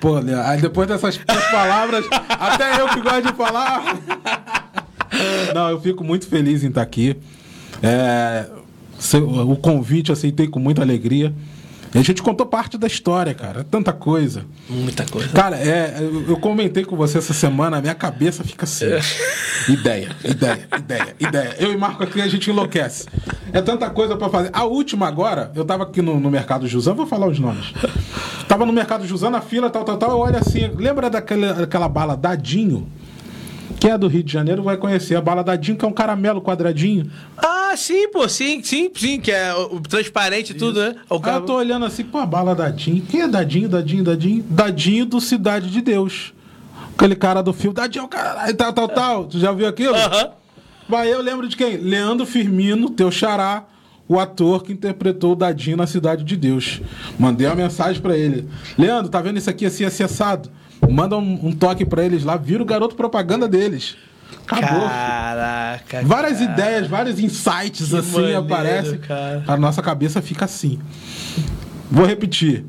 [0.00, 1.16] Pô, aí depois dessas
[1.50, 3.82] palavras, até eu que gosto de falar.
[5.54, 7.16] Não, eu fico muito feliz em estar aqui.
[7.82, 8.46] É,
[9.46, 11.32] o convite eu aceitei com muita alegria.
[11.94, 13.64] A gente contou parte da história, cara.
[13.64, 14.44] Tanta coisa.
[14.68, 15.28] Muita coisa.
[15.28, 15.96] Cara, é,
[16.28, 18.86] eu comentei com você essa semana, a minha cabeça fica assim.
[18.86, 19.00] É.
[19.68, 21.56] Ideia, ideia, ideia, ideia.
[21.58, 23.06] Eu e Marco aqui, a gente enlouquece.
[23.52, 24.50] É tanta coisa para fazer.
[24.52, 27.72] A última agora, eu tava aqui no, no Mercado Jusão, vou falar os nomes.
[28.46, 30.10] Tava no Mercado Jusão, na fila, tal, tal, tal.
[30.10, 32.86] Eu olho assim, lembra daquela, daquela bala Dadinho?
[33.78, 36.40] Quem é do Rio de Janeiro vai conhecer a bala Dadinho, que é um caramelo
[36.40, 37.10] quadradinho.
[37.36, 40.96] Ah, sim, pô, sim, sim, sim, que é o transparente e tudo, né?
[41.08, 41.36] O cara...
[41.36, 43.02] eu tô olhando assim, pô, a bala Dadinho.
[43.02, 44.44] Quem é Dadinho, Dadinho, Dadinho?
[44.48, 46.32] Dadinho do Cidade de Deus.
[46.94, 49.24] Aquele cara do filme, Dadinho, é cara, tal, tal, tal.
[49.26, 49.94] Tu já viu aquilo?
[49.94, 50.06] Aham.
[50.06, 50.30] Uh -huh.
[50.88, 51.76] Vai, eu lembro de quem?
[51.76, 53.64] Leandro Firmino, teu xará,
[54.08, 56.80] o ator que interpretou o Dadinho na Cidade de Deus.
[57.18, 58.48] Mandei uma mensagem para ele.
[58.78, 60.48] Leandro, tá vendo isso aqui assim, acessado?
[60.88, 63.96] Manda um, um toque para eles lá, vira o garoto propaganda deles.
[64.46, 64.88] Acabou.
[64.88, 66.02] Caraca.
[66.04, 66.52] Várias cara.
[66.52, 68.98] ideias, vários insights que assim maneiro, aparecem.
[68.98, 69.44] Cara.
[69.46, 70.78] A nossa cabeça fica assim.
[71.90, 72.64] Vou repetir.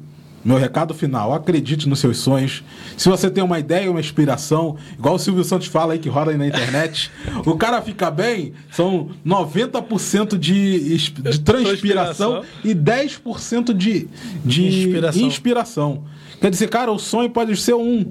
[0.46, 2.64] Meu recado final, acredite nos seus sonhos.
[2.96, 6.32] Se você tem uma ideia, uma inspiração, igual o Silvio Santos fala aí que roda
[6.32, 7.12] aí na internet,
[7.46, 14.08] o cara fica bem, são 90% de, de transpiração e 10% de,
[14.46, 15.22] de inspiração.
[15.22, 16.04] inspiração.
[16.40, 18.06] Quer dizer, cara, o sonho pode ser um.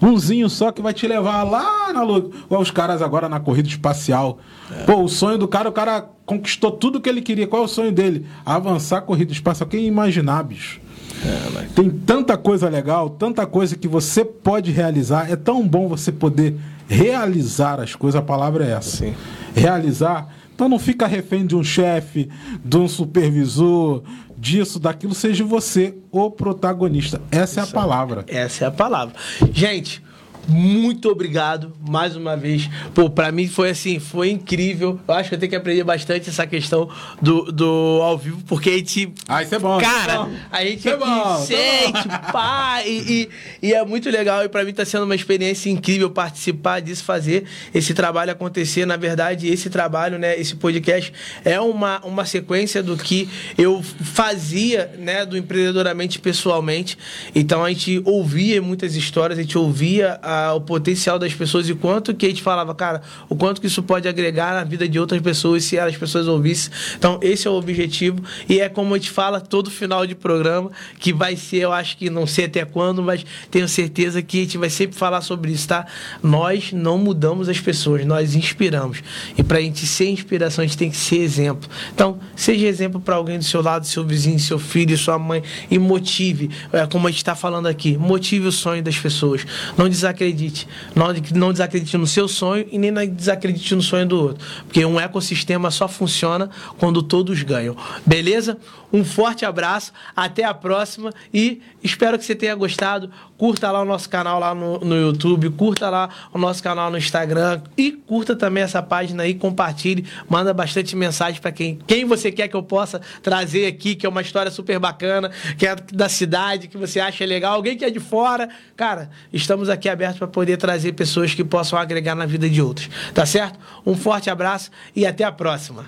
[0.00, 2.28] Umzinho só que vai te levar lá na lua.
[2.44, 4.38] Igual os caras agora na corrida espacial.
[4.70, 4.84] É.
[4.84, 7.46] Pô, o sonho do cara, o cara conquistou tudo que ele queria.
[7.46, 8.26] Qual é o sonho dele?
[8.44, 9.68] Avançar a corrida espacial.
[9.68, 10.80] Quem imaginar, bicho?
[11.24, 15.30] É, Tem tanta coisa legal, tanta coisa que você pode realizar.
[15.30, 16.56] É tão bom você poder
[16.88, 18.18] realizar as coisas.
[18.18, 18.96] A palavra é essa.
[18.96, 19.14] Sim.
[19.54, 20.28] Realizar.
[20.52, 22.28] Então não fica refém de um chefe,
[22.64, 24.02] de um supervisor,
[24.42, 27.22] disso, daquilo, seja você o protagonista.
[27.30, 28.24] Essa é a palavra.
[28.26, 29.14] Essa é a palavra.
[29.52, 30.02] Gente,
[30.48, 32.68] muito obrigado mais uma vez.
[32.94, 34.98] Pô, pra mim foi assim, foi incrível.
[35.06, 36.90] Eu acho que eu tenho que aprender bastante essa questão
[37.20, 39.12] do, do ao vivo, porque a gente.
[39.28, 39.78] Ah, isso é bom.
[39.78, 43.28] Cara, a gente é bom, sente, pá, e,
[43.62, 44.44] e, e, é muito legal.
[44.44, 47.44] E pra mim tá sendo uma experiência incrível participar disso, fazer
[47.74, 48.84] esse trabalho acontecer.
[48.84, 51.12] Na verdade, esse trabalho, né, esse podcast
[51.44, 56.98] é uma, uma sequência do que eu fazia, né, do empreendedoramente pessoalmente.
[57.34, 61.74] Então a gente ouvia muitas histórias, a gente ouvia a, o potencial das pessoas e
[61.74, 64.98] quanto que a gente falava, cara, o quanto que isso pode agregar na vida de
[64.98, 66.72] outras pessoas se as pessoas ouvissem.
[66.96, 70.70] Então, esse é o objetivo e é como a gente fala todo final de programa,
[70.98, 74.40] que vai ser, eu acho que não sei até quando, mas tenho certeza que a
[74.42, 75.86] gente vai sempre falar sobre isso, tá?
[76.22, 79.02] Nós não mudamos as pessoas, nós inspiramos.
[79.36, 81.68] E para a gente ser inspiração, a gente tem que ser exemplo.
[81.94, 85.78] Então, seja exemplo para alguém do seu lado, seu vizinho, seu filho, sua mãe, e
[85.78, 89.44] motive, é, como a gente está falando aqui, motive o sonho das pessoas.
[89.76, 90.68] Não desacredite desacredite.
[90.94, 94.46] Não, não desacredite no seu sonho e nem desacredite no sonho do outro.
[94.64, 97.76] Porque um ecossistema só funciona quando todos ganham.
[98.06, 98.58] Beleza?
[98.92, 103.10] Um forte abraço, até a próxima e espero que você tenha gostado.
[103.38, 106.98] Curta lá o nosso canal lá no, no YouTube, curta lá o nosso canal no
[106.98, 112.30] Instagram e curta também essa página aí, compartilhe, manda bastante mensagem para quem, quem você
[112.30, 116.08] quer que eu possa trazer aqui, que é uma história super bacana, que é da
[116.08, 118.48] cidade, que você acha legal, alguém que é de fora.
[118.76, 122.88] Cara, estamos aqui para poder trazer pessoas que possam agregar na vida de outros.
[123.14, 123.58] Tá certo?
[123.84, 125.86] Um forte abraço e até a próxima.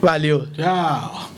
[0.00, 0.46] Valeu.
[0.52, 1.30] Tchau.